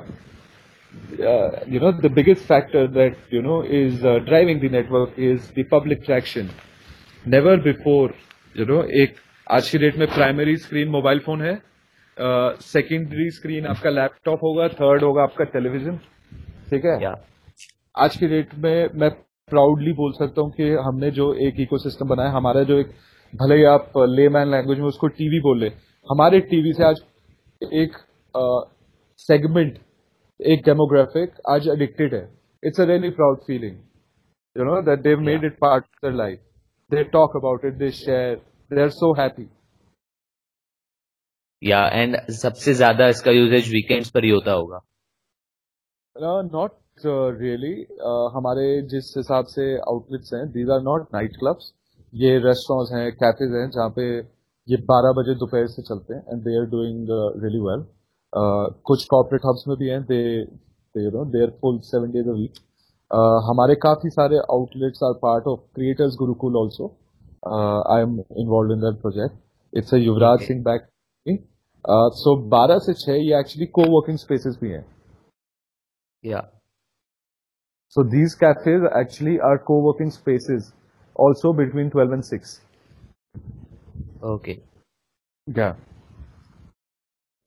uh, 1.20 1.64
you 1.68 1.80
know 1.80 1.92
the 1.92 2.10
biggest 2.10 2.46
factor 2.46 2.88
that 2.88 3.18
you 3.30 3.42
know 3.42 3.62
is 3.62 4.04
uh, 4.04 4.20
driving 4.20 4.60
the 4.60 4.70
network 4.70 5.18
is 5.18 5.50
the 5.52 5.64
public 5.64 6.04
traction. 6.06 6.50
Never 7.26 7.58
before, 7.58 8.14
you 8.56 8.66
know, 8.66 8.82
एक 8.84 9.16
आज 9.52 9.70
की 9.70 9.78
date 9.78 9.98
में 9.98 10.08
primary 10.14 10.56
screen 10.58 10.90
mobile 10.90 11.20
phone 11.26 11.42
है 11.42 11.56
secondary 12.18 13.28
uh, 13.30 13.36
screen 13.36 13.66
आपका 13.68 13.90
laptop 13.90 14.44
होगा 14.44 14.68
third 14.80 15.04
होगा 15.04 15.24
आपका 15.24 15.44
television 15.54 15.98
ठीक 16.70 16.86
है 16.86 16.98
yeah. 17.02 17.16
आज 17.97 18.17
की 18.17 18.27
डेट 18.29 18.55
में 18.55 18.89
मैं 19.01 19.11
प्राउडली 19.51 19.93
बोल 19.99 20.13
सकता 20.13 20.41
हूँ 20.41 20.51
कि 20.53 20.65
हमने 20.87 21.11
जो 21.19 21.33
एक 21.47 21.61
इकोसिस्टम 21.61 22.09
बनाया 22.09 22.31
हमारा 22.31 22.63
जो 22.71 22.79
एक 22.79 22.89
भले 23.33 23.57
ही 23.57 23.65
आप 23.67 23.93
ले 24.09 24.29
मैन 24.29 24.51
लैंग्वेज 24.51 24.79
में 24.79 24.87
उसको 24.87 25.09
टीवी 25.21 25.41
बोले 25.43 25.69
हमारे 26.07 26.41
टीवी 26.51 26.73
से 26.73 26.85
आज 26.85 27.01
एक 27.75 27.97
सेगमेंट 29.29 29.79
एक 30.41 30.65
डेमोग्राफिक 30.65 31.41
आज 31.51 31.69
एडिक्टेड 31.69 32.15
है। 32.15 32.23
It's 32.63 32.81
a 32.81 32.85
really 32.85 33.11
proud 33.13 33.39
feeling 33.47 33.77
you 34.57 34.65
know 34.65 34.81
that 34.91 35.03
they've 35.03 35.21
made 35.31 35.45
it 35.45 35.59
part 35.61 35.85
of 35.85 36.05
their 36.05 36.15
life 36.17 36.39
they 36.91 37.05
talk 37.13 37.37
about 37.37 37.65
it 37.65 37.75
they 37.75 37.91
share 38.05 38.37
they 38.71 38.83
are 38.83 38.91
so 38.93 39.13
happy 39.21 39.49
या 41.63 41.87
एंड 41.93 42.17
सबसे 42.37 42.75
ज़्यादा 42.75 43.09
इसका 43.09 43.31
यूजेज 43.33 43.73
वीकेंड्स 43.73 44.11
पर 44.11 44.25
ही 44.25 44.31
होता 44.31 44.53
होगा। 44.53 44.81
नॉट 46.17 46.85
रियली 46.99 47.75
uh, 47.85 48.31
हमारे 48.35 48.67
जिस 48.91 49.13
हिसाब 49.17 49.47
से 49.47 49.65
आउटलेट्स 49.79 50.33
हैं 50.35 50.47
these 50.53 50.71
are 50.71 50.81
not 50.83 51.03
night 51.15 51.37
clubs 51.37 51.73
ये 52.13 52.39
रेस्टोरेंट्स 52.39 52.93
हैं 52.93 53.11
कैफेज 53.15 53.53
हैं 53.53 53.69
जहाँ 53.71 53.89
पे 53.97 54.07
ये 54.69 54.77
12 54.87 55.15
बजे 55.17 55.35
दोपहर 55.35 55.67
से 55.67 55.83
चलते 55.83 56.15
हैं 56.15 56.33
and 56.33 56.43
they 56.43 56.57
are 56.59 56.65
doing 56.71 57.09
really 57.43 57.61
well 57.61 57.85
कुछ 58.87 59.05
कॉर्पोरेट 59.11 59.43
हब्स 59.47 59.65
में 59.69 59.77
भी 59.79 59.89
हैं 59.89 60.03
they 60.05 60.23
you 60.95 61.11
know 61.11 61.25
they 61.35 61.43
are 61.43 61.51
full 61.61 61.79
seven 61.91 62.11
days 62.13 62.29
a 62.29 62.39
week 62.39 62.59
हमारे 63.51 63.75
काफ़ी 63.83 64.11
सारे 64.11 64.39
outlets 64.51 65.03
are 65.03 65.13
part 65.23 65.47
of 65.47 65.61
creators 65.75 66.17
Gurukul 66.19 66.57
also 66.57 66.89
I 67.47 68.03
am 68.03 68.19
involve 68.39 68.73
in 68.73 68.81
that 68.81 69.01
project 69.03 69.39
it's 69.73 69.95
a 69.95 69.99
Yuvraj 69.99 70.47
Singh 70.47 70.63
back 70.65 70.89
so 72.17 72.37
बारह 72.51 72.79
से 72.81 72.95
छह 72.97 73.23
ये 73.23 73.41
एक्चुअली 73.41 73.67
को 73.71 73.91
वर्किंग 73.91 74.19
स्पेसिस 74.19 74.61
भी 74.61 74.71
हैं. 74.71 74.85
Yeah. 76.25 76.56
So 77.89 78.03
these 78.03 78.35
cafes 78.35 78.83
actually 78.95 79.39
are 79.41 79.59
co-working 79.59 80.11
spaces 80.11 80.73
also 81.17 81.53
between 81.53 81.91
12 81.91 82.13
and 82.13 82.25
6. 82.25 82.61
Okay. 84.25 84.61
Yeah. 85.47 85.75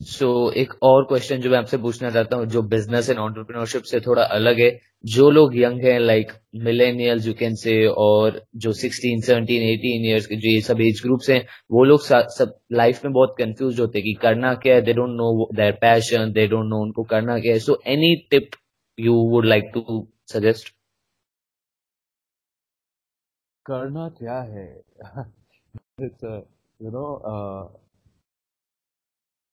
so 0.02 0.28
so, 0.28 0.58
एक 0.58 0.74
और 0.84 1.04
question 1.06 1.42
जो 1.42 1.50
मैं 1.52 1.58
आपसे 1.58 1.78
पूछना 1.78 2.10
चाहता 2.10 2.36
हूँ 2.38 2.46
जो 2.48 2.62
बिज़नेस 2.74 3.10
एंड 3.10 3.20
ऑन्टरप्रिनोरशिप 3.20 3.84
से 3.84 4.00
थोड़ा 4.02 4.24
अलग 4.36 4.60
है 4.60 4.70
जो 5.06 5.30
लोग 5.30 5.56
यंग 5.58 5.84
हैं 5.86 5.98
like 6.00 6.32
millennials 6.68 7.26
you 7.28 7.34
can 7.40 7.56
say 7.56 7.74
और 8.04 8.40
जो 8.56 8.72
16, 8.74 9.20
17, 9.26 9.66
18 9.72 10.06
इयर्स 10.06 10.26
के 10.26 10.36
जो 10.36 10.50
ये 10.50 10.62
सब 10.62 10.82
एज 10.82 11.02
ग्रुप्स 11.04 11.30
हैं 11.30 11.42
वो 11.72 11.84
लोग 11.84 12.02
सब 12.04 12.54
लाइफ 12.74 13.04
में 13.06 13.14
बहुत 13.14 13.36
कंफ्यूज 13.40 13.80
होते 13.80 14.00
हैं 14.00 14.06
कि 14.06 14.14
करना 14.22 14.54
क्या 14.64 14.76
है 14.76 14.82
they 14.82 14.94
don't 14.94 15.18
know 15.18 15.50
their 15.56 15.78
passion 15.82 16.32
they 16.32 16.48
don't 16.48 16.70
know 16.70 16.82
उनको 16.84 17.04
करना 17.12 17.38
क्या 17.40 17.54
है 17.54 17.60
so 17.60 17.80
any 17.96 18.16
tip 18.32 18.56
you 18.98 19.16
would 19.32 19.46
like 19.46 19.72
to 19.74 20.08
suggest? 20.34 20.74
करना 23.70 24.08
क्या 24.20 24.40
है 24.54 24.68
it's 26.06 26.24
a, 26.24 26.36
you 26.80 26.92
know 26.92 27.10
uh, 27.32 27.64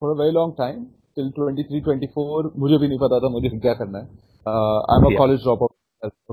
for 0.00 0.12
a 0.12 0.16
very 0.20 0.32
long 0.36 0.54
time 0.60 0.86
till 1.14 1.30
23 1.38 1.80
24 1.88 2.50
मुझे 2.64 2.78
भी 2.78 2.88
नहीं 2.88 2.98
पता 2.98 3.18
था 3.24 3.28
मुझे 3.36 3.48
क्या 3.56 3.74
करना 3.80 3.98
है 3.98 4.08
uh, 4.52 4.78
I'm 4.94 5.06
a 5.06 5.10
yeah. 5.10 5.18
college 5.20 5.42
dropout 5.46 5.74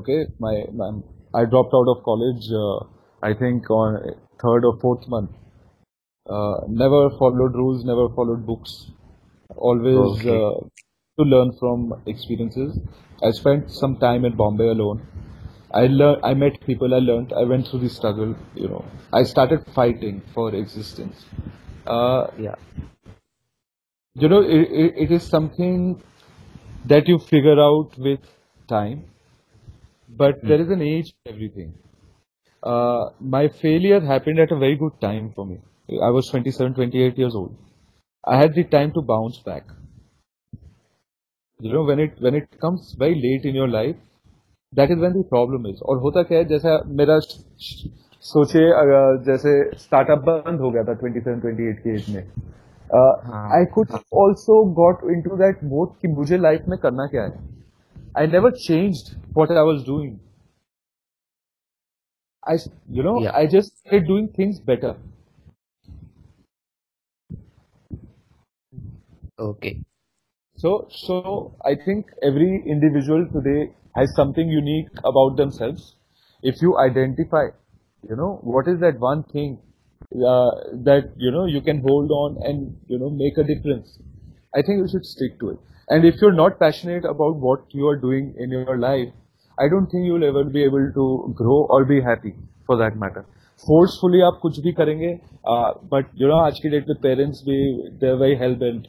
okay 0.01 0.19
my, 0.39 0.55
my 0.81 0.89
I 1.33 1.45
dropped 1.45 1.73
out 1.79 1.89
of 1.93 2.03
college 2.09 2.49
uh, 2.63 2.79
I 3.29 3.33
think 3.41 3.69
on 3.69 3.97
third 4.43 4.65
or 4.69 4.73
fourth 4.83 5.07
month 5.07 5.31
uh, 6.25 6.57
never 6.83 7.01
followed 7.21 7.55
rules 7.63 7.83
never 7.91 8.07
followed 8.19 8.45
books 8.51 8.75
always 9.55 9.97
okay. 9.97 10.37
uh, 10.37 10.53
to 11.17 11.29
learn 11.35 11.53
from 11.59 11.93
experiences 12.05 12.77
I 13.23 13.31
spent 13.31 13.71
some 13.71 13.97
time 13.97 14.25
in 14.25 14.35
Bombay 14.35 14.67
alone. 14.67 15.07
I 15.73 15.87
learned, 15.87 16.21
I 16.23 16.33
met 16.33 16.59
people, 16.65 16.93
I 16.93 16.99
learned, 16.99 17.33
I 17.33 17.43
went 17.43 17.67
through 17.67 17.79
the 17.79 17.89
struggle, 17.89 18.35
you 18.53 18.67
know. 18.67 18.85
I 19.11 19.23
started 19.23 19.65
fighting 19.73 20.21
for 20.33 20.53
existence. 20.53 21.25
Uh, 21.87 22.27
yeah. 22.37 22.55
You 24.15 24.29
know, 24.29 24.41
it, 24.41 24.67
it, 24.71 24.93
it 25.05 25.11
is 25.11 25.23
something 25.23 26.03
that 26.85 27.07
you 27.07 27.17
figure 27.17 27.59
out 27.59 27.97
with 27.97 28.19
time, 28.67 29.05
but 30.09 30.43
mm. 30.43 30.47
there 30.47 30.61
is 30.61 30.69
an 30.69 30.81
age 30.81 31.13
for 31.23 31.33
everything. 31.33 31.73
Uh, 32.61 33.09
my 33.19 33.47
failure 33.47 33.99
happened 33.99 34.39
at 34.39 34.51
a 34.51 34.57
very 34.57 34.75
good 34.75 34.99
time 35.01 35.31
for 35.33 35.45
me. 35.45 35.59
I 36.01 36.09
was 36.09 36.29
27, 36.29 36.75
28 36.75 37.17
years 37.17 37.35
old. 37.35 37.55
I 38.25 38.37
had 38.37 38.53
the 38.53 38.63
time 38.63 38.91
to 38.93 39.01
bounce 39.01 39.39
back 39.39 39.65
you 41.63 41.73
know 41.73 41.85
when 41.85 41.99
it 41.99 42.21
when 42.21 42.35
it 42.35 42.47
comes 42.61 42.95
very 43.01 43.15
late 43.21 43.45
in 43.45 43.55
your 43.55 43.69
life 43.69 43.95
that 44.73 44.91
is 44.91 44.99
when 44.99 45.13
the 45.13 45.23
problem 45.29 45.67
is 45.67 45.81
और 45.83 45.97
होता 46.01 46.23
क्या 46.23 46.37
है 46.37 46.45
जैसे 46.45 46.77
मेरा 47.01 47.19
सोचे 48.23 48.59
अगर 48.73 49.17
जैसे 49.23 49.53
startup 49.79 50.19
बंद 50.27 50.59
हो 50.61 50.69
गया 50.71 50.83
था 50.83 50.93
27 50.99 51.39
28 51.45 51.79
के 51.83 51.93
एज 51.95 52.09
में 52.15 52.23
I 53.53 53.65
could 53.73 53.91
also 54.21 54.63
got 54.75 55.03
into 55.11 55.37
that 55.37 55.63
mode 55.73 55.95
कि 56.01 56.07
मुझे 56.13 56.37
लाइफ 56.37 56.65
में 56.69 56.77
करना 56.79 57.05
क्या 57.13 57.23
है। 57.23 57.47
I 58.17 58.27
never 58.27 58.51
change 58.67 59.03
what 59.37 59.51
I 59.51 59.65
was 59.65 59.81
doing 59.87 60.17
I 62.43 62.57
you 62.97 63.03
know 63.03 63.17
I 63.31 63.47
just 63.47 63.73
started 63.73 64.07
doing 64.07 64.27
things 64.39 64.61
better 64.67 64.95
okay. 69.41 69.69
So, 70.62 70.88
so 70.90 71.54
I 71.64 71.74
think 71.76 72.06
every 72.22 72.62
individual 72.66 73.26
today 73.32 73.72
has 73.94 74.12
something 74.16 74.48
unique 74.48 74.88
about 75.04 75.36
themselves. 75.36 75.94
If 76.42 76.60
you 76.60 76.76
identify, 76.78 77.46
you 78.08 78.16
know, 78.16 78.40
what 78.42 78.66
is 78.66 78.80
that 78.80 78.98
one 78.98 79.22
thing 79.24 79.58
uh, 80.14 80.50
that 80.88 81.12
you 81.16 81.30
know 81.30 81.46
you 81.46 81.60
can 81.60 81.80
hold 81.80 82.10
on 82.10 82.38
and 82.42 82.76
you 82.88 82.98
know 82.98 83.10
make 83.10 83.36
a 83.36 83.44
difference 83.44 83.98
i 84.54 84.62
think 84.62 84.78
you 84.78 84.88
should 84.88 85.04
stick 85.04 85.38
to 85.40 85.50
it 85.50 85.58
and 85.88 86.04
if 86.04 86.14
you're 86.20 86.32
not 86.32 86.58
passionate 86.58 87.04
about 87.04 87.36
what 87.36 87.64
you 87.72 87.86
are 87.86 87.96
doing 87.96 88.34
in 88.38 88.50
your 88.50 88.78
life 88.78 89.08
i 89.58 89.68
don't 89.68 89.90
think 89.90 90.06
you'll 90.06 90.24
ever 90.24 90.44
be 90.44 90.62
able 90.64 90.86
to 90.94 91.34
grow 91.34 91.66
or 91.68 91.84
be 91.84 92.00
happy 92.00 92.34
for 92.66 92.78
that 92.84 92.96
matter 93.04 93.24
forcefully 93.62 94.20
आप 94.22 94.38
कुछ 94.42 94.58
भी 94.64 94.72
करेंगे 94.72 95.08
but 95.92 96.10
you 96.20 96.28
no 96.28 96.36
आज 96.40 96.58
की 96.62 96.68
date 96.70 96.88
में 96.88 96.96
parents 97.02 97.42
भी 97.44 97.56
they 98.00 98.08
are 98.08 98.14
very 98.16 98.36
help 98.42 98.62
and 98.62 98.86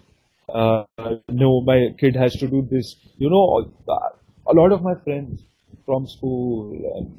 No 0.51 1.61
my 1.67 1.89
kid 2.01 2.17
has 2.17 2.41
to 2.41 2.47
do 2.51 2.63
this 2.75 2.95
you 3.23 3.31
know 3.31 3.43
a 4.47 4.55
lot 4.57 4.73
of 4.73 4.83
my 4.83 4.93
friends 4.95 5.43
from 5.87 6.07
school 6.07 6.73
and 6.97 7.13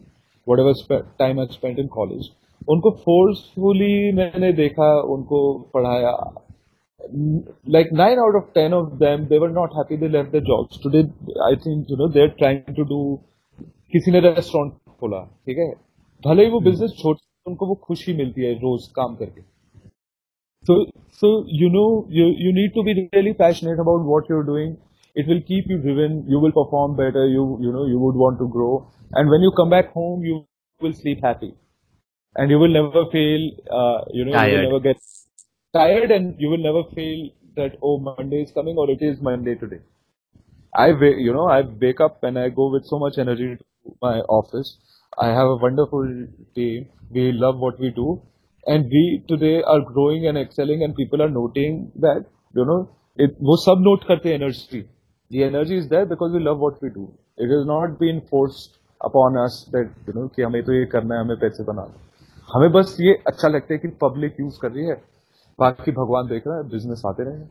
whatever 0.48 0.74
time 1.22 1.40
I 1.40 1.46
spent 1.54 1.80
in 1.84 1.88
college 2.00 2.28
उनको 2.74 2.90
forcefully 3.06 4.12
मैंने 4.16 4.52
देखा 4.54 4.90
उनको 5.14 5.40
पढ़ाया 5.74 6.12
like 7.68 7.92
nine 7.92 8.20
out 8.20 8.36
of 8.36 8.46
ten 8.54 8.74
of 8.74 8.86
them 9.00 9.28
they 9.32 9.40
were 9.40 9.52
not 9.58 9.76
happy 9.80 9.98
they 10.04 10.10
left 10.10 10.32
their 10.32 10.46
jobs 10.52 10.80
today 10.86 11.04
i 11.48 11.56
think 11.66 11.90
you 11.90 11.98
know 11.98 12.08
they're 12.16 12.36
trying 12.40 12.64
to 12.80 12.86
do 12.94 13.02
किसी 13.94 14.12
ने 14.12 14.20
restaurant 14.20 14.74
खोला 15.00 15.20
ठीक 15.48 15.58
है 15.58 15.70
भले 16.24 16.46
ही 16.46 16.50
वो 16.52 16.60
बिज़नेस 16.60 16.96
hmm. 17.02 17.18
उनको 17.48 17.66
वो 17.68 17.76
खुशी 17.84 18.14
मिलती 18.14 18.46
है 18.46 18.54
रोज 18.60 18.88
काम 18.96 19.16
करके 19.16 19.42
so 20.68 20.74
so 21.22 21.30
you 21.62 21.70
know 21.76 22.06
you 22.10 22.26
you 22.46 22.52
need 22.58 22.74
to 22.78 22.84
be 22.88 22.94
really 23.14 23.34
passionate 23.34 23.80
about 23.80 24.04
what 24.12 24.30
you're 24.30 24.44
doing. 24.50 24.78
It 25.16 25.28
will 25.28 25.42
keep 25.50 25.66
you 25.70 25.78
driven. 25.80 26.26
You 26.30 26.40
will 26.40 26.52
perform 26.58 26.96
better. 26.98 27.26
You 27.28 27.46
you 27.62 27.72
know 27.76 27.86
you 27.86 28.00
would 28.00 28.16
want 28.24 28.40
to 28.40 28.48
grow. 28.56 28.72
And 29.14 29.30
when 29.30 29.42
you 29.42 29.52
come 29.60 29.70
back 29.70 29.92
home 29.94 30.24
you 30.26 30.46
will 30.82 30.94
sleep 30.94 31.22
happy. 31.24 31.54
And 32.36 32.52
you 32.52 32.60
will 32.60 32.76
never 32.80 33.06
feel 33.12 33.50
uh, 33.82 34.02
you 34.14 34.26
know 34.26 34.34
tired. 34.34 34.50
you 34.50 34.50
will 34.52 34.66
never 34.70 34.80
get 34.80 34.98
tired 35.74 36.12
and 36.12 36.40
you 36.40 36.50
will 36.50 36.64
never 36.70 36.84
feel 36.96 37.30
that 37.56 37.78
oh 37.82 37.98
monday 38.00 38.42
is 38.44 38.52
coming 38.52 38.78
or 38.78 38.90
it 38.90 39.02
is 39.02 39.22
monday 39.22 39.56
today. 39.56 39.82
I 40.76 40.88
you 41.28 41.34
know 41.34 41.46
i 41.50 41.62
wake 41.62 42.00
up 42.06 42.24
and 42.24 42.38
i 42.40 42.50
go 42.50 42.70
with 42.72 42.86
so 42.86 43.00
much 43.00 43.18
energy 43.18 43.56
to 43.58 43.96
my 44.02 44.20
office. 44.40 44.78
I 45.18 45.28
have 45.30 45.48
a 45.48 45.56
wonderful 45.56 46.28
team. 46.56 46.90
We 47.10 47.32
love 47.32 47.58
what 47.60 47.80
we 47.80 47.90
do 47.92 48.22
and 48.66 48.94
we 48.96 49.02
today 49.28 49.56
are 49.74 49.82
growing 49.88 50.28
and 50.28 50.38
excelling 50.38 50.84
and 50.84 50.96
people 50.96 51.22
are 51.22 51.30
noting 51.30 51.80
that, 52.06 52.26
you 52.56 52.66
know, 52.70 52.78
it, 53.18 53.36
वो 53.50 53.58
सब 53.64 53.84
note 53.88 54.08
करते 54.08 54.30
हैं 54.30 54.36
energy 54.36 54.82
the 55.32 55.44
energy 55.44 55.78
is 55.82 55.88
there 55.90 56.06
because 56.06 56.34
we 56.38 56.42
love 56.48 56.60
what 56.60 56.82
we 56.82 56.90
do. 56.96 57.04
It 57.38 57.52
has 57.52 57.66
not 57.66 58.00
been 58.00 58.22
forced 58.32 58.78
upon 59.02 59.38
us 59.44 59.56
that, 59.76 59.94
you 60.08 60.14
know, 60.18 60.28
कि 60.36 60.42
हमें 60.42 60.62
तो 60.64 60.74
ये 60.74 60.86
करना 60.92 61.16
है, 61.16 61.22
हमें 61.22 61.38
पैसे 61.44 61.64
बनाना 61.64 62.02
हमें 62.54 62.72
बस 62.72 62.96
ये 63.02 63.14
अच्छा 63.28 63.48
लगता 63.48 63.74
है 63.74 63.78
कि 63.80 63.88
पब्लिक 64.02 64.36
यूज़ 64.40 64.60
कर 64.62 64.72
रही 64.72 64.86
है। 64.88 64.96
बाकी 65.60 65.92
भगवान 65.92 66.28
देख 66.28 66.48
रहा 66.48 66.58
है 66.58 66.64
बिज़नेस 66.70 67.02
आते 67.06 67.24
रहे 67.24 67.44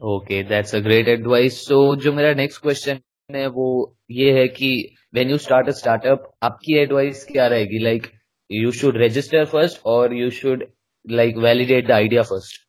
okay 0.00 0.42
that's 0.48 0.74
a 0.74 0.78
great 0.86 1.08
advice 1.08 1.60
so 1.66 1.78
जो 2.04 2.12
मेरा 2.12 2.32
नेक्स्ट 2.34 2.62
क्वेश्चन 2.62 2.98
है, 3.30 3.46
वो 3.46 3.96
ये 4.10 4.32
है 4.38 4.46
कि 4.48 4.70
when 5.14 5.30
you 5.30 5.38
start 5.38 5.68
a 5.68 5.72
startup 5.80 6.30
आपकी 6.42 6.76
एडवाइस 6.78 7.24
क्या 7.30 7.46
रहेगी? 7.46 7.78
Like 7.84 8.06
you 8.49 8.71
should 8.79 8.97
register 8.97 9.45
first 9.53 9.85
और 9.87 10.13
you 10.13 10.29
should 10.39 10.65
like 11.05 11.37
validate 11.43 11.87
the 11.87 11.91
idea 11.91 12.23
first 12.23 12.67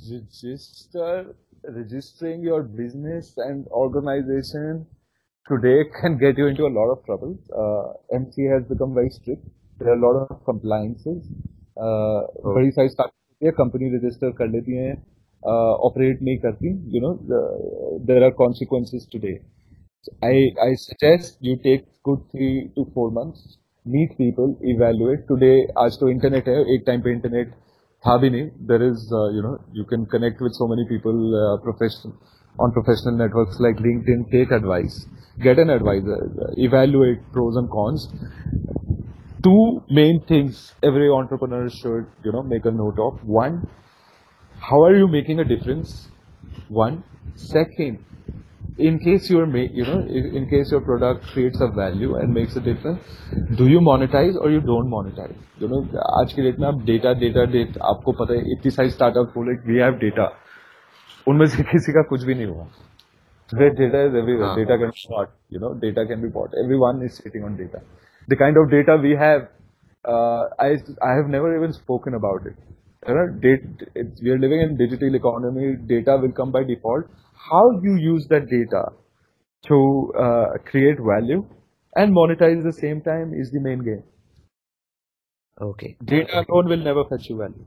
register 0.00 1.32
registering 1.66 2.42
your 2.42 2.62
business 2.78 3.28
and 3.38 3.66
organization 3.68 4.86
today 5.46 5.84
can 5.92 6.18
get 6.18 6.38
you 6.38 6.46
into 6.46 6.66
a 6.66 6.68
lot 6.70 6.90
of 6.90 7.04
trouble. 7.04 7.38
Uh, 7.56 8.16
MC 8.16 8.44
has 8.44 8.64
become 8.64 8.94
very 8.94 9.10
strict. 9.10 9.46
there 9.78 9.88
are 9.88 9.96
a 9.96 10.00
lot 10.00 10.16
of 10.24 10.44
compliances 10.44 11.22
uh, 11.76 12.20
oh. 12.42 12.52
बड़ी 12.54 12.70
सारी 12.70 12.88
start 12.88 13.12
है 13.42 13.50
company 13.52 13.88
register 13.94 14.30
कर 14.40 14.48
लेती 14.48 14.76
हैं 14.76 14.92
operate 15.42 16.18
uh, 16.18 16.24
नहीं 16.24 16.38
करती 16.38 16.68
you 16.94 17.00
know 17.00 17.12
there 18.10 18.24
are 18.24 18.30
consequences 18.34 19.08
today 19.12 19.32
I 20.26 20.46
I 20.66 20.74
suggest 20.82 21.44
you 21.44 21.56
take 21.64 21.84
good 22.04 22.22
three 22.30 22.48
to 22.76 22.84
four 22.94 23.10
months 23.14 23.58
meet 23.94 24.12
people 24.18 24.54
evaluate 24.74 25.26
today 25.28 25.54
आज 25.78 25.98
तो 26.00 26.08
इंटरनेट 26.08 26.48
है 26.48 26.60
एक 26.74 26.84
टाइम 26.86 27.00
पे 27.02 27.12
इंटरनेट 27.12 27.50
था 28.04 28.16
भी 28.22 28.30
नहीं 28.30 28.46
there 28.70 28.82
is 28.90 29.08
you 29.36 29.42
know 29.48 29.56
you 29.76 29.84
can 29.90 30.04
connect 30.12 30.42
with 30.42 30.52
so 30.60 30.68
many 30.74 30.84
people 30.94 31.20
professional 31.64 32.12
on 32.56 32.72
professional 32.74 33.16
networks 33.20 33.56
like 33.58 33.78
LinkedIn, 33.84 34.20
take 34.32 34.52
advice, 34.56 35.06
get 35.44 35.58
an 35.58 35.70
advisor, 35.70 36.18
evaluate 36.56 37.24
pros 37.32 37.56
and 37.56 37.68
cons, 37.68 38.04
two 39.44 39.82
main 39.90 40.20
things 40.26 40.72
every 40.82 41.08
entrepreneur 41.10 41.68
should 41.68 42.06
you 42.24 42.32
know 42.32 42.42
make 42.42 42.64
a 42.64 42.70
note 42.70 42.98
of 42.98 43.22
one 43.24 43.56
how 44.56 44.82
are 44.82 44.96
you 44.96 45.06
making 45.06 45.40
a 45.40 45.44
difference 45.44 46.08
one 46.70 47.02
second 47.36 47.98
in 48.78 48.98
case 48.98 49.30
you're 49.30 49.46
make 49.46 49.74
you 49.80 49.84
know 49.88 49.98
in 50.40 50.46
case 50.52 50.70
your 50.74 50.80
product 50.80 51.26
creates 51.32 51.60
a 51.60 51.68
value 51.80 52.16
and 52.20 52.34
makes 52.38 52.56
a 52.56 52.60
difference 52.60 53.00
do 53.60 53.68
you 53.72 53.80
monetize 53.88 54.38
or 54.40 54.50
you 54.50 54.62
don't 54.70 54.90
monetize 54.94 55.36
you 55.64 55.68
know 55.72 55.82
आज 56.20 56.32
की 56.32 56.42
date 56.42 56.58
में 56.60 56.66
आप 56.68 56.80
data 56.86 57.12
data 57.24 57.44
date 57.58 57.78
आपको 57.90 58.12
पता 58.22 58.34
है 58.34 58.56
इतनी 58.56 58.70
सारी 58.78 58.90
startup 58.96 59.32
बोले 59.34 59.54
वी 59.68 59.78
हैव 59.82 59.98
डेटा 60.06 60.30
उनमें 61.28 61.46
से 61.56 61.62
किसी 61.74 61.92
का 61.92 62.02
कुछ 62.14 62.24
भी 62.30 62.34
नहीं 62.34 62.46
हुआ 62.46 62.66
data 63.56 63.98
is 64.06 64.14
everywhere. 64.18 64.54
Data 64.58 64.76
can 64.78 64.90
be 64.90 65.02
bought. 65.08 65.32
You 65.54 65.60
know, 65.64 65.68
data 65.82 66.04
can 66.06 66.22
be 66.22 66.28
bought. 66.36 66.54
Everyone 66.60 67.02
is 67.08 67.18
sitting 67.24 67.44
on 67.48 67.58
data. 67.58 67.82
the 68.28 68.36
kind 68.36 68.56
of 68.56 68.70
data 68.70 68.96
we 68.96 69.12
have, 69.12 69.48
uh, 70.04 70.44
I, 70.58 70.76
I 71.02 71.14
have 71.16 71.28
never 71.28 71.56
even 71.56 71.72
spoken 71.72 72.14
about 72.14 72.46
it. 72.46 72.56
You 73.06 73.14
know, 73.14 73.28
data, 73.28 74.12
we 74.22 74.30
are 74.30 74.38
living 74.38 74.60
in 74.60 74.76
digital 74.76 75.14
economy. 75.14 75.76
Data 75.86 76.16
will 76.16 76.32
come 76.32 76.50
by 76.50 76.64
default. 76.64 77.04
How 77.50 77.80
you 77.82 77.96
use 77.96 78.26
that 78.28 78.48
data 78.48 78.92
to 79.66 80.12
uh, 80.18 80.46
create 80.64 80.98
value 81.00 81.46
and 81.96 82.14
monetize 82.14 82.58
at 82.58 82.64
the 82.64 82.72
same 82.72 83.00
time 83.00 83.34
is 83.34 83.50
the 83.50 83.60
main 83.60 83.82
game. 83.84 84.02
Okay. 85.60 85.96
Data 86.04 86.44
alone 86.48 86.68
will 86.68 86.84
never 86.84 87.04
fetch 87.04 87.28
you 87.30 87.36
value. 87.36 87.66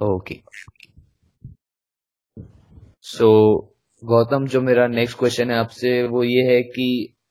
Okay. 0.00 0.42
So 3.00 3.72
Gautam 4.04 4.46
जो 4.46 4.60
मेरा 4.62 4.86
next 4.88 5.18
question 5.18 5.50
है 5.50 5.56
आपसे 5.58 5.90
वो 6.08 6.22
ये 6.22 6.42
है 6.48 6.62
कि 6.62 6.86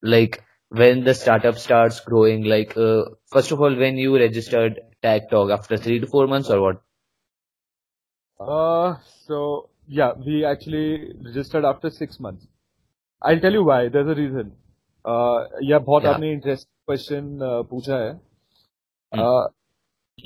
like 0.06 0.36
when 0.72 1.04
the 1.04 1.14
startup 1.14 1.58
starts 1.58 2.00
growing 2.02 2.44
like 2.44 2.76
uh, 2.78 3.04
first 3.32 3.52
of 3.52 3.62
all 3.62 3.76
when 3.76 3.98
you 3.98 4.18
registered 4.18 4.82
tag 5.02 5.30
talk 5.30 5.50
after 5.50 5.78
three 5.78 6.00
to 6.00 6.08
four 6.08 6.28
months 6.28 6.50
or 6.50 6.60
what 6.62 6.82
uh 8.49 8.97
so 9.29 9.69
yeah 9.89 10.13
we 10.27 10.45
actually 10.45 11.15
registered 11.25 11.65
after 11.65 11.91
six 11.91 12.21
months. 12.21 12.47
I'll 13.23 13.41
tell 13.41 13.53
you 13.53 13.65
why. 13.65 13.89
There's 13.89 14.09
a 14.09 14.15
reason. 14.15 14.53
Uh 15.05 15.47
yeah 15.61 15.79
बहुत 15.79 16.03
yeah. 16.03 16.15
आपने 16.15 16.33
interest 16.33 16.69
question 16.87 17.39
uh, 17.49 17.65
पूछा 17.71 17.97
है. 17.97 18.13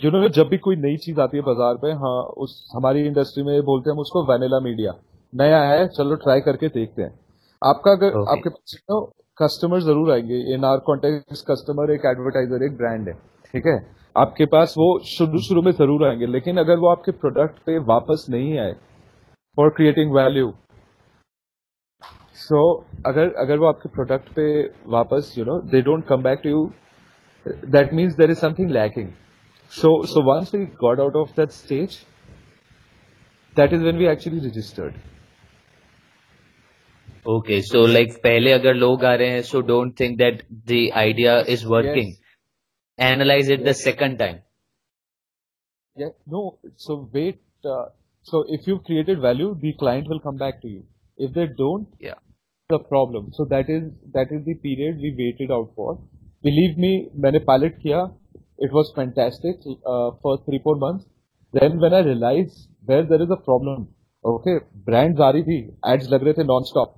you 0.05 0.11
know 0.11 0.29
जब 0.29 0.49
भी 0.49 0.59
कोई 0.59 0.77
नई 0.77 0.97
चीज़ 0.97 1.21
आती 1.21 1.37
है 1.37 1.43
बाज़ार 1.43 1.75
पे 1.83 1.93
हाँ 2.05 2.21
उस 2.45 2.53
हमारी 2.75 3.07
इंडस्ट्री 3.07 3.43
में 3.45 3.63
बोलते 3.65 3.91
हैं 3.91 3.95
हम 3.95 4.01
उसको 4.01 4.25
वैनिला 4.33 4.61
मीडिया 4.61 4.93
नया 5.33 5.63
है 5.63 5.87
चलो 5.89 6.15
ट्राई 6.25 6.41
करके 6.41 6.69
देखते 6.69 7.03
हैं. 7.03 7.19
आपका 7.63 7.93
अगर 7.93 8.11
okay. 8.11 8.37
आपके 8.37 8.49
पास 8.49 8.75
तो 8.89 9.01
कस्टमर 9.43 9.81
ज़रूर 9.81 10.13
आएँगे. 10.13 10.41
इन 10.55 10.65
आर 10.65 10.79
कॉन्टेक्ट 10.87 11.45
कस्टमर 11.51 11.91
एक 11.91 12.05
एडवर्टाइजर 12.07 12.65
एक 12.65 12.77
ब्रांड 12.77 13.09
है. 13.09 13.15
ठीक 13.53 13.67
है? 13.67 13.96
आपके 14.17 14.47
पास 14.47 14.75
वो 14.79 14.89
शुरू 15.07 15.39
शुरू 15.43 15.63
में 15.63 15.71
ज़रूर 15.73 16.07
आएँगे 16.09 16.27
लेकिन 16.27 16.59
अगर 16.59 16.77
वो 16.77 16.89
आपके 16.91 17.13
प्रोडक्ट 17.13 17.59
पे 17.67 17.79
वापस 17.89 18.27
नहीं 18.31 18.59
आए 18.59 18.73
फॉर 19.59 19.71
क्रिएटिंग 19.71 20.15
वैल्यू 20.15 20.53
सो 22.35 22.63
अगर 23.07 23.33
अगर 23.39 23.59
वो 23.59 23.67
आपके 23.67 23.89
प्रोडक्ट 23.89 24.29
पे 24.29 24.47
वापस 24.87 25.35
you 25.39 25.45
know 25.45 25.59
they 25.71 25.83
don't 25.83 26.07
come 26.07 26.23
back 26.23 26.41
to 26.43 26.51
you 26.51 26.71
that 27.47 27.93
means 27.95 28.17
there 28.17 28.31
is 28.31 28.39
something 28.39 28.71
lacking 28.71 29.09
so 29.73 29.91
so 30.07 30.23
once 30.33 30.55
we 30.55 30.65
got 30.81 31.01
out 31.01 31.17
of 31.17 31.31
that 31.37 31.51
stage 31.51 31.99
that 33.57 33.73
is 33.73 33.85
when 33.85 33.99
we 33.99 34.07
actually 34.07 34.47
registered 34.49 34.95
okay 37.29 37.61
so 37.63 37.87
like 37.87 38.13
पहले 38.25 38.53
अगर 38.53 38.75
लोग 38.75 39.05
आ 39.05 39.15
रहे 39.15 39.29
हैं, 39.29 39.43
so 39.43 39.61
don't 39.61 40.01
think 40.01 40.17
that 40.19 40.43
the 40.69 40.89
idea 40.97 41.39
is 41.49 41.67
working. 41.67 42.13
Yes. 42.98 43.12
Analyze 43.12 43.50
it 43.50 43.64
the 43.66 43.74
second 43.74 44.18
time. 44.18 44.42
Yeah, 45.96 46.10
no. 46.26 46.60
So 46.78 47.10
wait. 47.14 47.42
Uh, 47.66 47.86
so 48.22 48.46
if 48.48 48.68
you've 48.68 48.84
created 48.84 49.20
value, 49.20 49.58
the 49.62 49.74
client 49.80 50.08
will 50.08 50.20
come 50.20 50.38
back 50.38 50.62
to 50.62 50.68
you. 50.68 50.84
If 51.18 51.34
they 51.34 51.48
don't, 51.48 51.88
Yeah. 52.00 52.20
the 52.70 52.80
problem. 52.80 53.32
So 53.34 53.46
that 53.46 53.70
is 53.70 53.84
that 54.14 54.32
is 54.32 54.46
the 54.46 54.56
period 54.56 54.98
we 54.98 55.16
waited 55.18 55.52
out 55.52 55.72
for. 55.76 56.00
Believe 56.44 56.78
me, 56.78 56.92
मैंने 57.26 57.46
pilot 57.46 57.80
किया. 57.86 58.16
It 58.58 58.72
was 58.72 58.92
fantastic 58.96 59.58
uh, 59.70 60.12
for 60.22 60.38
three 60.46 60.60
four 60.60 60.76
months. 60.76 61.06
Then 61.54 61.80
when 61.80 61.94
I 61.94 62.00
realized 62.00 62.70
where 62.86 63.04
there 63.04 63.22
is 63.22 63.32
a 63.32 63.40
problem, 63.50 63.88
okay, 64.26 64.56
brands 64.90 65.20
आ 65.22 65.30
रही 65.30 65.44
थी, 65.44 65.60
ads 65.94 66.10
लग 66.12 66.24
रहे 66.24 66.34
थे 66.34 66.46
non-stop. 66.46 66.96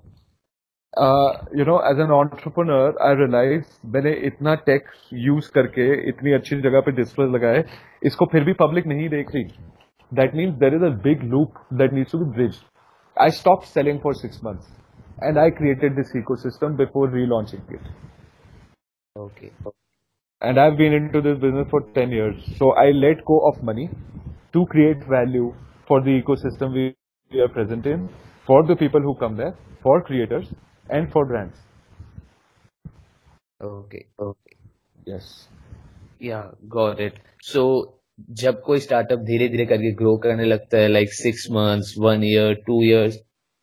You 1.59 1.64
know 1.64 1.78
as 1.91 2.01
an 2.01 2.11
entrepreneur 2.12 2.97
I 3.07 3.14
realise 3.14 3.64
मैंने 3.95 4.12
इतना 4.26 4.55
take 4.66 4.89
use 5.26 5.51
करके 5.55 5.86
इतनी 6.09 6.32
अच्छी 6.32 6.61
जगह 6.62 6.80
पे 6.86 6.93
डिस्प्ले 6.93 7.26
लगाए 7.36 7.64
इसको 8.11 8.26
फिर 8.32 8.45
भी 8.45 8.53
पब्लिक 8.62 8.86
नहीं 8.86 9.09
देख 9.09 9.34
रही 9.34 9.45
that 10.12 10.34
means 10.34 10.55
there 10.59 10.74
is 10.74 10.84
a 10.84 10.95
big 11.05 11.22
loop 11.32 11.64
that 11.80 11.93
needs 11.93 12.12
to 12.12 12.18
be 12.18 12.30
bridge 12.34 12.61
I 13.16 13.30
stop 13.41 13.62
selling 13.74 14.01
for 14.01 14.14
six 14.16 14.45
months 14.45 14.76
and 15.24 15.39
I 15.39 15.51
created 15.61 15.97
this 15.97 16.16
ecosystem 16.47 16.76
before 16.76 17.11
relaunching 17.14 17.74
it 17.74 17.91
Okay. 19.16 19.51
and 20.43 20.59
I've 20.61 20.76
been 20.76 20.93
into 20.93 21.20
this 21.20 21.39
business 21.39 21.66
for 21.70 21.80
10 21.95 22.12
years. 22.12 22.36
So 22.59 22.70
I 22.72 22.91
let 22.91 23.24
go 23.24 23.39
of 23.49 23.62
money 23.62 23.91
to 24.53 24.64
create 24.66 25.03
value 25.05 25.53
for 25.89 26.01
the 26.01 26.11
ecosystem 26.11 26.72
we 26.72 27.41
are 27.41 27.49
present 27.49 27.86
in, 27.86 28.09
for 28.49 28.64
the 28.64 28.76
people 28.76 29.01
who 29.01 29.14
come 29.16 29.36
there, 29.36 29.55
for 29.82 30.03
creators, 30.03 30.53
and 30.91 31.11
for 31.12 31.24
brands. 31.24 31.57
Okay. 33.61 34.07
Okay. 34.18 34.57
Yes. 35.05 35.49
Yeah, 36.18 36.51
got 36.68 37.01
it. 37.01 37.20
So 37.43 37.95
जब 38.39 38.61
कोई 38.62 38.80
startup 38.80 39.18
धीरे 39.26 39.49
धीरे 39.49 39.64
करके 39.66 39.91
grow 39.97 40.16
करने 40.22 40.45
लगता 40.45 40.78
है 40.78 40.89
like 40.89 41.12
six 41.14 41.47
months 41.53 41.95
one 41.99 42.24
year 42.24 42.55
two 42.66 42.82
years 42.82 43.18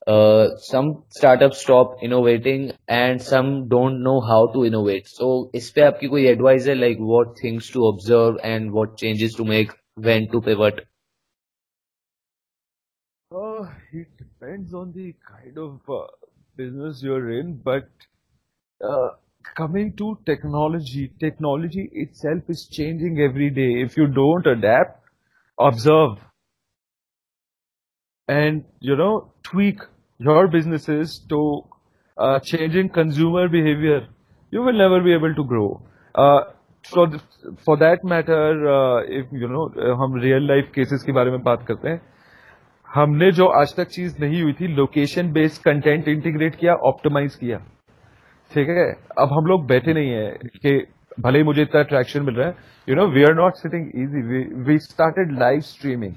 some 0.08 0.90
startups 1.10 1.62
stop 1.62 1.94
innovating 2.08 2.72
and 2.88 3.22
some 3.22 3.68
don't 3.68 4.04
know 4.04 4.22
how 4.22 4.42
to 4.56 4.66
innovate 4.66 5.08
so 5.08 5.30
इस 5.56 5.70
पे 5.76 5.82
आपकी 5.82 6.08
कोई 6.08 6.28
advice 6.34 6.68
है 6.68 6.76
like 6.76 7.00
what 7.12 7.32
things 7.42 7.70
to 7.76 7.88
observe 7.88 8.38
and 8.44 8.72
what 8.72 8.98
changes 9.04 9.34
to 9.40 9.46
make 9.54 9.74
when 10.08 10.28
to 10.36 10.42
pivot 10.50 10.84
Uh, 13.32 13.68
it 13.92 14.08
depends 14.18 14.74
on 14.74 14.92
the 14.94 15.14
kind 15.28 15.58
of 15.58 15.90
uh, 15.90 16.06
business 16.57 17.03
you're 17.03 17.31
in, 17.31 17.57
but 17.57 17.89
uh, 18.85 19.11
coming 19.57 19.95
to 19.97 20.19
technology, 20.27 21.13
technology 21.21 21.89
itself 21.93 22.43
is 22.49 22.67
changing 22.69 23.21
every 23.21 23.51
day. 23.51 23.81
If 23.83 23.97
you 23.97 24.07
don't 24.07 24.47
adapt, 24.47 25.01
observe, 25.59 26.19
and 28.29 28.65
you 28.81 28.97
know, 28.97 29.33
tweak 29.43 29.81
your 30.19 30.49
businesses 30.49 31.19
to 31.29 31.63
uh, 32.19 32.39
changing 32.41 32.89
consumer 32.91 33.49
behavior, 33.49 34.07
you 34.51 34.63
will 34.63 34.73
never 34.73 35.01
be 35.01 35.13
able 35.13 35.35
to 35.35 35.45
grow. 35.45 35.83
Uh, 36.15 36.41
so 36.85 37.07
th- 37.07 37.23
for 37.65 37.77
that 37.77 38.05
matter, 38.05 38.69
uh, 38.69 39.03
if 39.03 39.27
you 39.33 39.49
know, 39.49 39.73
uh, 39.77 39.95
हम 40.03 40.21
real 40.23 40.43
life 40.53 40.73
cases 40.75 41.05
के 41.05 41.13
बारे 41.13 41.31
में 41.31 41.43
बात 41.43 41.67
करते 41.69 41.89
हैं 41.89 42.01
हमने 42.96 43.32
जो 43.38 43.46
आज 43.60 43.76
तक 43.78 43.88
चीज़ 43.92 44.16
नहीं 44.22 44.42
हुई 44.42 44.54
थी 44.60 44.68
लोकेशन 44.76 45.32
बेस्ड 45.34 45.64
कंटेंट 45.64 46.08
इंटीग्रेट 46.08 46.56
किया 46.56 46.74
ऑप्टिमाइज 46.90 47.36
किया। 47.36 47.58
ठीक 48.52 48.70
है? 48.70 48.86
अब 49.20 49.34
हम 49.38 49.46
लोग 49.50 49.66
बैठे 49.68 49.94
नहीं 49.94 50.12
है 50.12 50.30
कि 50.62 50.76
भले 51.26 51.38
ही 51.40 51.44
मुझे 51.44 51.62
इतना 51.62 51.82
अट्रैक्शन 51.82 52.24
मिल 52.26 52.36
रहा 52.36 52.48
है। 52.48 52.56
You 52.90 52.96
know 52.96 53.08
we 53.16 53.24
are 53.30 53.34
not 53.36 53.56
sitting 53.56 53.88
easy 54.04 54.22
we 54.68 54.78
started 54.86 55.32
live 55.40 55.60
streaming 55.72 56.14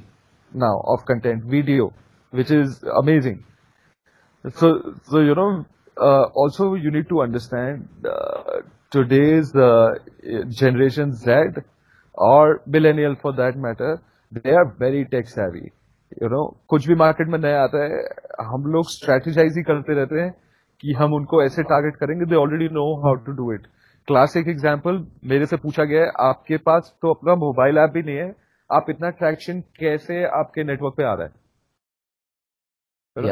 now 0.64 0.80
of 0.92 1.04
content 1.08 1.44
video 1.56 1.90
which 2.32 2.52
is 2.52 2.78
amazing 3.02 3.38
know 5.38 5.64
uh, 6.08 6.26
also 6.40 6.66
you 6.82 6.90
need 6.96 7.08
to 7.08 7.22
understand 7.22 8.06
uh, 8.10 8.60
today's 8.96 9.50
uh, 9.54 9.88
generation 10.60 11.16
z 11.24 11.64
or 12.14 12.60
millennial 12.76 13.16
for 13.24 13.32
that 13.40 13.58
matter 13.66 13.90
they 14.30 14.54
are 14.60 14.66
very 14.84 15.04
tech 15.16 15.28
savvy. 15.34 15.66
You 16.22 16.28
know 16.28 16.44
कुछ 16.68 16.86
भी 16.88 16.94
market 16.94 17.28
में 17.28 17.38
नया 17.38 17.62
आता 17.62 17.84
है 17.84 18.02
हम 18.46 18.66
लोग 18.72 18.88
strategise 18.90 19.56
ही 19.56 19.62
करते 19.62 19.94
रहते 19.94 20.20
हैं 20.20 20.34
कि 20.82 20.92
हम 20.92 21.14
उनको 21.14 21.42
ऐसे 21.42 21.62
टारगेट 21.62 21.96
करेंगे 21.96 22.24
they 22.24 22.34
already 22.36 22.68
know 22.74 22.94
how 23.04 23.14
to 23.26 23.32
do 23.32 23.52
it 23.52 23.66
class 24.08 24.36
एक 24.36 24.48
एग्ज़ाम्पल 24.48 25.06
मेरे 25.24 25.46
से 25.46 25.56
पूछा 25.56 25.84
गया 25.84 26.02
है 26.02 26.10
आपके 26.20 26.56
पास 26.66 26.94
तो 27.02 27.12
अपना 27.14 27.34
मोबाइल 27.44 27.78
ऐप 27.78 27.90
भी 27.90 28.02
नहीं 28.02 28.16
है 28.16 28.34
आप 28.70 28.86
इतना 28.90 29.10
ट्रैक्शन 29.18 29.60
कैसे 29.80 30.24
आपके 30.38 30.64
नेटवर्क 30.64 30.94
पे 30.96 31.04
आ 31.04 31.14
रहा 31.14 31.24
है? 31.24 31.32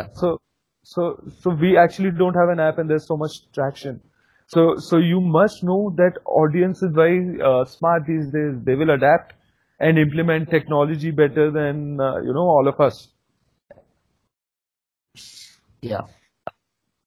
So 0.03 0.37
so 0.85 1.31
so 1.31 1.51
we 1.61 1.75
actually 1.83 2.11
don't 2.19 2.37
have 2.37 2.51
an 2.53 2.61
app 2.61 2.77
and 2.81 2.97
so 2.99 3.17
much 3.25 3.41
traction 3.55 3.99
so 4.51 4.75
so 4.81 4.99
you 5.01 5.21
must 5.33 5.65
know 5.65 5.79
that 5.97 6.19
audience 6.37 6.81
is 6.85 6.93
very 6.99 7.39
smart 7.71 8.07
this 8.07 8.27
they 8.65 8.75
will 8.75 8.93
adapt 8.93 9.33
and 9.80 9.98
implement 9.98 10.50
technology 10.50 11.12
better 11.12 11.52
than, 11.52 12.00
uh, 12.00 12.18
you 12.22 12.34
know, 12.34 12.48
all 12.56 12.68
of 12.68 12.80
us. 12.80 13.08
yeah 15.82 16.02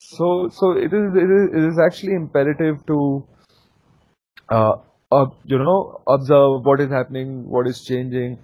So, 0.01 0.49
so 0.49 0.72
it 0.72 0.92
is, 0.92 1.14
it 1.16 1.30
is, 1.30 1.49
it 1.53 1.64
is 1.64 1.78
actually 1.78 2.14
imperative 2.14 2.84
to, 2.86 3.26
uh, 4.49 4.74
uh, 5.12 5.26
you 5.45 5.59
know, 5.59 6.03
observe 6.07 6.64
what 6.64 6.80
is 6.80 6.90
happening, 6.90 7.49
what 7.49 7.66
is 7.66 7.82
changing. 7.84 8.38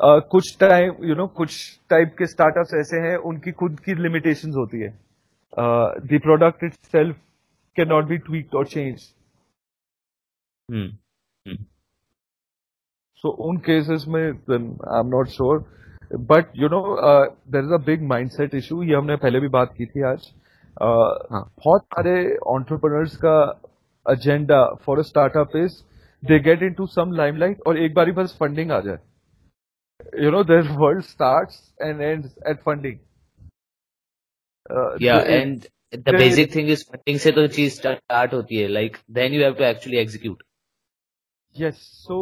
Uh, 0.00 0.20
कुछ 0.32 0.56
time 0.60 1.04
you 1.04 1.14
know 1.14 1.26
कुछ 1.36 1.56
type 1.90 2.14
के 2.18 2.26
startups 2.26 2.74
ऐसे 2.74 3.00
हैं 3.06 3.16
उनकी 3.30 3.52
खुद 3.62 3.80
की 3.84 3.94
limitations 4.02 4.54
होती 4.56 4.80
है 4.80 4.88
the 6.12 6.20
product 6.22 6.64
itself 6.92 7.16
can 7.76 7.88
not 7.88 8.04
be 8.08 8.18
tweaked 8.28 8.54
और 8.54 8.66
चेंज 8.68 9.02
सो 13.23 13.29
उन 13.49 13.57
केसेस 13.67 14.05
में 14.07 14.23
I 14.23 14.55
am 14.55 15.07
not 15.09 15.27
sure 15.29 15.63
but 16.31 16.51
you 16.55 16.67
know 16.69 16.81
there 17.51 17.63
is 17.63 17.73
a 17.73 17.77
big 17.85 18.01
mindset 18.31 18.55
issue 18.55 18.81
ये 18.83 18.95
हमने 18.95 19.15
पहले 19.17 19.39
भी 19.39 19.47
बात 19.55 19.73
की 19.77 19.85
थी 19.85 20.03
आज 20.11 20.31
बहुत 20.81 21.81
सारे 21.83 22.15
ऑन्टरप्रनर्स 22.53 23.15
का 23.25 23.37
agenda 24.05 24.63
for 24.85 24.99
a 24.99 25.03
startup 25.03 25.55
is 25.57 25.81
they 26.23 26.39
get 26.43 26.63
in 26.63 26.73
to 26.73 26.85
some 26.87 27.11
limelight 27.37 27.61
और 27.67 27.77
एक 27.83 27.93
बार 27.93 28.11
बस 28.13 28.35
फंडिंग 28.39 28.71
आ 28.71 28.79
जाए। 28.79 28.97
You 30.23 30.31
know 30.31 30.43
there 30.43 30.71
world 30.79 31.03
start 31.03 31.49
and 31.81 32.01
and 32.01 32.25
at 32.49 32.57
funding 32.65 32.97
and 35.03 35.63
the 35.95 36.15
basic 36.15 36.55
thing 36.55 36.69
is 36.69 36.83
funding 36.91 37.19
से 37.19 37.31
तो 37.31 37.41
होती 38.35 38.55
है। 38.57 38.67
Like 38.67 38.97
then 39.11 39.33
you 39.33 39.43
have 39.43 39.53
to 39.53 39.63
actually 39.63 39.97
execute 39.97 40.43
yes 41.55 41.75
so 42.05 42.17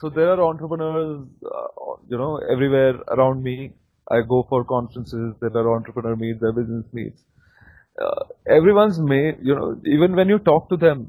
so 0.00 0.10
there 0.10 0.30
are 0.32 0.40
entrepreneurs 0.42 1.26
uh, 1.56 1.68
you 2.08 2.18
know 2.18 2.32
everywhere 2.54 2.94
around 3.16 3.42
me 3.42 3.56
i 4.08 4.20
go 4.34 4.38
for 4.48 4.64
conferences 4.64 5.34
there 5.40 5.56
are 5.62 5.74
entrepreneur 5.76 6.16
meets 6.16 6.40
there 6.40 6.50
are 6.50 6.58
business 6.60 6.86
meets 6.92 7.22
uh, 7.98 8.24
everyone's 8.58 9.00
made 9.00 9.36
you 9.42 9.54
know 9.54 9.68
even 9.96 10.16
when 10.20 10.28
you 10.28 10.38
talk 10.50 10.68
to 10.68 10.76
them 10.76 11.04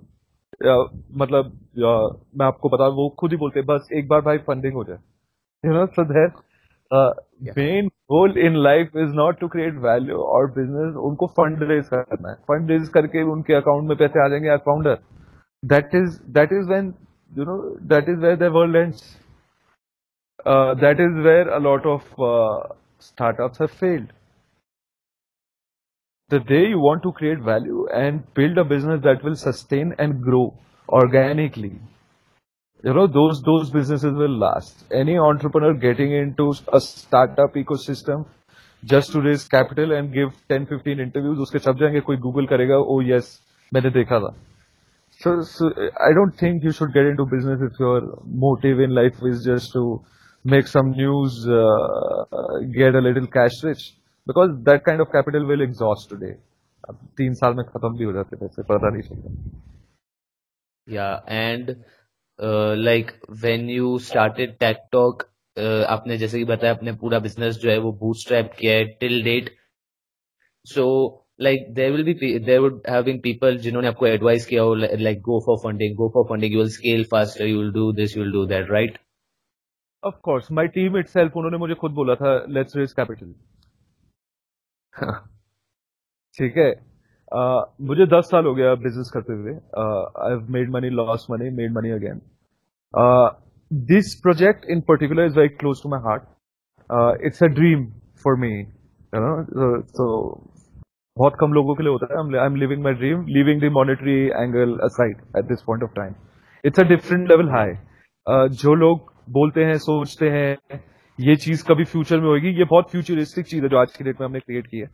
uh, 0.71 0.83
मतलब 1.21 1.51
uh, 1.89 2.07
मैं 2.37 2.45
आपको 2.45 2.69
बता 2.69 2.87
वो 2.99 3.09
खुद 3.19 3.31
ही 3.31 3.37
बोलते 3.37 3.59
हैं 3.59 3.67
बस 3.67 3.87
एक 3.99 4.07
बार 4.07 4.21
भाई 4.29 4.37
फंडिंग 4.49 4.73
हो 4.73 4.83
जाए 4.89 4.99
you 5.63 5.73
know 5.77 5.87
so 5.97 6.05
their 6.13 6.29
uh, 6.91 7.13
Yeah. 7.47 7.53
main 7.57 7.89
goal 8.11 8.37
in 8.47 8.53
life 8.65 8.93
is 9.03 9.13
not 9.19 9.39
to 9.39 9.47
create 9.53 9.79
value 9.85 10.19
or 10.35 10.41
business 10.57 10.95
उनको 11.09 11.27
फंड 11.39 11.63
रेज 11.71 11.87
करना 11.93 12.29
है 12.29 12.35
फंड 12.51 12.71
रेज 12.71 12.87
करके 12.97 13.23
उनके 13.31 13.53
अकाउंट 13.53 13.87
में 13.89 13.97
पैसे 13.97 14.23
आ 14.25 14.27
जाएंगे 14.33 14.49
as 14.53 14.59
founder 14.67 14.99
that 15.63 15.95
is 16.01 16.15
that 16.37 16.53
is 16.59 16.69
when 16.73 16.87
you 17.35 17.45
know 17.45 17.59
that 17.93 18.09
is 18.13 18.19
where 18.19 18.35
the 18.35 18.51
world 18.51 18.75
ends 18.75 19.03
uh, 20.45 20.73
that 20.75 20.99
is 20.99 21.23
where 21.23 21.47
a 21.49 21.59
lot 21.59 21.85
of 21.85 22.01
uh, 22.19 22.73
startups 22.99 23.57
have 23.59 23.71
failed 23.71 24.11
the 26.29 26.39
day 26.39 26.65
you 26.67 26.79
want 26.79 27.03
to 27.03 27.11
create 27.11 27.39
value 27.39 27.87
and 27.93 28.21
build 28.33 28.57
a 28.57 28.63
business 28.63 29.01
that 29.03 29.23
will 29.23 29.35
sustain 29.35 29.93
and 29.99 30.21
grow 30.21 30.45
organically 30.89 31.73
you 32.83 32.93
know 32.93 33.07
those 33.07 33.41
those 33.41 33.69
businesses 33.69 34.13
will 34.21 34.37
last 34.37 34.85
any 34.91 35.17
entrepreneur 35.17 35.73
getting 35.73 36.13
into 36.13 36.53
a 36.73 36.79
startup 36.81 37.53
ecosystem 37.55 38.25
just 38.83 39.11
to 39.11 39.21
raise 39.21 39.47
capital 39.47 39.93
and 39.97 40.13
give 40.13 40.31
10 40.49 40.65
15 40.71 41.03
interviews 41.05 41.37
उसके 41.45 41.59
छप 41.59 41.77
जाएंगे 41.79 41.99
कोई 42.09 42.17
Google 42.25 42.45
करेगा 42.53 42.77
ओ 42.93 43.01
yes 43.09 43.29
मैंने 43.73 43.89
देखा 43.99 44.19
था 44.19 44.33
so, 45.21 45.41
so 45.41 45.71
I 45.99 46.13
don't 46.13 46.37
think 46.37 46.63
you 46.63 46.71
should 46.71 46.93
get 46.93 47.05
into 47.05 47.25
business 47.25 47.61
if 47.61 47.79
your 47.79 48.21
motive 48.25 48.79
in 48.79 48.91
life 48.91 49.15
is 49.23 49.43
just 49.43 49.71
to 49.73 50.01
make 50.45 50.67
some 50.67 50.91
news, 50.91 51.47
uh, 51.47 52.25
get 52.73 52.95
a 52.95 53.01
little 53.01 53.27
cash 53.27 53.63
rich. 53.63 53.83
Because 54.27 54.49
that 54.67 54.83
kind 54.83 55.01
of 55.01 55.07
capital 55.13 55.45
will 55.45 55.61
exhaust 55.61 56.09
today 56.09 56.27
अब 56.89 56.99
तीन 57.17 57.33
साल 57.33 57.53
में 57.55 57.63
खत्म 57.65 57.97
भी 57.97 58.03
हो 58.03 58.11
जाते 58.13 58.35
पैसे 58.35 58.63
पता 58.69 58.89
नहीं 58.89 59.01
चलता 59.01 59.61
या 60.87 61.07
and 61.29 61.75
like 62.85 63.11
when 63.41 63.69
you 63.69 63.97
started 64.05 64.55
tech 64.59 64.77
talk 64.91 65.23
आपने 65.89 66.17
जैसे 66.17 66.37
कि 66.37 66.45
बताया 66.45 66.73
अपने 66.73 66.91
पूरा 67.01 67.19
बिजनेस 67.19 67.57
जो 67.63 67.69
है 67.71 67.77
वो 67.79 67.91
बूटस्ट्रैप 67.99 68.51
किया 68.59 68.75
है 68.75 68.85
till 69.01 69.21
date 69.23 69.49
so 70.67 70.85
like 71.40 71.66
there 71.74 71.90
will 71.92 72.04
be 72.04 72.38
there 72.46 72.60
would 72.60 72.80
having 72.90 73.20
people 73.22 73.58
जिन्होंने 73.66 73.88
आपको 73.88 74.06
एडवाइस 74.06 74.46
किया 74.46 74.62
हो 74.62 74.74
like 74.74 75.20
go 75.28 75.38
for 75.46 75.56
funding 75.64 75.96
go 75.96 76.08
for 76.14 76.24
funding 76.30 76.54
you 76.54 76.58
will 76.60 76.70
scale 76.76 77.04
faster 77.12 77.46
you 77.46 77.58
will 77.58 77.72
do 77.72 77.92
this 78.00 78.16
you 78.16 78.22
will 78.22 78.32
do 78.32 78.44
that 78.54 78.70
right 78.70 78.98
of 80.04 80.14
course 80.24 80.50
my 80.52 80.68
team 80.76 80.98
itself 80.98 81.36
उन्होंने 81.36 81.58
मुझे 81.58 81.74
खुद 81.80 81.92
बोला 81.92 82.14
था 82.22 82.36
let's 82.48 82.76
raise 82.76 82.92
capital 83.00 83.32
ठीक 86.38 86.56
है। 86.56 86.70
uh, 87.38 87.62
मुझे 87.88 88.06
दस 88.06 88.28
साल 88.30 88.46
हो 88.46 88.54
गया 88.54 88.74
बिज़नेस 88.86 89.10
करते 89.14 89.32
हुए। 89.32 89.52
I 89.52 90.30
have 90.30 90.46
made 90.56 90.70
money 90.74 90.90
loss 90.90 91.26
money 91.30 91.50
made 91.56 91.72
money 91.78 91.90
again 91.90 92.20
this 93.70 94.06
project 94.20 94.62
in 94.74 94.82
particular 94.82 95.24
is 95.26 95.34
very 95.34 95.50
close 95.62 95.80
to 95.80 95.88
my 95.94 95.98
heart. 96.04 96.22
Uh, 96.90 97.12
it's 97.20 97.42
a 97.42 97.48
dream 97.48 97.82
for 98.22 98.32
me, 98.44 98.48
you 99.12 99.20
know. 99.24 99.34
बहुत 101.18 101.36
कम 101.40 101.52
लोगों 101.52 101.74
के 101.74 101.82
लिए 101.82 101.92
होता 101.92 102.06
है। 102.10 102.40
I 102.40 102.46
am 102.46 102.56
living 102.56 102.82
my 102.84 102.94
dream 102.94 103.24
living 103.36 103.60
the 103.60 103.72
monetary 103.74 104.18
angle 104.26 104.78
aside 104.84 105.16
at 105.38 105.44
this 105.44 105.62
point 105.66 105.82
of 105.84 105.90
time 105.96 106.14
it's 106.64 106.80
a 106.80 106.84
different 106.88 107.28
level 107.30 107.48
high 107.50 107.72
जो 108.56 108.74
लोग 108.76 109.12
बोलते 109.32 109.64
हैं 109.64 109.76
सोचते 109.80 110.30
हैं 110.30 110.80
ये 111.18 111.34
चीज़ 111.36 111.64
कभी 111.68 111.84
फ्यूचर 111.84 112.20
में 112.20 112.26
होगी 112.28 112.50
ये 112.58 112.64
बहुत 112.64 112.90
फ्यूचरिस्टिक 112.90 113.46
चीज़ 113.46 113.62
है 113.62 113.68
जो 113.68 113.78
आज 113.78 113.96
की 113.96 114.04
डेट 114.04 114.20
में 114.20 114.26
हमने 114.26 114.40
क्रिएट 114.40 114.66
की 114.66 114.78
है। 114.78 114.86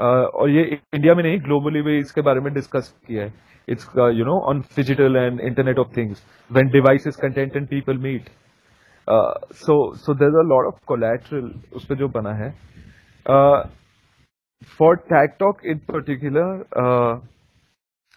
Uh, 0.00 0.26
और 0.34 0.50
ये 0.50 0.62
इंडिया 0.94 1.14
में 1.14 1.22
नहीं 1.22 1.38
ग्लोबली 1.40 1.80
भी 1.82 1.96
इसके 1.98 2.20
बारे 2.22 2.40
में 2.40 2.52
डिस्कस 2.54 2.88
किया 3.08 3.24
है। 3.24 3.32
It's 3.68 3.88
you 4.16 4.24
know 4.24 4.38
on 4.50 4.60
digital 4.76 5.16
and 5.16 5.40
internet 5.40 5.78
of 5.78 5.88
things 5.96 6.22
when 6.50 6.68
device 6.70 7.16
content 7.16 7.56
and 7.56 7.66
people 7.68 7.98
meet 7.98 8.28
so 9.58 9.76
so 9.96 10.14
there 10.14 10.38
a 10.38 10.42
lot 10.48 10.66
of 10.66 10.80
collateral 10.86 11.52
उस 11.72 11.84
पर 11.86 11.94
जो 11.96 12.08
बना 12.16 12.32
है। 12.34 12.50
uh, 13.26 13.60
for 14.78 14.96
tag 15.10 15.38
talk 15.38 15.64
in 15.64 15.80
particular 15.80 16.46
uh, 16.76 17.18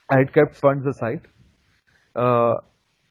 i 0.09 0.17
had 0.17 0.33
kept 0.33 0.55
funds 0.55 0.87
aside 0.87 1.27
uh, 2.15 2.55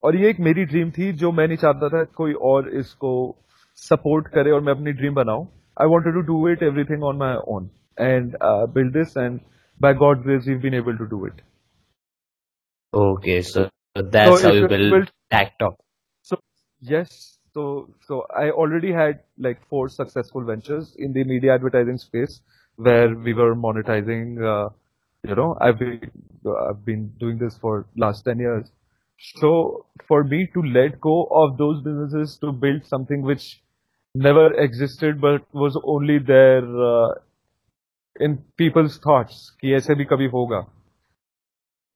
और 0.02 0.16
ये 0.16 0.30
एक 0.30 0.40
मेरी 0.46 0.64
dream 0.70 0.90
थी 0.92 1.12
जो 1.20 1.30
मैं 1.32 1.46
नहीं 1.48 1.56
चाहता 1.58 1.88
था 1.88 2.02
कोई 2.16 2.32
और 2.48 2.68
इसको 2.78 3.10
सपोर्ट 3.78 4.26
करे 4.34 4.50
और 4.50 4.60
मैं 4.60 4.72
अपनी 4.72 4.92
ड्रीम 4.92 5.14
बनाऊँ 5.14 5.46
I 5.82 5.88
wanted 5.90 6.14
to 6.14 6.20
do 6.26 6.48
it 6.48 6.62
everything 6.62 7.04
on 7.10 7.16
my 7.16 7.36
own 7.52 7.70
and 8.00 8.36
build 8.74 8.92
this 8.92 9.16
and 9.16 9.38
by 9.80 9.94
God 10.02 10.22
grace 10.22 10.46
we 10.48 10.54
been 10.64 10.74
able 10.74 10.96
to 10.96 11.04
do 11.14 11.26
it 11.26 11.40
Okay, 12.92 13.42
so 13.42 13.62
that's 13.96 14.40
so 14.40 14.48
how 14.48 14.52
you 14.54 14.68
build, 14.68 14.90
build 14.90 15.08
TagTalk. 15.32 15.78
So 16.22 16.36
yes, 16.82 17.38
so 17.54 17.88
so 18.08 18.18
I 18.42 18.50
already 18.50 18.92
had 18.92 19.18
like 19.38 19.64
four 19.68 19.88
successful 19.88 20.44
ventures 20.44 20.94
in 20.96 21.12
the 21.12 21.24
media 21.24 21.54
advertising 21.54 21.98
space 21.98 22.36
where 22.75 23.15
we 23.15 23.33
were 23.33 23.55
monetizing. 23.55 24.41
Uh, 24.41 24.69
you 25.23 25.35
know, 25.35 25.57
I've 25.61 25.79
been 25.79 26.11
I've 26.69 26.85
been 26.85 27.11
doing 27.19 27.37
this 27.37 27.57
for 27.57 27.85
last 27.97 28.23
ten 28.23 28.39
years. 28.39 28.71
So 29.35 29.85
for 30.07 30.23
me 30.23 30.47
to 30.53 30.61
let 30.61 30.99
go 31.01 31.25
of 31.25 31.57
those 31.57 31.81
businesses 31.83 32.37
to 32.37 32.51
build 32.51 32.85
something 32.85 33.21
which 33.21 33.61
never 34.15 34.53
existed 34.53 35.19
but 35.21 35.43
was 35.53 35.79
only 35.83 36.19
there 36.19 36.63
uh, 36.81 37.13
in 38.19 38.37
people's 38.57 38.97
thoughts 38.97 39.51
कि 39.61 39.73
ऐसे 39.75 39.95
भी 39.95 40.05
कभी 40.05 40.27
होगा 40.31 40.65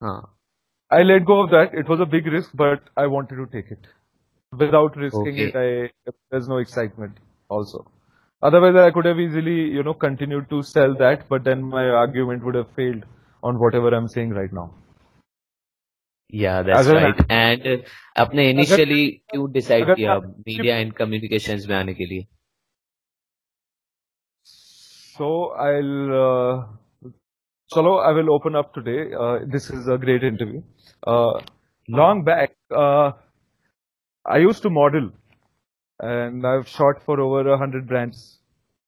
हाँ 0.04 0.22
I 0.92 1.02
let 1.02 1.26
go 1.26 1.42
of 1.42 1.50
that. 1.50 1.74
It 1.74 1.90
was 1.90 2.00
a 2.00 2.06
big 2.06 2.28
risk, 2.28 2.52
but 2.54 2.82
I 2.96 3.08
wanted 3.08 3.38
to 3.38 3.48
take 3.48 3.72
it. 3.72 3.88
Without 4.52 4.96
risking 4.96 5.40
okay. 5.40 5.46
it, 5.46 5.56
I 5.56 6.12
there's 6.30 6.48
no 6.48 6.58
excitement. 6.58 7.18
Also, 7.50 7.80
otherwise 8.42 8.76
I 8.76 8.92
could 8.92 9.06
have 9.06 9.20
easily, 9.20 9.56
you 9.78 9.84
know, 9.84 9.94
continued 9.94 10.50
to 10.50 10.62
sell 10.64 10.96
that, 10.96 11.28
but 11.30 11.44
then 11.44 11.64
my 11.64 11.88
argument 11.90 12.44
would 12.44 12.56
have 12.56 12.70
failed 12.72 13.04
on 13.44 13.60
whatever 13.60 13.94
I'm 13.94 14.08
saying 14.08 14.32
right 14.32 14.52
now. 14.52 14.74
Yeah, 16.30 16.64
that's 16.64 16.88
right. 16.88 17.20
And 17.30 17.68
uh, 17.68 17.78
आपने 18.18 18.50
initially 18.52 19.02
क्यों 19.34 19.52
decide 19.54 19.90
किया 19.98 20.20
media 20.48 20.78
and 20.84 20.96
communications 20.96 21.68
में 21.68 21.76
आने 21.76 21.94
के 21.94 22.06
लिए? 22.06 22.28
So 25.16 25.52
I'll 25.66 26.14
uh, 26.22 26.66
Chalo, 27.74 28.04
I 28.06 28.12
will 28.12 28.32
open 28.34 28.56
up 28.56 28.74
today. 28.74 29.14
Uh, 29.14 29.40
this 29.46 29.70
is 29.70 29.88
a 29.88 29.98
great 29.98 30.24
interview. 30.24 30.62
Uh, 31.06 31.40
long 31.88 32.24
back, 32.24 32.56
uh, 32.76 33.12
I 34.26 34.38
used 34.38 34.62
to 34.64 34.70
model 34.70 35.12
and 36.01 36.47
I've 36.47 36.69
shot 36.69 37.03
for 37.05 37.21
over 37.21 37.49
a 37.51 37.59
hundred 37.59 37.89
brands. 37.89 38.39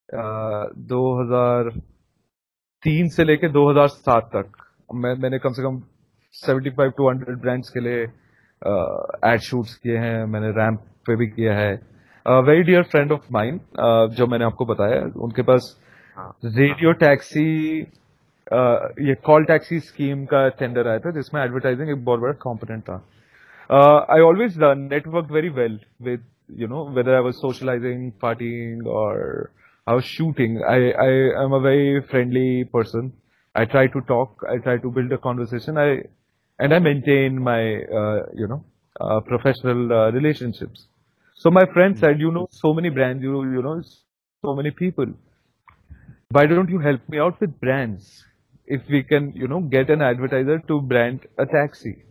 Uh, 0.08 0.66
2003 0.90 3.08
से 3.16 3.24
लेके 3.24 3.48
2007 3.48 4.24
तक। 4.34 4.52
मैं 4.94 5.14
मैंने 5.22 5.38
कम 5.38 5.52
से 5.52 5.62
कम 5.62 5.80
75 6.34 6.92
to 6.96 7.10
100 7.10 7.40
brands 7.42 7.70
के 7.70 7.80
लिए 7.80 8.02
add 8.02 9.38
uh, 9.38 9.44
shoots 9.44 9.74
किए 9.74 9.96
हैं 9.98 10.24
मैंने 10.32 10.50
रैम्प 10.58 10.80
पे 11.06 11.16
भी 11.16 11.26
किया 11.26 11.54
है। 11.58 11.72
Very 12.26 12.62
dear 12.62 12.82
friend 12.82 13.12
of 13.12 13.26
mine 13.32 13.60
जो 14.16 14.26
मैंने 14.26 14.44
आपको 14.44 14.64
बताया 14.64 15.02
उनके 15.24 15.42
पास 15.42 15.80
रेडियो 16.44 16.92
टैक्सी 17.06 17.86
Uh, 18.46 18.78
ये 19.00 19.14
कॉल 19.26 19.44
टैक्सी 19.44 19.78
स्कीम 19.80 20.24
का 20.26 20.48
टेंडर 20.48 20.88
आया 20.88 20.98
था 20.98 21.10
जिसमें 21.10 21.42
एडवर्टाइजिंग 21.42 21.90
एक 21.90 22.04
बहुत 22.04 22.20
बड़ा 22.20 22.32
कॉम्पोनेंट 22.32 22.82
था। 22.82 22.94
I 24.14 24.20
always 24.20 24.58
network 24.58 25.30
very 25.32 25.48
well 25.58 25.80
with 26.02 26.24
you 26.54 26.68
know 26.68 26.84
whether 26.84 27.16
I 27.16 27.20
was 27.20 27.40
socializing, 27.40 28.12
partying, 28.22 28.86
or 28.86 29.52
I 29.86 29.94
was 29.94 30.04
shooting. 30.04 30.62
I 30.66 30.92
I 30.92 31.44
am 31.44 31.52
a 31.52 31.60
very 31.60 32.02
friendly 32.02 32.64
person. 32.64 33.12
I 33.54 33.64
try 33.64 33.86
to 33.88 34.00
talk. 34.02 34.44
I 34.48 34.58
try 34.58 34.78
to 34.78 34.90
build 34.90 35.12
a 35.12 35.18
conversation. 35.18 35.78
I 35.78 36.02
and 36.58 36.74
I 36.74 36.78
maintain 36.78 37.42
my 37.42 37.60
uh, 38.02 38.26
you 38.34 38.46
know 38.48 38.64
uh, 39.00 39.20
professional 39.20 39.92
uh, 39.92 40.10
relationships. 40.10 40.86
So 41.36 41.50
my 41.50 41.64
friend 41.72 41.98
said, 41.98 42.20
you 42.20 42.30
know, 42.30 42.48
so 42.50 42.74
many 42.74 42.90
brands, 42.90 43.22
you 43.22 43.42
you 43.52 43.62
know, 43.62 43.82
so 44.44 44.54
many 44.54 44.70
people. 44.70 45.06
Why 46.30 46.46
don't 46.46 46.70
you 46.70 46.78
help 46.78 47.08
me 47.08 47.18
out 47.18 47.40
with 47.40 47.60
brands? 47.60 48.24
if 48.66 48.88
we 48.88 49.02
can, 49.02 49.32
you 49.34 49.48
know, 49.48 49.60
get 49.60 49.90
an 49.90 50.00
advertiser 50.00 50.60
to 50.68 50.80
brand 50.80 51.26
a 51.38 51.44
taxi. 51.44 52.04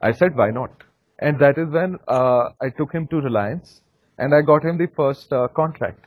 I 0.00 0.12
said, 0.12 0.36
why 0.36 0.50
not? 0.50 0.84
And 1.18 1.38
that 1.38 1.58
is 1.58 1.68
when 1.70 1.96
uh, 2.06 2.50
I 2.60 2.68
took 2.70 2.92
him 2.92 3.06
to 3.08 3.16
Reliance 3.16 3.80
and 4.18 4.34
I 4.34 4.42
got 4.42 4.64
him 4.64 4.76
the 4.78 4.88
first 4.96 5.32
uh, 5.32 5.48
contract. 5.48 6.04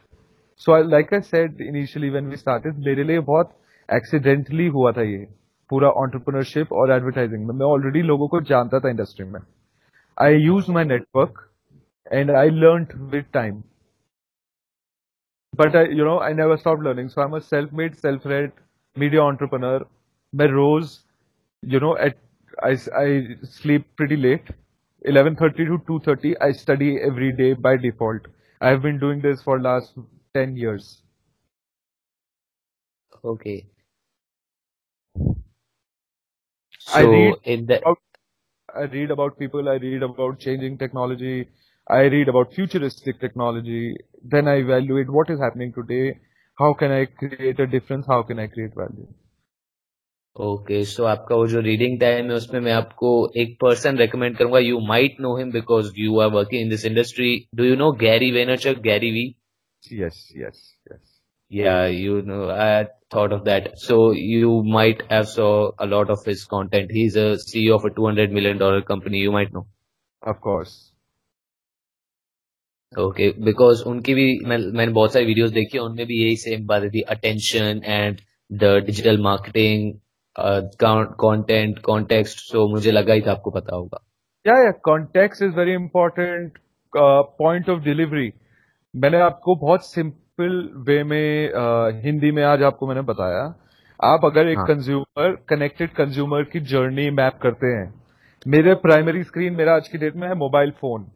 So 0.55 0.73
I, 0.73 0.81
like 0.81 1.11
I 1.13 1.21
said 1.21 1.55
initially 1.59 2.09
when 2.09 2.29
we 2.29 2.35
started, 2.35 2.75
मेरे 2.85 3.03
लिए 3.03 3.19
बहुत 3.25 3.51
accidentally 3.97 4.69
हुआ 4.71 4.91
था 4.97 5.01
ये 5.01 5.25
पूरा 5.71 5.91
entrepreneurship 6.03 6.71
और 6.71 6.93
advertising 6.99 7.45
में 7.47 7.55
मैं 7.55 7.65
already 7.65 8.03
लोगों 8.05 8.27
को 8.27 8.41
जानता 8.51 8.79
था 8.79 8.91
industry 8.95 9.25
में. 9.25 9.39
I 10.17 10.29
used 10.29 10.69
my 10.69 10.83
network 10.83 11.49
and 12.11 12.31
I 12.31 12.49
learned 12.49 12.93
with 13.11 13.31
time. 13.31 13.63
But 15.55 15.75
I, 15.75 15.83
you 15.85 16.03
know, 16.05 16.19
I 16.19 16.33
never 16.33 16.57
stopped 16.57 16.81
learning. 16.83 17.09
So 17.09 17.21
I'm 17.21 17.33
a 17.33 17.41
self-made, 17.41 17.97
self-read 17.97 18.51
media 18.95 19.21
entrepreneur. 19.21 19.79
मैं 20.35 20.47
रोज 20.47 20.97
you 21.63 21.79
know 21.79 21.97
at 21.97 22.17
I, 22.63 22.77
I 22.95 23.35
sleep 23.43 23.85
pretty 23.95 24.17
late 24.17 24.49
11:30 25.03 25.65
to 25.65 25.77
2:30 25.87 26.35
I 26.39 26.51
study 26.51 26.99
every 26.99 27.31
day 27.31 27.53
by 27.53 27.77
default 27.77 28.27
I 28.61 28.69
have 28.69 28.81
been 28.81 28.99
doing 28.99 29.21
this 29.21 29.41
for 29.43 29.59
last 29.59 29.97
10 30.33 30.55
years 30.57 31.03
okay 33.23 33.67
so 36.79 36.99
I 36.99 37.03
read 37.05 37.37
in 37.45 37.65
the 37.67 37.79
about, 37.79 37.99
I 38.75 38.81
read 38.83 39.11
about 39.11 39.39
people 39.39 39.69
I 39.69 39.75
read 39.75 40.03
about 40.03 40.39
changing 40.39 40.77
technology 40.77 41.49
I 41.87 42.01
read 42.03 42.27
about 42.29 42.53
futuristic 42.53 43.19
technology 43.19 43.95
then 44.23 44.47
I 44.47 44.55
evaluate 44.57 45.09
what 45.09 45.29
is 45.29 45.39
happening 45.39 45.73
today 45.73 46.19
how 46.57 46.73
can 46.73 46.91
I 46.91 47.05
create 47.05 47.59
a 47.59 47.67
difference? 47.67 48.05
How 48.07 48.23
can 48.23 48.39
I 48.39 48.47
create 48.47 48.75
value? 48.75 49.07
Okay 50.39 50.83
so 50.85 51.03
आपका 51.03 51.35
वो 51.35 51.47
जो 51.47 51.59
reading 51.61 51.99
time 51.99 52.29
है 52.29 52.35
उसमें 52.35 52.59
मैं 52.61 52.71
आपको 52.71 53.09
एक 53.41 53.57
person 53.61 53.97
recommend 53.97 54.37
करूँगा। 54.37 54.59
You 54.59 54.79
might 54.87 55.15
know 55.21 55.35
him 55.37 55.51
because 55.51 55.91
you 55.97 56.19
are 56.19 56.29
working 56.31 56.61
in 56.61 56.69
this 56.69 56.85
industry 56.85 57.33
do 57.55 57.63
you 57.63 57.75
know 57.75 57.91
Gary 58.05 58.31
Vaynerchuk 58.31 58.81
Gary 58.89 59.11
Vee 59.11 59.27
yes 59.83 60.15
yes 60.37 60.57
yes. 60.89 61.01
Yeah 61.51 61.85
you 61.87 62.21
know 62.29 62.49
i 62.51 62.85
thought 63.13 63.31
of 63.31 63.45
that. 63.45 63.69
So 63.79 64.11
you 64.11 64.63
might 64.63 65.03
have 65.09 65.27
saw 65.27 65.71
a 65.79 65.85
lot 65.85 66.09
of 66.09 66.25
his 66.25 66.43
content. 66.45 66.91
He's 66.91 67.15
a 67.15 67.37
ceo 67.43 67.75
of 67.75 67.85
a 67.85 67.89
200 67.89 68.31
million 68.31 68.57
dollar 68.57 68.81
company. 68.81 69.19
You 69.19 69.31
might 69.31 69.53
know. 69.53 69.65
Of 70.21 70.41
course. 70.47 70.75
Okay 72.93 73.29
because 73.45 73.83
उनकी 73.87 74.13
भी 74.13 74.27
मैं 74.47 74.57
मैंने 74.57 74.91
बहुत 74.91 75.13
सारी 75.13 75.25
videos 75.25 75.51
देखी 75.51 75.77
है 75.77 75.83
उनमें 75.83 76.05
भी 76.07 76.21
यही 76.23 76.35
सेम 76.43 76.65
बात 76.67 76.83
थी. 76.93 77.01
Attention 77.15 77.81
and 77.85 78.21
the 78.51 78.75
digital 78.85 79.17
marketing 79.21 79.91
content 80.39 81.79
context 81.79 82.37
so 82.37 82.67
मुझे 82.67 82.91
लगा 82.91 83.13
ही 83.13 83.21
था 83.21 83.31
आपको 83.31 83.51
पता 83.51 83.75
होगा। 83.75 83.99
Yeah 84.47 84.53
yeah 84.65 84.71
context 84.71 85.43
is 85.43 85.55
very 85.55 85.73
important 85.73 86.57
point 86.93 87.69
of 87.69 87.79
delivery 87.79 88.31
मैंने 88.95 89.19
आपको 89.19 89.55
बहुत 89.55 89.85
सिंपल 89.85 90.69
वे 90.77 91.03
में 91.03 91.49
uh, 91.49 92.05
हिंदी 92.05 92.31
में 92.31 92.43
आज 92.43 92.63
आपको 92.63 92.87
मैंने 92.87 93.01
बताया। 93.01 93.43
आप 93.99 94.25
अगर 94.25 94.47
एक 94.47 94.59
कंज्यूमर 94.59 95.35
कनेक्टेड 95.49 95.89
कंज्यूमर 95.89 96.43
की 96.43 96.59
जर्नी 96.59 97.09
मैप 97.09 97.39
करते 97.43 97.67
हैं 97.67 97.93
मेरे 98.47 98.73
प्राइमरी 98.75 99.23
स्क्रीन 99.23 99.55
मेरा 99.55 99.75
आज 99.75 99.87
की 99.87 99.97
डेट 99.97 100.15
में 100.15 100.27
है 100.27 100.35
मोबाइल 100.35 100.71
फ़ोन 100.71 101.11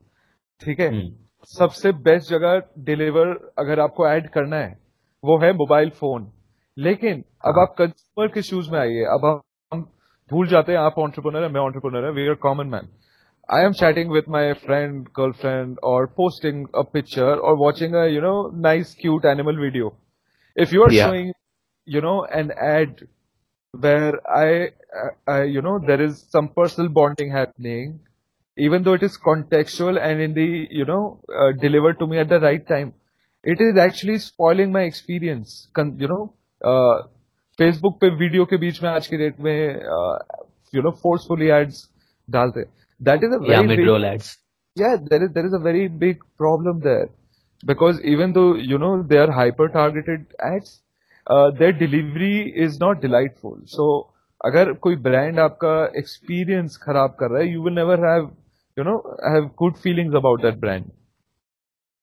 ठीक 0.62 0.80
है? 0.80 0.88
हम्म। 0.88 1.16
सबसे 1.44 1.92
बेस्ट 1.92 2.30
जगह 2.30 2.62
डिलीवर 2.80 3.54
अगर 3.60 3.80
आपको 3.80 4.08
ऐड 4.08 4.30
करना 4.30 4.58
है 4.58 4.78
वो 5.24 5.38
है 5.38 5.54
मोबाइल 5.54 5.90
फ़ोन 5.90 6.32
लेकिन 6.77 7.25
अब 7.45 7.55
हाँ। 7.57 7.63
आप 7.63 7.75
कंज्यूमर 7.79 8.29
के 8.35 8.43
शूज 8.43 8.69
में 8.71 8.79
आइए 8.81 9.05
अब 9.15 9.27
हम 9.73 9.83
भूल 10.31 10.49
जाते 10.49 10.73
हैं 10.73 10.79
आप 10.79 10.99
ऑन्टरप्रनर 10.99 11.43
है 11.43 11.49
मैं 11.53 11.61
ऑन्टरप्रनर 11.61 12.05
है 12.05 12.11
we 12.13 12.29
are 12.29 12.35
common 12.43 12.67
man 12.67 12.89
I 13.49 13.65
am 13.65 13.73
chatting 13.83 14.11
with 14.13 14.29
my 14.37 14.53
friend 14.65 15.03
girlfriend 15.19 15.79
और 15.93 16.07
पोस्टिंग 16.17 16.67
अ 16.75 16.83
पिक्चर 16.93 17.39
और 17.39 17.57
watching 17.57 17.95
you 18.15 18.21
know 18.23 18.35
nice 18.63 18.97
cute 19.01 19.25
animal 19.35 19.59
video 19.59 19.95
if 20.57 20.73
you 20.73 20.83
are 20.85 20.93
showing 20.95 21.33
you 21.89 22.01
know 22.03 22.17
an 22.41 22.53
ad 22.73 23.07
where 23.75 24.13
I, 24.35 24.71
I, 25.27 25.43
you 25.43 25.63
know, 25.63 25.79
there 25.79 26.01
is 26.01 26.25
some 26.31 26.49
personal 26.49 26.89
bonding 26.89 27.31
happening 27.31 28.01
even 28.59 28.83
though 28.83 28.95
it 28.95 29.03
is 29.03 29.17
contextual 29.17 30.01
and 30.03 30.21
in 30.21 30.35
the 30.35 30.67
you 30.71 30.85
know 30.85 31.21
uh, 31.33 31.53
delivered 31.53 31.99
to 31.99 32.07
me 32.07 32.19
at 32.19 32.29
the 32.29 32.41
right 32.41 32.67
time 32.67 32.93
it 33.45 33.61
is 33.61 33.79
actually 33.79 34.19
spoiling 34.19 34.73
my 34.73 34.83
experience 34.83 35.69
Con- 35.73 35.97
you 35.99 36.09
know 36.09 36.23
uh, 36.23 36.42
Facebook 37.60 38.00
पे 38.02 38.10
video 38.20 38.46
के 38.46 38.58
बीच 38.58 38.82
में 38.84 38.90
आज 38.90 39.08
की 39.08 39.18
date 39.18 39.40
में 39.40 39.56
you 40.74 40.82
know 40.82 40.92
forcefully 41.04 41.50
ads 41.60 41.88
डालते 42.30 42.64
that 43.02 43.24
is 43.24 43.34
a 43.34 43.38
very 43.50 44.08
ads 44.14 44.38
yeah 44.78 44.94
there 45.10 45.24
is 45.24 45.30
there 45.34 45.46
is 45.46 45.54
a 45.54 45.60
very 45.60 45.82
big 45.88 46.22
problem 46.36 46.80
there 46.80 47.10
because 47.64 48.00
even 48.14 48.32
though 48.34 48.56
you 48.70 48.78
know 48.78 49.04
they 49.04 49.18
are 49.18 49.32
hyper 49.32 49.68
targeted 49.68 50.24
ads 50.40 50.72
uh, 51.28 51.52
their 51.52 51.72
delivery 51.72 52.52
is 52.66 52.80
not 52.80 53.02
delightful 53.02 53.60
so 53.76 53.92
अगर 54.42 54.72
कोई 54.84 54.96
brand 55.04 55.40
आपका 55.40 55.74
experience 55.98 56.78
खराब 56.78 57.16
कर 57.20 57.30
रहा 57.32 57.42
है 57.42 57.52
you 57.52 57.62
will 57.64 57.74
never 57.74 58.06
have 58.06 58.32
you 58.78 58.86
know 58.88 58.96
have 59.34 59.46
good 59.62 59.78
feelings 59.84 60.18
about 60.20 60.42
that 60.46 60.60
brand 60.64 60.90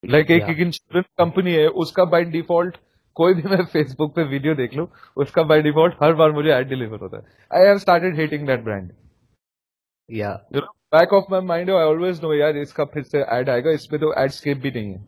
like 0.02 0.30
एक 0.30 0.48
एक 0.50 0.61
insurance 0.61 1.04
company 1.18 1.52
है 1.54 1.66
उसका 1.84 2.04
बाय 2.14 2.24
डिफ़ॉल्ट 2.36 2.76
कोई 3.20 3.34
भी 3.34 3.42
मैं 3.48 3.64
फेसबुक 3.72 4.14
पे 4.16 4.24
वीडियो 4.28 4.54
देख 4.54 4.74
लू 4.76 4.88
उसका 5.16 5.42
बाय 5.44 5.62
डिफ़ॉल्ट 5.62 5.94
हर 6.02 6.14
बार 6.14 6.32
मुझे 6.32 6.50
एड 6.54 6.68
डिलीवर 6.68 7.00
होता 7.00 7.16
है। 7.16 7.22
I 7.50 7.66
have 7.66 7.78
started 7.78 8.16
hating 8.16 8.46
that 8.46 8.64
brand 8.64 8.90
या 10.10 10.32
back 10.94 11.12
of 11.14 11.24
my 11.30 11.40
mind 11.46 11.70
I 11.70 11.84
always 11.86 12.20
know 12.22 12.34
यार 12.34 12.56
इसका 12.58 12.84
फिर 12.94 13.02
से 13.04 13.24
एड 13.32 13.50
आएगा 13.50 13.70
इसमें 13.72 14.00
तो 14.00 14.12
एड 14.22 14.30
स्केप 14.32 14.58
भी 14.58 14.70
नहीं 14.70 14.92
है. 14.92 15.04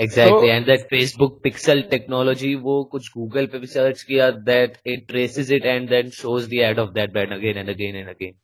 Exactly 0.00 0.48
and 0.48 0.66
that 0.66 0.80
Facebook 0.90 1.40
pixel 1.42 1.80
technology 1.90 2.54
वो 2.66 2.82
कुछ 2.92 3.08
गूगल 3.12 3.46
पे 3.52 3.58
भी 3.58 3.66
सर्च 3.68 4.02
किया 4.02 4.30
that 4.46 4.76
it 4.86 5.06
traces 5.08 5.50
it 5.52 5.64
and 5.66 5.88
then 5.90 6.10
shows 6.16 6.48
the 6.50 6.60
ad 6.64 6.78
of 6.78 6.90
that 6.92 7.12
brand 7.12 7.32
again 7.32 7.56
and 7.58 7.68
again 7.70 7.96
and 7.96 8.08
again 8.08 8.34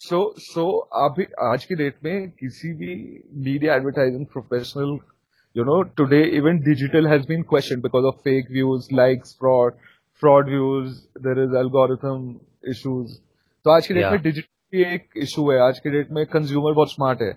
so 0.00 0.18
so 0.38 0.66
अभी 1.00 1.26
आज 1.42 1.64
की 1.64 1.74
डेट 1.74 1.96
में 2.04 2.30
किसी 2.30 2.72
भी 2.76 2.94
media 3.44 3.74
advertising 3.74 4.26
professional 4.32 4.96
you 5.55 5.65
know 5.65 5.83
today 5.99 6.23
even 6.39 6.61
digital 6.63 7.07
has 7.07 7.25
been 7.25 7.43
questioned 7.43 7.81
because 7.81 8.05
of 8.05 8.21
fake 8.23 8.49
views 8.49 8.91
likes 8.91 9.33
fraud 9.35 9.73
fraud 10.23 10.45
views 10.47 11.07
there 11.27 11.39
is 11.45 11.57
algorithm 11.63 12.29
issues 12.73 13.17
तो 13.65 13.71
आज 13.71 13.87
की 13.87 13.93
date 13.93 14.11
में 14.11 14.21
डिजिटल 14.21 14.83
एक 14.93 15.17
इशू 15.23 15.49
है 15.51 15.59
आज 15.61 15.79
की 15.79 15.89
डेट 15.91 16.11
में 16.17 16.25
कंज्यूमर 16.33 16.73
बहुत 16.73 16.91
स्मार्ट 16.91 17.21
है 17.21 17.31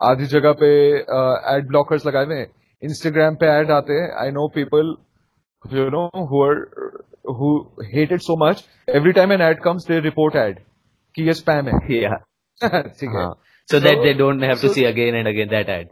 आधी 0.00 0.26
जगह 0.26 0.52
पे 0.60 0.68
एड 1.54 1.66
ब्लॉकर्स 1.68 2.06
लगाए 2.06 2.24
हुए 2.24 2.36
हैं 2.36 2.46
इंस्टाग्राम 2.82 3.34
पे 3.40 3.46
एड 3.58 3.70
आते 3.70 3.98
हैं 4.00 4.10
I 4.22 4.30
know 4.36 4.46
people 4.54 4.94
you 5.64 5.88
know 5.96 6.04
who 6.30 6.42
are 6.44 6.62
who 7.40 7.50
hated 7.94 8.20
so 8.28 8.36
much 8.44 8.64
every 8.94 9.12
time 9.20 9.32
an 9.32 9.42
ad 9.48 9.60
comes 9.64 9.86
they 9.88 10.00
report 10.08 10.36
ad 10.44 10.58
कि 11.14 11.26
ये 11.26 11.34
स्पैम 11.42 11.68
है 11.68 11.78
ठीक 11.88 13.14
है 13.18 13.30
so, 13.68 13.68
so 13.68 13.80
that 13.80 14.02
they 14.02 14.14
don't 14.14 14.42
have 14.42 14.58
so, 14.58 14.68
to 14.68 14.74
see 14.74 14.84
again 14.86 15.14
and 15.14 15.28
again 15.28 15.48
that 15.48 15.68
ad 15.68 15.88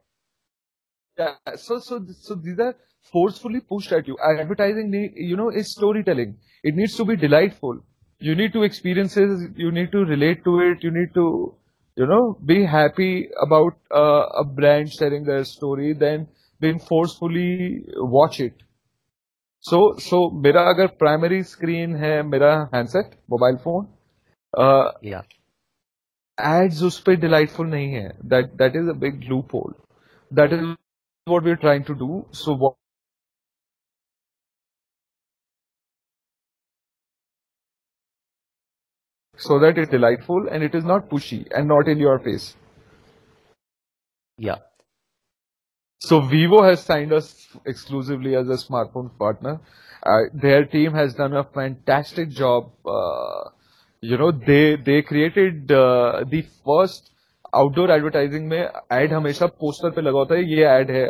yeah 1.19 1.57
so 1.57 1.79
so 1.79 2.01
so 2.21 2.35
these 2.35 2.59
are 2.59 2.75
forcefully 3.13 3.61
pushed 3.61 3.93
at 3.93 4.09
you 4.09 4.17
advertising 4.29 4.93
you 5.15 5.37
know 5.37 5.51
is 5.51 5.73
storytelling 5.73 6.37
it 6.63 6.75
needs 6.75 6.97
to 6.97 7.05
be 7.05 7.17
delightful 7.17 7.79
you 8.21 8.35
need 8.35 8.53
to 8.53 8.63
experience 8.63 9.17
it 9.17 9.31
you 9.57 9.71
need 9.71 9.93
to 9.93 10.05
relate 10.05 10.43
to 10.45 10.59
it 10.61 10.83
you 10.83 10.91
need 10.91 11.13
to 11.15 11.27
you 11.97 12.07
know 12.07 12.37
be 12.45 12.65
happy 12.65 13.29
about 13.47 13.75
uh, 13.91 14.43
a 14.43 14.45
brand 14.45 14.93
sharing 14.93 15.25
their 15.25 15.45
story 15.45 15.93
then 15.93 16.27
being 16.61 16.79
forcefully 16.79 17.85
watch 18.17 18.41
it 18.41 18.55
so 19.65 19.79
so 20.07 20.19
मेरा 20.47 20.63
अगर 20.71 20.87
primary 21.03 21.43
screen 21.51 21.97
है 21.97 22.23
मेरा 22.29 22.53
handset 22.75 23.15
mobile 23.31 23.57
phone 23.65 23.87
या 25.05 25.23
ads 26.39 26.83
उस 26.83 27.01
पर 27.07 27.17
delightful 27.21 27.67
नहीं 27.67 27.93
है 27.93 28.09
that 28.33 28.53
that 28.63 28.77
is 28.77 28.89
a 28.89 28.99
big 29.05 29.23
loophole 29.55 29.75
that 30.31 30.53
is 30.53 30.75
what 31.30 31.44
we're 31.44 31.56
trying 31.56 31.86
to 31.86 31.96
do. 31.96 32.26
So 32.32 32.56
what 32.56 32.76
so 39.38 39.60
that 39.60 39.78
it's 39.78 39.90
delightful 39.92 40.48
and 40.52 40.64
it 40.64 40.76
is 40.76 40.84
not 40.84 41.10
pushy 41.10 41.48
and 41.56 41.68
not 41.68 41.88
in 41.88 41.98
your 41.98 42.20
face. 42.20 42.56
Yeah. 44.38 44.58
So 46.02 46.22
Vivo 46.22 46.64
has 46.64 46.82
signed 46.82 47.14
us 47.14 47.48
exclusively 47.66 48.36
as 48.36 48.48
a 48.50 48.54
smartphone 48.54 49.18
partner. 49.18 49.60
Uh, 50.06 50.24
their 50.34 50.66
team 50.66 50.94
has 50.94 51.14
done 51.14 51.34
a 51.34 51.44
fantastic 51.44 52.30
job. 52.30 52.72
Uh, 52.86 53.50
you 54.02 54.18
know, 54.18 54.32
they 54.32 54.78
they 54.78 55.02
created 55.02 55.72
uh, 55.72 56.24
the 56.30 56.46
first 56.66 57.12
outdoor 57.54 57.92
advertising 57.92 58.48
में 58.48 58.60
ad 58.94 59.14
हमेशा 59.14 59.46
poster 59.60 59.92
पे 59.92 60.02
लगा 60.02 60.20
होता 60.20 60.36
है 60.36 60.44
ये 60.50 60.68
ad 60.70 60.92
है 60.92 61.08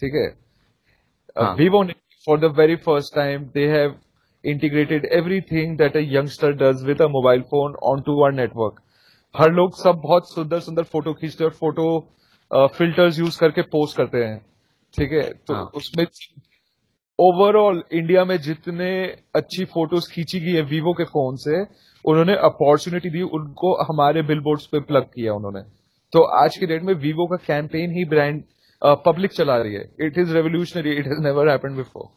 ठीक 0.00 0.14
है 0.14 1.54
वीवो 1.56 1.82
ने 1.82 1.94
for 2.26 2.40
the 2.40 2.54
very 2.58 2.76
first 2.78 3.14
time 3.14 3.44
they 3.54 3.66
have 3.68 3.98
integrated 4.44 5.04
everything 5.06 5.76
that 5.76 5.96
a 5.96 6.02
youngster 6.02 6.52
does 6.52 6.82
with 6.82 7.00
a 7.00 7.08
mobile 7.08 7.42
phone 7.44 7.74
onto 7.84 8.20
our 8.20 8.32
network. 8.34 8.78
हर 9.34 9.52
लोग 9.52 9.74
सब 9.76 10.00
बहुत 10.02 10.30
सुंदर 10.30 10.60
सुंदर 10.60 10.82
फ़ोटो 10.84 11.12
खींचते 11.14 11.44
और 11.44 11.50
फ़ोटो 11.52 12.68
फिल्टर्स 12.68 13.18
यूज़ 13.18 13.38
करके 13.40 13.62
पोस्ट 13.64 13.96
करते 13.96 14.18
हैं 14.18 14.38
ठीक 14.94 15.12
है 15.12 15.22
तो 15.46 15.54
हाँ. 15.54 15.70
उसमें 15.74 16.06
ओवरऑल 17.18 17.82
इंडिया 17.92 18.24
में 18.24 18.36
जितने 18.38 18.90
अच्छी 19.34 19.64
फ़ोटोज़ 19.66 20.10
खींची 20.12 20.40
गई 20.40 20.52
है 20.52 20.62
वीवो 20.64 20.92
के 20.92 21.04
फ़ोन 21.04 21.36
से 21.36 21.60
उन्होंने 22.04 22.34
अपॉर्चुनिटी 22.44 23.10
दी 23.10 23.22
उनको 23.30 23.74
हमारे 23.82 24.22
बिल 24.22 24.40
पे 24.46 24.80
प्लग 24.80 25.04
किया 25.14 25.34
उन्होंने 25.34 25.62
तो 26.12 26.22
आज 26.36 26.56
की 26.58 26.66
डेट 26.66 26.82
में 26.82 26.94
वीवो 27.02 27.26
का 27.26 27.36
कैंपेन 27.46 27.90
ही 27.96 28.04
ब्रांड 28.10 28.42
पब्लिक 29.04 29.32
चला 29.32 29.56
रही 29.56 29.74
है. 29.74 29.84
It 30.00 30.18
is 30.18 30.32
revolutionary 30.34 30.92
it 30.98 31.06
has 31.06 31.20
never 31.22 31.48
happened 31.50 31.76
before 31.76 32.08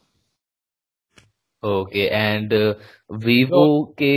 okay 1.63 2.05
and 2.07 2.53
Vivo 3.25 3.65
के 3.99 4.13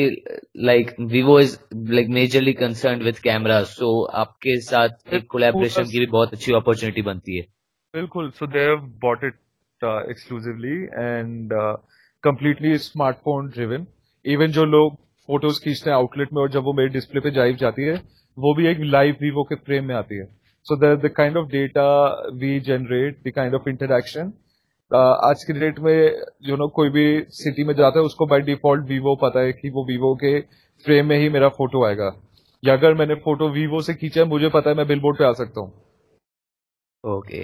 like 0.66 0.94
Vivo 1.12 1.38
is 1.40 1.58
like 1.90 2.08
majorly 2.10 2.52
concern 2.60 3.02
with 3.02 3.18
camera 3.24 3.62
so 3.72 3.90
आपके 4.22 4.58
साथ 4.60 5.14
एक 5.14 5.26
कोलैबोरेशन 5.30 5.84
की 5.90 5.98
भी 5.98 6.06
बहुत 6.06 6.32
अच्छी 6.32 6.52
अपॉर्चुनिटी 6.54 7.02
बनती 7.02 7.36
है. 7.36 7.42
बिल्कुल. 7.94 8.30
So 8.30 8.46
they 8.46 8.60
have 8.60 8.78
bought 9.02 9.24
it 9.24 9.34
exclusively 10.10 10.76
and 10.98 11.52
completely 12.24 12.76
smartphone 12.78 13.48
driven 13.50 13.86
even 14.24 14.52
जो 14.52 14.64
लोग 14.64 14.94
फ़ोटोज़ 15.28 15.60
खींचते 15.64 15.90
हैं 15.90 15.96
आउटलेट 15.96 16.32
में 16.32 16.40
और 16.42 16.50
जब 16.50 16.64
वो 16.64 16.72
मेरे 16.76 16.88
डिस्प्ले 16.92 17.20
पे 17.20 17.30
जाइव 17.38 17.56
जाती 17.60 17.82
है 17.84 17.96
वो 18.38 18.54
भी 18.54 18.66
एक 18.68 18.78
लाइव 18.82 19.16
वीवो 19.20 19.42
के 19.44 19.54
फ्रेम 19.56 19.84
में 19.84 19.94
आती 19.94 20.16
है। 20.16 20.24
So 20.66 20.76
the 20.76 20.98
the 21.04 21.08
kind 21.16 21.36
of 21.36 21.46
data 21.48 21.86
we 22.34 22.58
generate 22.62 23.18
the 23.26 23.32
kind 23.34 23.54
of 23.54 23.68
interaction 23.68 24.32
आज 24.90 25.44
के 25.44 25.52
डेट 25.60 25.78
में 25.80 26.22
यू 26.48 26.56
नो 26.56 26.66
कोई 26.74 26.90
भी 26.90 27.06
सिटी 27.32 27.64
में 27.64 27.74
जाता 27.74 27.98
है 27.98 28.04
उसको 28.06 28.26
बाय 28.26 28.40
डिफ़ॉल्ट 28.42 28.84
वीवो 28.88 29.14
पता 29.22 29.40
है 29.40 29.52
कि 29.52 29.70
वो 29.70 29.84
वीवो 29.86 30.14
के 30.16 30.40
फ्रेम 30.84 31.06
में 31.06 31.16
ही 31.18 31.28
मेरा 31.28 31.48
फ़ोटो 31.50 31.84
आएगा। 31.86 32.10
या 32.62 32.72
अगर 32.72 32.94
मैंने 32.94 33.14
फ़ोटो 33.24 33.48
वीवो 33.50 33.80
से 33.82 33.94
खींचा 33.94 34.20
है 34.20 34.26
मुझे 34.28 34.48
पता 34.50 34.70
है 34.70 34.76
मैं 34.76 34.86
बिलबोर्ड 34.88 35.18
पे 35.18 35.24
आ 35.24 35.32
सकता 35.34 35.60
हूँ। 35.60 35.72
Okay 37.04 37.42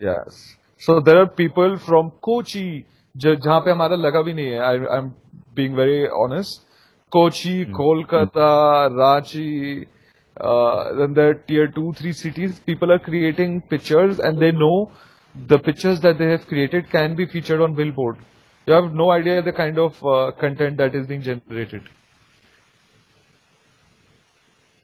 yes 0.00 0.38
so 0.82 1.00
there 1.00 1.16
are 1.18 1.24
people 1.36 1.76
from 1.86 2.08
Kochi 2.22 2.84
जहाँ 3.14 3.60
पे 3.60 3.70
हमारा 3.70 3.96
लगा 3.96 4.22
भी 4.22 4.32
नहीं 4.34 4.46
है। 4.46 4.58
I 4.60 4.78
I 4.78 4.98
am 4.98 5.08
being 5.56 5.74
very 5.76 6.06
honest 6.16 6.66
Kochi, 7.10 7.66
mm. 7.66 7.72
Kolkata, 7.72 8.90
Ranchi, 8.90 9.86
uh, 10.40 11.04
in 11.04 11.14
the 11.14 11.40
tier 11.46 11.68
two, 11.68 11.92
three 11.94 12.12
cities, 12.12 12.60
people 12.60 12.92
are 12.92 12.98
creating 12.98 13.62
pictures 13.62 14.18
and 14.18 14.38
they 14.38 14.52
know 14.52 14.90
the 15.46 15.58
pictures 15.58 16.00
that 16.00 16.18
they 16.18 16.30
have 16.30 16.46
created 16.46 16.90
can 16.90 17.14
be 17.14 17.26
featured 17.26 17.60
on 17.60 17.74
billboard. 17.74 18.16
You 18.66 18.74
have 18.74 18.92
no 18.92 19.10
idea 19.10 19.42
the 19.42 19.52
kind 19.52 19.78
of 19.78 20.04
uh, 20.04 20.32
content 20.32 20.76
that 20.76 20.94
is 20.94 21.06
being 21.06 21.22
generated. 21.22 21.88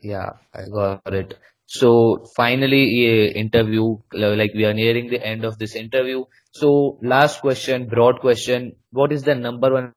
Yeah, 0.01 0.31
I 0.55 0.62
got 0.72 1.14
it. 1.14 1.39
So 1.66 2.27
finally, 2.37 3.31
interview 3.33 3.97
like 4.12 4.53
we 4.55 4.64
are 4.64 4.75
nearing 4.75 5.09
the 5.09 5.25
end 5.25 5.45
of 5.45 5.59
this 5.59 5.75
interview. 5.75 6.25
So 6.53 6.99
last 7.03 7.41
question, 7.41 7.89
broad 7.89 8.20
question: 8.20 8.77
What 8.91 9.12
is 9.12 9.22
the 9.22 9.35
number 9.35 9.95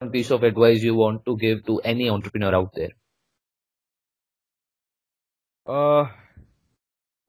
one 0.00 0.10
piece 0.10 0.30
of 0.30 0.42
advice 0.42 0.82
you 0.82 0.94
want 0.94 1.24
to 1.26 1.36
give 1.36 1.64
to 1.66 1.78
any 1.80 2.08
entrepreneur 2.10 2.54
out 2.54 2.70
there? 2.74 2.90
Uh, 5.66 6.06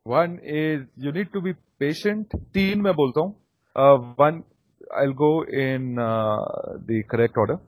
one 0.04 0.40
is 0.44 0.82
you 0.98 1.12
need 1.12 1.32
to 1.34 1.42
be 1.42 1.54
patient. 1.80 2.34
तीन 2.54 2.82
मैं 2.82 2.94
बोलता 2.96 3.22
हूँ. 3.22 3.36
Uh, 3.76 3.98
one, 4.16 4.44
I'll 4.96 5.14
go 5.14 5.44
in 5.44 6.00
uh, 6.00 6.78
the 6.88 7.04
correct 7.04 7.38
order. 7.38 7.60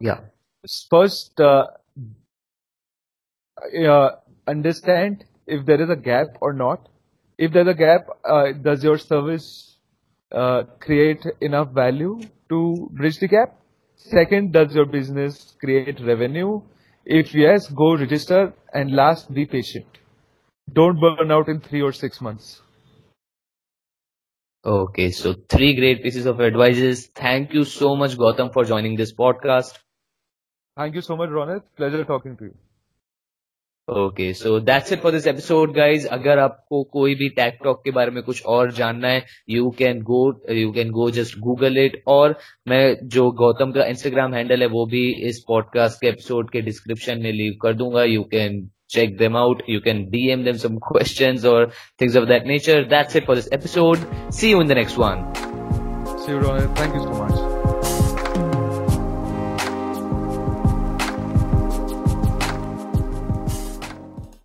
Yeah. 0.00 0.20
First, 0.90 1.40
uh, 1.40 1.66
uh, 3.88 4.10
understand 4.46 5.24
if 5.46 5.64
there 5.66 5.80
is 5.80 5.90
a 5.90 5.96
gap 5.96 6.26
or 6.40 6.52
not. 6.52 6.88
If 7.38 7.52
there's 7.52 7.68
a 7.68 7.74
gap, 7.74 8.08
uh, 8.24 8.52
does 8.52 8.82
your 8.82 8.98
service 8.98 9.78
uh, 10.32 10.64
create 10.80 11.24
enough 11.40 11.70
value 11.72 12.20
to 12.48 12.88
bridge 12.92 13.18
the 13.18 13.28
gap? 13.28 13.54
Second, 14.09 14.51
does 14.51 14.75
your 14.75 14.85
business 14.85 15.55
create 15.59 15.99
revenue? 16.01 16.61
If 17.05 17.33
yes, 17.33 17.67
go 17.69 17.95
register. 17.95 18.53
And 18.73 18.91
last, 18.95 19.33
be 19.33 19.45
patient. 19.45 19.85
Don't 20.71 20.99
burn 20.99 21.31
out 21.31 21.47
in 21.47 21.59
three 21.61 21.81
or 21.81 21.91
six 21.93 22.19
months. 22.21 22.61
Okay, 24.65 25.11
so 25.11 25.33
three 25.49 25.75
great 25.75 26.03
pieces 26.03 26.25
of 26.25 26.39
advices. 26.41 27.07
Thank 27.07 27.53
you 27.53 27.63
so 27.63 27.95
much, 27.95 28.17
Gautam, 28.17 28.51
for 28.53 28.63
joining 28.65 28.95
this 28.95 29.13
podcast. 29.13 29.77
Thank 30.77 30.95
you 30.95 31.01
so 31.01 31.15
much, 31.15 31.29
Ronit. 31.29 31.63
Pleasure 31.75 32.03
talking 32.03 32.37
to 32.37 32.45
you. 32.45 32.55
Okay 33.87 34.31
so 34.33 34.59
that's 34.59 34.91
it 34.93 34.99
for 34.99 35.11
this 35.11 35.25
episode 35.27 35.73
guys 35.75 36.07
अगर 36.07 36.39
आपको 36.39 36.83
कोई 36.83 37.15
भी 37.15 37.27
टैक 37.29 37.57
talk 37.63 37.81
के 37.83 37.91
बारे 37.91 38.11
में 38.11 38.21
कुछ 38.23 38.45
और 38.45 38.71
जानना 38.71 39.07
है 39.07 39.23
you 39.49 39.69
can 39.69 40.01
go 40.01 40.19
you 40.51 40.71
can 40.71 40.91
go 40.91 41.09
just 41.11 41.37
Google 41.39 41.77
it 41.77 42.01
और 42.07 42.35
मैं 42.67 42.95
जो 43.15 43.29
गौतम 43.31 43.71
का 43.71 43.85
इंस्टाग्राम 43.85 44.33
हैंडल 44.33 44.61
है, 44.61 44.67
वो 44.67 44.85
भी 44.85 45.03
इस 45.29 45.43
पॉडकास्ट 45.47 46.01
के 46.01 46.07
एपिसोड 46.07 46.49
के 46.49 46.61
डिस्क्रिप्शन 46.61 47.21
में 47.21 47.31
लीव 47.33 47.57
कर 47.61 47.73
दूँगा. 47.73 48.03
You 48.03 48.23
can 48.31 48.67
check 48.89 49.17
them 49.17 49.37
out 49.37 49.63
you 49.69 49.79
can 49.79 50.03
D 50.05 50.27
M 50.31 50.43
them 50.43 50.57
some 50.63 50.77
question 50.87 51.47
और 51.47 51.69
things 52.01 52.17
of 52.17 52.25
that 52.25 52.47
nature 52.47 52.83
that's 52.89 53.15
it 53.15 53.25
for 53.27 53.35
this 53.35 53.53
episode 53.53 53.97
see 54.31 54.51
you 54.51 54.61
in 54.61 54.67
the 54.67 54.77
next 54.77 54.99
one 54.99 55.31
thank 56.27 56.95
you 56.95 57.01
so 57.01 57.23
much 57.23 57.32